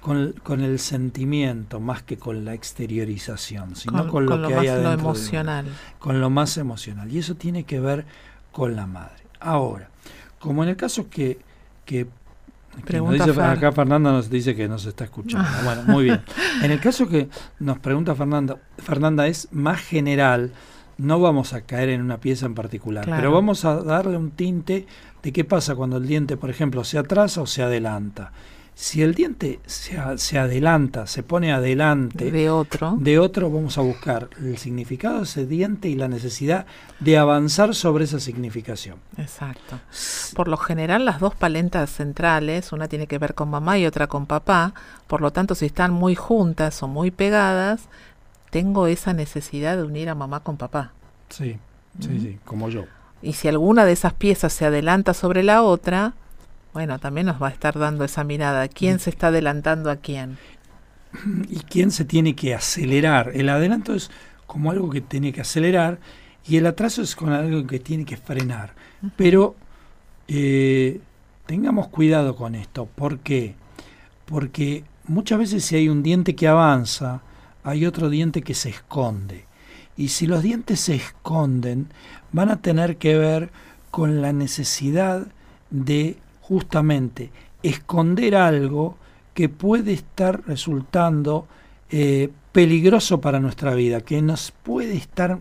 con, 0.00 0.60
el 0.60 0.80
sentimiento 0.80 1.78
más 1.78 2.02
que 2.02 2.16
con 2.18 2.44
la 2.44 2.54
exteriorización, 2.54 3.76
sino 3.76 4.08
con, 4.08 4.26
lo, 4.26 4.48
que 4.48 4.54
hay 4.54 4.66
adentro. 4.66 4.90
Lo 4.94 4.98
emocional. 4.98 5.66
con 6.00 6.20
lo 6.20 6.28
más 6.28 6.56
emocional. 6.56 7.12
Y 7.12 7.18
eso 7.18 7.36
tiene 7.36 7.62
que 7.62 7.78
ver 7.78 8.04
con 8.50 8.74
la 8.74 8.88
madre. 8.88 9.22
Ahora, 9.38 9.90
como 10.40 10.64
en 10.64 10.70
el 10.70 10.76
caso 10.76 11.08
que, 11.08 11.38
que 11.84 12.08
acá 13.40 13.72
Fernanda 13.72 14.12
nos 14.12 14.30
dice 14.30 14.54
que 14.54 14.68
nos 14.68 14.86
está 14.86 15.04
escuchando. 15.04 15.48
bueno, 15.64 15.82
muy 15.84 16.04
bien. 16.04 16.22
En 16.62 16.70
el 16.70 16.80
caso 16.80 17.08
que 17.08 17.28
nos 17.58 17.78
pregunta 17.78 18.14
Fernanda, 18.14 18.56
Fernanda 18.78 19.26
es 19.26 19.48
más 19.52 19.80
general, 19.80 20.52
no 20.98 21.20
vamos 21.20 21.52
a 21.52 21.62
caer 21.62 21.88
en 21.90 22.00
una 22.00 22.18
pieza 22.18 22.46
en 22.46 22.54
particular, 22.54 23.04
pero 23.04 23.32
vamos 23.32 23.64
a 23.64 23.82
darle 23.82 24.16
un 24.16 24.30
tinte 24.30 24.86
de 25.22 25.32
qué 25.32 25.44
pasa 25.44 25.74
cuando 25.74 25.96
el 25.96 26.06
diente, 26.06 26.36
por 26.36 26.50
ejemplo, 26.50 26.84
se 26.84 26.98
atrasa 26.98 27.42
o 27.42 27.46
se 27.46 27.62
adelanta 27.62 28.32
Si 28.74 29.02
el 29.02 29.14
diente 29.14 29.60
se, 29.66 29.96
se, 30.18 30.38
adelanta, 30.38 31.06
se 31.06 31.22
pone 31.22 31.52
adelante 31.52 32.32
de 32.32 32.50
otro, 32.50 32.96
de 32.98 33.20
otro, 33.20 33.48
vamos 33.48 33.78
a 33.78 33.82
buscar 33.82 34.28
el 34.40 34.58
significado 34.58 35.18
de 35.18 35.22
ese 35.24 35.46
diente 35.46 35.88
y 35.88 35.94
la 35.94 36.08
necesidad 36.08 36.66
de 36.98 37.16
avanzar 37.16 37.74
sobre 37.76 38.04
esa 38.04 38.18
significación. 38.18 38.98
Exacto. 39.16 39.78
Por 40.34 40.48
lo 40.48 40.56
general, 40.56 41.04
las 41.04 41.20
dos 41.20 41.36
palentas 41.36 41.88
centrales, 41.90 42.72
una 42.72 42.88
tiene 42.88 43.06
que 43.06 43.18
ver 43.18 43.34
con 43.34 43.48
mamá 43.48 43.78
y 43.78 43.86
otra 43.86 44.08
con 44.08 44.26
papá, 44.26 44.74
por 45.06 45.20
lo 45.20 45.30
tanto, 45.30 45.54
si 45.54 45.66
están 45.66 45.92
muy 45.92 46.16
juntas 46.16 46.82
o 46.82 46.88
muy 46.88 47.12
pegadas, 47.12 47.82
tengo 48.50 48.88
esa 48.88 49.12
necesidad 49.12 49.76
de 49.76 49.84
unir 49.84 50.08
a 50.08 50.16
mamá 50.16 50.40
con 50.40 50.56
papá. 50.56 50.92
Sí, 51.28 51.58
sí, 52.00 52.20
sí, 52.20 52.38
como 52.44 52.68
yo. 52.68 52.84
Y 53.22 53.34
si 53.34 53.48
alguna 53.48 53.84
de 53.84 53.92
esas 53.92 54.12
piezas 54.12 54.52
se 54.52 54.64
adelanta 54.64 55.14
sobre 55.14 55.42
la 55.44 55.62
otra, 55.62 56.14
bueno, 56.74 56.98
también 56.98 57.28
nos 57.28 57.40
va 57.40 57.48
a 57.48 57.52
estar 57.52 57.78
dando 57.78 58.04
esa 58.04 58.24
mirada. 58.24 58.66
¿Quién 58.66 58.98
se 58.98 59.08
está 59.08 59.28
adelantando 59.28 59.90
a 59.90 59.96
quién? 59.96 60.36
¿Y 61.48 61.60
quién 61.60 61.92
se 61.92 62.04
tiene 62.04 62.34
que 62.34 62.52
acelerar? 62.52 63.30
El 63.32 63.48
adelanto 63.48 63.94
es 63.94 64.10
como 64.46 64.72
algo 64.72 64.90
que 64.90 65.00
tiene 65.00 65.32
que 65.32 65.40
acelerar 65.40 66.00
y 66.44 66.56
el 66.56 66.66
atraso 66.66 67.00
es 67.00 67.14
con 67.14 67.32
algo 67.32 67.64
que 67.64 67.78
tiene 67.78 68.04
que 68.04 68.16
frenar. 68.16 68.74
Pero 69.16 69.54
eh, 70.26 71.00
tengamos 71.46 71.88
cuidado 71.88 72.34
con 72.34 72.56
esto. 72.56 72.86
¿Por 72.86 73.20
qué? 73.20 73.54
Porque 74.24 74.82
muchas 75.06 75.38
veces 75.38 75.64
si 75.64 75.76
hay 75.76 75.88
un 75.88 76.02
diente 76.02 76.34
que 76.34 76.48
avanza, 76.48 77.22
hay 77.62 77.86
otro 77.86 78.10
diente 78.10 78.42
que 78.42 78.54
se 78.54 78.70
esconde. 78.70 79.46
Y 79.96 80.08
si 80.08 80.26
los 80.26 80.42
dientes 80.42 80.80
se 80.80 80.96
esconden, 80.96 81.86
van 82.32 82.50
a 82.50 82.60
tener 82.60 82.96
que 82.96 83.16
ver 83.16 83.50
con 83.92 84.20
la 84.20 84.32
necesidad 84.32 85.28
de 85.70 86.18
justamente 86.48 87.30
esconder 87.62 88.36
algo 88.36 88.96
que 89.32 89.48
puede 89.48 89.94
estar 89.94 90.46
resultando 90.46 91.46
eh, 91.90 92.30
peligroso 92.52 93.20
para 93.20 93.40
nuestra 93.40 93.74
vida, 93.74 94.02
que 94.02 94.20
nos 94.20 94.50
puede 94.50 94.94
estar, 94.94 95.40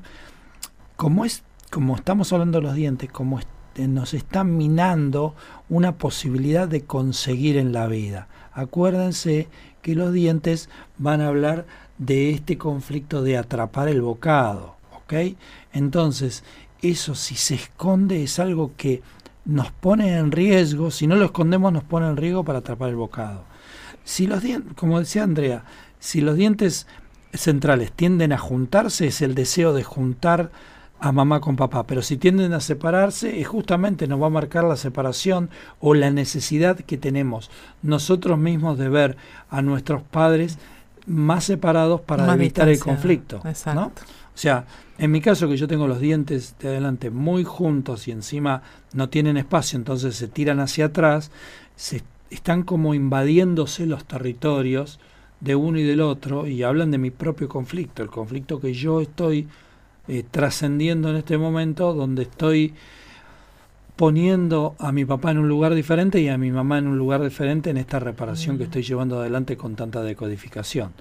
como 0.96 1.26
es, 1.26 1.44
como 1.70 1.96
estamos 1.98 2.32
hablando 2.32 2.60
de 2.60 2.64
los 2.64 2.76
dientes, 2.76 3.12
como 3.12 3.42
nos 3.78 4.14
están 4.14 4.56
minando 4.56 5.36
una 5.68 5.98
posibilidad 5.98 6.70
de 6.70 6.86
conseguir 6.86 7.58
en 7.58 7.74
la 7.74 7.88
vida. 7.88 8.30
Acuérdense 8.54 9.50
que 9.82 9.96
los 9.96 10.14
dientes 10.14 10.70
van 10.98 11.20
a 11.20 11.28
hablar 11.28 11.66
de 11.98 12.30
este 12.30 12.58
conflicto 12.58 13.22
de 13.24 13.38
atrapar 13.38 13.90
el 13.90 14.02
bocado, 14.02 14.78
¿ok? 14.96 15.36
Entonces, 15.74 16.46
eso 16.82 17.14
si 17.16 17.36
se 17.36 17.56
esconde 17.56 18.24
es 18.24 18.40
algo 18.40 18.72
que 18.78 19.02
nos 19.46 19.72
pone 19.72 20.18
en 20.18 20.32
riesgo, 20.32 20.92
si 20.92 21.08
no 21.08 21.16
lo 21.16 21.26
escondemos 21.26 21.72
nos 21.74 21.84
pone 21.84 22.08
en 22.08 22.18
riesgo 22.18 22.44
para 22.44 22.60
atrapar 22.60 22.90
el 22.90 22.96
bocado. 22.96 23.44
Si 24.04 24.28
los 24.28 24.42
dientes, 24.42 24.74
como 24.76 25.00
decía 25.00 25.24
Andrea, 25.24 25.64
si 26.00 26.22
los 26.22 26.36
dientes 26.36 26.88
centrales 27.34 27.92
tienden 27.92 28.32
a 28.34 28.38
juntarse, 28.38 29.08
es 29.08 29.22
el 29.22 29.36
deseo 29.36 29.74
de 29.74 29.84
juntar 29.84 30.52
a 31.00 31.12
mamá 31.12 31.42
con 31.42 31.58
papá, 31.58 31.86
pero 31.86 32.02
si 32.02 32.16
tienden 32.16 32.54
a 32.54 32.62
separarse, 32.62 33.42
es 33.42 33.48
justamente 33.48 34.08
nos 34.08 34.22
va 34.22 34.28
a 34.28 34.30
marcar 34.30 34.64
la 34.64 34.78
separación 34.78 35.50
o 35.82 35.94
la 35.94 36.12
necesidad 36.12 36.78
que 36.78 36.98
tenemos 36.98 37.52
nosotros 37.82 38.40
mismos 38.40 38.78
de 38.78 38.88
ver 38.88 39.18
a 39.50 39.62
nuestros 39.62 40.02
padres 40.02 40.60
más 41.06 41.44
separados 41.44 42.00
para 42.00 42.34
evitar 42.34 42.70
el 42.70 42.80
conflicto. 42.80 43.42
¿no? 43.76 43.92
O 44.34 44.38
sea, 44.38 44.66
en 44.98 45.12
mi 45.12 45.22
caso 45.22 45.48
que 45.48 45.58
yo 45.58 45.68
tengo 45.68 45.88
los 45.88 46.00
dientes 46.00 46.56
de 46.60 46.70
adelante 46.70 47.10
muy 47.10 47.44
juntos 47.44 48.08
y 48.08 48.12
encima 48.12 48.64
no 48.94 49.10
tienen 49.10 49.38
espacio, 49.38 49.78
entonces 49.78 50.16
se 50.16 50.28
tiran 50.28 50.60
hacia 50.60 50.86
atrás, 50.86 51.32
se 51.76 52.02
están 52.30 52.64
como 52.64 52.96
invadiéndose 52.96 53.86
los 53.86 54.06
territorios 54.06 55.00
de 55.40 55.56
uno 55.56 55.78
y 55.78 55.84
del 55.84 56.02
otro 56.02 56.48
y 56.48 56.64
hablan 56.64 56.90
de 56.90 56.98
mi 56.98 57.12
propio 57.12 57.48
conflicto, 57.48 58.02
el 58.02 58.10
conflicto 58.10 58.60
que 58.60 58.74
yo 58.74 59.02
estoy 59.02 59.48
eh, 60.08 60.24
trascendiendo 60.30 61.10
en 61.10 61.18
este 61.18 61.38
momento, 61.38 61.94
donde 61.94 62.24
estoy 62.24 62.74
poniendo 63.96 64.76
a 64.80 64.92
mi 64.92 65.06
papá 65.06 65.32
en 65.32 65.38
un 65.38 65.48
lugar 65.48 65.76
diferente 65.76 66.20
y 66.20 66.28
a 66.28 66.38
mi 66.38 66.52
mamá 66.52 66.80
en 66.80 66.88
un 66.88 66.98
lugar 66.98 67.22
diferente 67.22 67.70
en 67.70 67.78
esta 67.78 68.00
reparación 68.00 68.58
que 68.58 68.64
estoy 68.64 68.82
llevando 68.82 69.20
adelante 69.20 69.56
con 69.56 69.76
tanta 69.76 70.02
decodificación. 70.02 70.92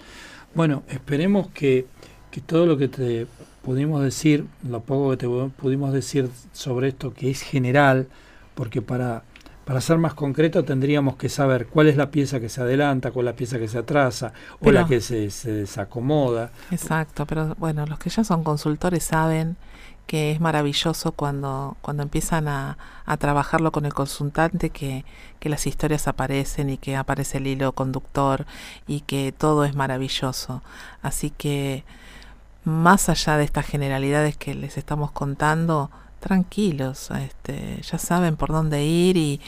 Bueno, 0.54 0.82
esperemos 0.88 1.48
que 1.48 1.86
que 2.32 2.40
todo 2.40 2.66
lo 2.66 2.76
que 2.78 2.88
te 2.88 3.26
pudimos 3.62 4.02
decir, 4.02 4.46
lo 4.68 4.80
poco 4.80 5.10
que 5.10 5.18
te 5.18 5.28
pudimos 5.28 5.92
decir 5.92 6.28
sobre 6.52 6.88
esto, 6.88 7.12
que 7.12 7.30
es 7.30 7.42
general, 7.42 8.08
porque 8.54 8.80
para, 8.80 9.22
para 9.66 9.80
ser 9.82 9.98
más 9.98 10.14
concreto 10.14 10.64
tendríamos 10.64 11.16
que 11.16 11.28
saber 11.28 11.66
cuál 11.66 11.88
es 11.88 11.96
la 11.96 12.10
pieza 12.10 12.40
que 12.40 12.48
se 12.48 12.62
adelanta, 12.62 13.10
cuál 13.10 13.26
es 13.26 13.32
la 13.34 13.36
pieza 13.36 13.58
que 13.58 13.68
se 13.68 13.78
atrasa 13.78 14.32
o 14.60 14.72
la 14.72 14.86
que 14.86 15.02
se, 15.02 15.30
se 15.30 15.52
desacomoda. 15.52 16.50
Exacto, 16.70 17.26
pero 17.26 17.54
bueno, 17.58 17.86
los 17.86 17.98
que 17.98 18.08
ya 18.08 18.24
son 18.24 18.42
consultores 18.42 19.04
saben 19.04 19.56
que 20.06 20.32
es 20.32 20.40
maravilloso 20.40 21.12
cuando, 21.12 21.76
cuando 21.82 22.02
empiezan 22.02 22.48
a, 22.48 22.78
a 23.04 23.16
trabajarlo 23.18 23.72
con 23.72 23.84
el 23.84 23.94
consultante, 23.94 24.70
que, 24.70 25.04
que, 25.38 25.48
las 25.48 25.66
historias 25.66 26.08
aparecen 26.08 26.70
y 26.70 26.78
que 26.78 26.96
aparece 26.96 27.38
el 27.38 27.46
hilo 27.46 27.72
conductor 27.72 28.46
y 28.86 29.02
que 29.02 29.32
todo 29.36 29.64
es 29.64 29.76
maravilloso. 29.76 30.62
Así 31.02 31.30
que 31.30 31.84
más 32.64 33.08
allá 33.08 33.36
de 33.36 33.44
estas 33.44 33.66
generalidades 33.66 34.36
que 34.36 34.54
les 34.54 34.78
estamos 34.78 35.10
contando, 35.10 35.90
tranquilos, 36.20 37.10
este, 37.10 37.82
ya 37.82 37.98
saben 37.98 38.36
por 38.36 38.50
dónde 38.50 38.84
ir 38.84 39.16
y, 39.16 39.40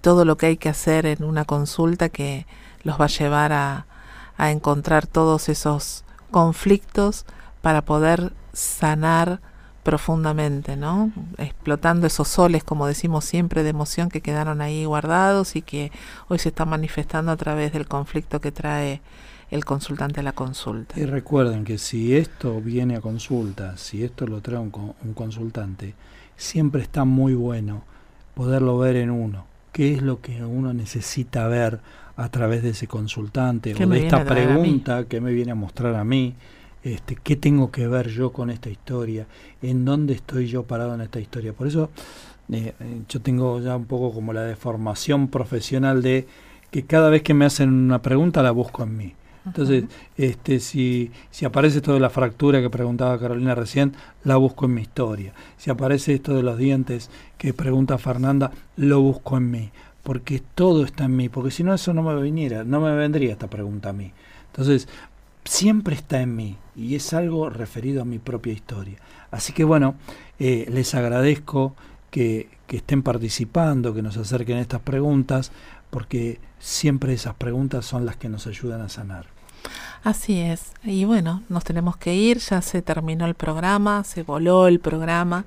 todo 0.00 0.24
lo 0.24 0.36
que 0.36 0.46
hay 0.46 0.56
que 0.56 0.68
hacer 0.68 1.06
en 1.06 1.24
una 1.24 1.44
consulta 1.44 2.08
que 2.08 2.46
los 2.82 3.00
va 3.00 3.06
a 3.06 3.08
llevar 3.08 3.52
a, 3.52 3.86
a 4.36 4.50
encontrar 4.50 5.06
todos 5.06 5.48
esos 5.48 6.04
conflictos 6.30 7.24
para 7.62 7.82
poder 7.82 8.32
sanar 8.52 9.40
profundamente, 9.82 10.76
¿no? 10.76 11.12
Explotando 11.38 12.08
esos 12.08 12.26
soles, 12.26 12.64
como 12.64 12.88
decimos 12.88 13.24
siempre, 13.24 13.62
de 13.62 13.70
emoción 13.70 14.08
que 14.08 14.20
quedaron 14.20 14.60
ahí 14.60 14.84
guardados 14.84 15.54
y 15.54 15.62
que 15.62 15.92
hoy 16.28 16.40
se 16.40 16.48
están 16.48 16.68
manifestando 16.68 17.30
a 17.30 17.36
través 17.36 17.72
del 17.72 17.86
conflicto 17.86 18.40
que 18.40 18.50
trae 18.50 19.00
el 19.50 19.64
consultante 19.64 20.20
a 20.20 20.22
la 20.22 20.32
consulta. 20.32 20.98
Y 20.98 21.04
recuerden 21.04 21.64
que 21.64 21.78
si 21.78 22.16
esto 22.16 22.60
viene 22.60 22.96
a 22.96 23.00
consulta, 23.00 23.76
si 23.76 24.02
esto 24.04 24.26
lo 24.26 24.40
trae 24.40 24.58
un, 24.58 24.72
un 25.04 25.14
consultante, 25.14 25.94
siempre 26.36 26.82
está 26.82 27.04
muy 27.04 27.34
bueno 27.34 27.82
poderlo 28.34 28.78
ver 28.78 28.96
en 28.96 29.10
uno. 29.10 29.46
¿Qué 29.72 29.94
es 29.94 30.02
lo 30.02 30.20
que 30.20 30.44
uno 30.44 30.72
necesita 30.72 31.46
ver 31.48 31.80
a 32.16 32.28
través 32.30 32.62
de 32.62 32.70
ese 32.70 32.86
consultante 32.86 33.74
o 33.74 33.86
de 33.88 34.04
esta 34.04 34.24
pregunta 34.24 35.04
que 35.04 35.20
me 35.20 35.32
viene 35.32 35.52
a 35.52 35.54
mostrar 35.54 35.94
a 35.94 36.04
mí? 36.04 36.34
Este, 36.82 37.16
¿Qué 37.16 37.36
tengo 37.36 37.70
que 37.70 37.88
ver 37.88 38.08
yo 38.08 38.32
con 38.32 38.50
esta 38.50 38.70
historia? 38.70 39.26
¿En 39.60 39.84
dónde 39.84 40.14
estoy 40.14 40.46
yo 40.46 40.62
parado 40.62 40.94
en 40.94 41.00
esta 41.00 41.20
historia? 41.20 41.52
Por 41.52 41.66
eso 41.66 41.90
eh, 42.50 42.74
eh, 42.78 43.02
yo 43.08 43.20
tengo 43.20 43.60
ya 43.60 43.76
un 43.76 43.86
poco 43.86 44.14
como 44.14 44.32
la 44.32 44.42
deformación 44.42 45.28
profesional 45.28 46.02
de 46.02 46.26
que 46.70 46.84
cada 46.84 47.10
vez 47.10 47.22
que 47.22 47.34
me 47.34 47.44
hacen 47.44 47.72
una 47.72 48.02
pregunta 48.02 48.42
la 48.42 48.50
busco 48.50 48.82
en 48.82 48.96
mí. 48.96 49.14
Entonces, 49.46 49.84
este, 50.16 50.58
si, 50.58 51.12
si 51.30 51.44
aparece 51.44 51.78
esto 51.78 51.94
de 51.94 52.00
la 52.00 52.10
fractura 52.10 52.60
que 52.60 52.68
preguntaba 52.68 53.18
Carolina 53.18 53.54
recién, 53.54 53.94
la 54.24 54.36
busco 54.36 54.66
en 54.66 54.74
mi 54.74 54.82
historia. 54.82 55.32
Si 55.56 55.70
aparece 55.70 56.14
esto 56.14 56.34
de 56.34 56.42
los 56.42 56.58
dientes 56.58 57.10
que 57.38 57.54
pregunta 57.54 57.96
Fernanda, 57.96 58.50
lo 58.76 59.00
busco 59.00 59.36
en 59.36 59.50
mí. 59.50 59.70
Porque 60.02 60.42
todo 60.54 60.84
está 60.84 61.04
en 61.04 61.16
mí. 61.16 61.28
Porque 61.28 61.52
si 61.52 61.62
no, 61.62 61.72
eso 61.72 61.94
no 61.94 62.02
me 62.02 62.20
viniera, 62.20 62.64
no 62.64 62.80
me 62.80 62.94
vendría 62.96 63.32
esta 63.32 63.48
pregunta 63.48 63.90
a 63.90 63.92
mí. 63.92 64.12
Entonces, 64.48 64.88
siempre 65.44 65.94
está 65.94 66.20
en 66.20 66.34
mí. 66.34 66.56
Y 66.74 66.96
es 66.96 67.14
algo 67.14 67.48
referido 67.48 68.02
a 68.02 68.04
mi 68.04 68.18
propia 68.18 68.52
historia. 68.52 68.98
Así 69.30 69.52
que 69.52 69.62
bueno, 69.62 69.94
eh, 70.40 70.66
les 70.70 70.94
agradezco 70.94 71.76
que, 72.10 72.48
que 72.66 72.78
estén 72.78 73.02
participando, 73.02 73.94
que 73.94 74.02
nos 74.02 74.16
acerquen 74.16 74.58
estas 74.58 74.80
preguntas, 74.80 75.52
porque 75.90 76.40
siempre 76.58 77.12
esas 77.12 77.34
preguntas 77.34 77.86
son 77.86 78.06
las 78.06 78.16
que 78.16 78.28
nos 78.28 78.46
ayudan 78.46 78.80
a 78.80 78.88
sanar. 78.88 79.35
Así 80.04 80.40
es. 80.40 80.72
Y 80.82 81.04
bueno, 81.04 81.42
nos 81.48 81.64
tenemos 81.64 81.96
que 81.96 82.14
ir, 82.14 82.38
ya 82.38 82.62
se 82.62 82.82
terminó 82.82 83.26
el 83.26 83.34
programa, 83.34 84.04
se 84.04 84.22
voló 84.22 84.68
el 84.68 84.80
programa. 84.80 85.44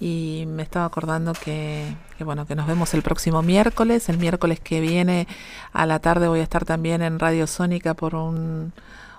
Y 0.00 0.44
me 0.46 0.62
estaba 0.62 0.84
acordando 0.84 1.32
que, 1.32 1.84
que, 2.16 2.22
bueno 2.22 2.46
que 2.46 2.54
nos 2.54 2.68
vemos 2.68 2.94
el 2.94 3.02
próximo 3.02 3.42
miércoles. 3.42 4.08
El 4.08 4.18
miércoles 4.18 4.60
que 4.60 4.80
viene 4.80 5.26
a 5.72 5.86
la 5.86 5.98
tarde 5.98 6.28
voy 6.28 6.40
a 6.40 6.44
estar 6.44 6.64
también 6.64 7.02
en 7.02 7.18
Radio 7.18 7.48
Sónica 7.48 7.94
por 7.94 8.14
un, 8.14 8.72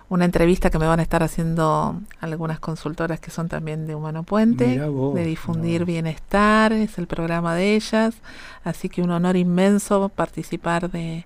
una 0.09 0.25
entrevista 0.25 0.71
que 0.71 0.79
me 0.79 0.87
van 0.87 0.99
a 0.99 1.03
estar 1.03 1.21
haciendo 1.21 1.99
algunas 2.19 2.59
consultoras 2.59 3.19
que 3.19 3.29
son 3.29 3.47
también 3.47 3.85
de 3.85 3.93
Humano 3.93 4.23
Puente 4.23 4.79
de 4.79 5.23
difundir 5.23 5.85
bienestar 5.85 6.73
es 6.73 6.97
el 6.97 7.05
programa 7.05 7.53
de 7.53 7.75
ellas. 7.75 8.15
Así 8.63 8.89
que 8.89 9.03
un 9.03 9.11
honor 9.11 9.35
inmenso 9.35 10.09
participar 10.09 10.89
de 10.89 11.25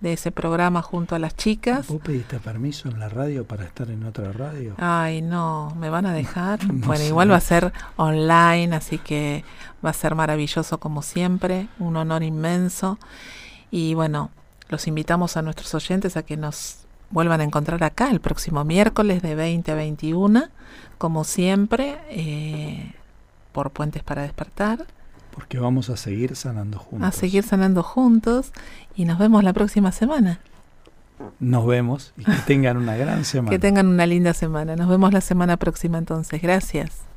de 0.00 0.12
ese 0.12 0.30
programa 0.30 0.82
junto 0.82 1.14
a 1.14 1.18
las 1.18 1.36
chicas. 1.36 1.88
¿Vos 1.88 2.00
pediste 2.00 2.38
permiso 2.38 2.88
en 2.88 3.00
la 3.00 3.08
radio 3.08 3.44
para 3.44 3.64
estar 3.64 3.90
en 3.90 4.04
otra 4.04 4.32
radio? 4.32 4.74
Ay, 4.78 5.22
no, 5.22 5.74
¿me 5.78 5.90
van 5.90 6.06
a 6.06 6.12
dejar? 6.12 6.60
bueno, 6.66 7.04
igual 7.04 7.30
va 7.30 7.36
a 7.36 7.40
ser 7.40 7.72
online, 7.96 8.74
así 8.74 8.98
que 8.98 9.44
va 9.84 9.90
a 9.90 9.94
ser 9.94 10.14
maravilloso 10.14 10.78
como 10.78 11.02
siempre, 11.02 11.68
un 11.78 11.96
honor 11.96 12.22
inmenso. 12.22 12.98
Y 13.70 13.94
bueno, 13.94 14.30
los 14.68 14.86
invitamos 14.86 15.36
a 15.36 15.42
nuestros 15.42 15.74
oyentes 15.74 16.16
a 16.16 16.22
que 16.22 16.36
nos 16.36 16.80
vuelvan 17.10 17.40
a 17.40 17.44
encontrar 17.44 17.82
acá 17.82 18.10
el 18.10 18.20
próximo 18.20 18.64
miércoles 18.64 19.22
de 19.22 19.34
20 19.34 19.72
a 19.72 19.74
21, 19.74 20.44
como 20.98 21.24
siempre, 21.24 21.98
eh, 22.10 22.94
por 23.52 23.70
Puentes 23.70 24.02
para 24.02 24.22
Despertar. 24.22 24.86
Porque 25.32 25.58
vamos 25.58 25.88
a 25.88 25.96
seguir 25.96 26.34
sanando 26.36 26.78
juntos. 26.78 27.08
A 27.08 27.12
seguir 27.12 27.44
sanando 27.44 27.82
juntos 27.82 28.52
y 28.98 29.04
nos 29.04 29.16
vemos 29.16 29.44
la 29.44 29.52
próxima 29.52 29.92
semana. 29.92 30.40
Nos 31.38 31.64
vemos 31.66 32.12
y 32.16 32.24
que 32.24 32.32
tengan 32.46 32.76
una 32.76 32.96
gran 32.96 33.24
semana. 33.24 33.50
Que 33.50 33.60
tengan 33.60 33.86
una 33.86 34.06
linda 34.06 34.34
semana. 34.34 34.74
Nos 34.74 34.88
vemos 34.88 35.12
la 35.12 35.20
semana 35.20 35.56
próxima 35.56 35.98
entonces. 35.98 36.42
Gracias. 36.42 37.07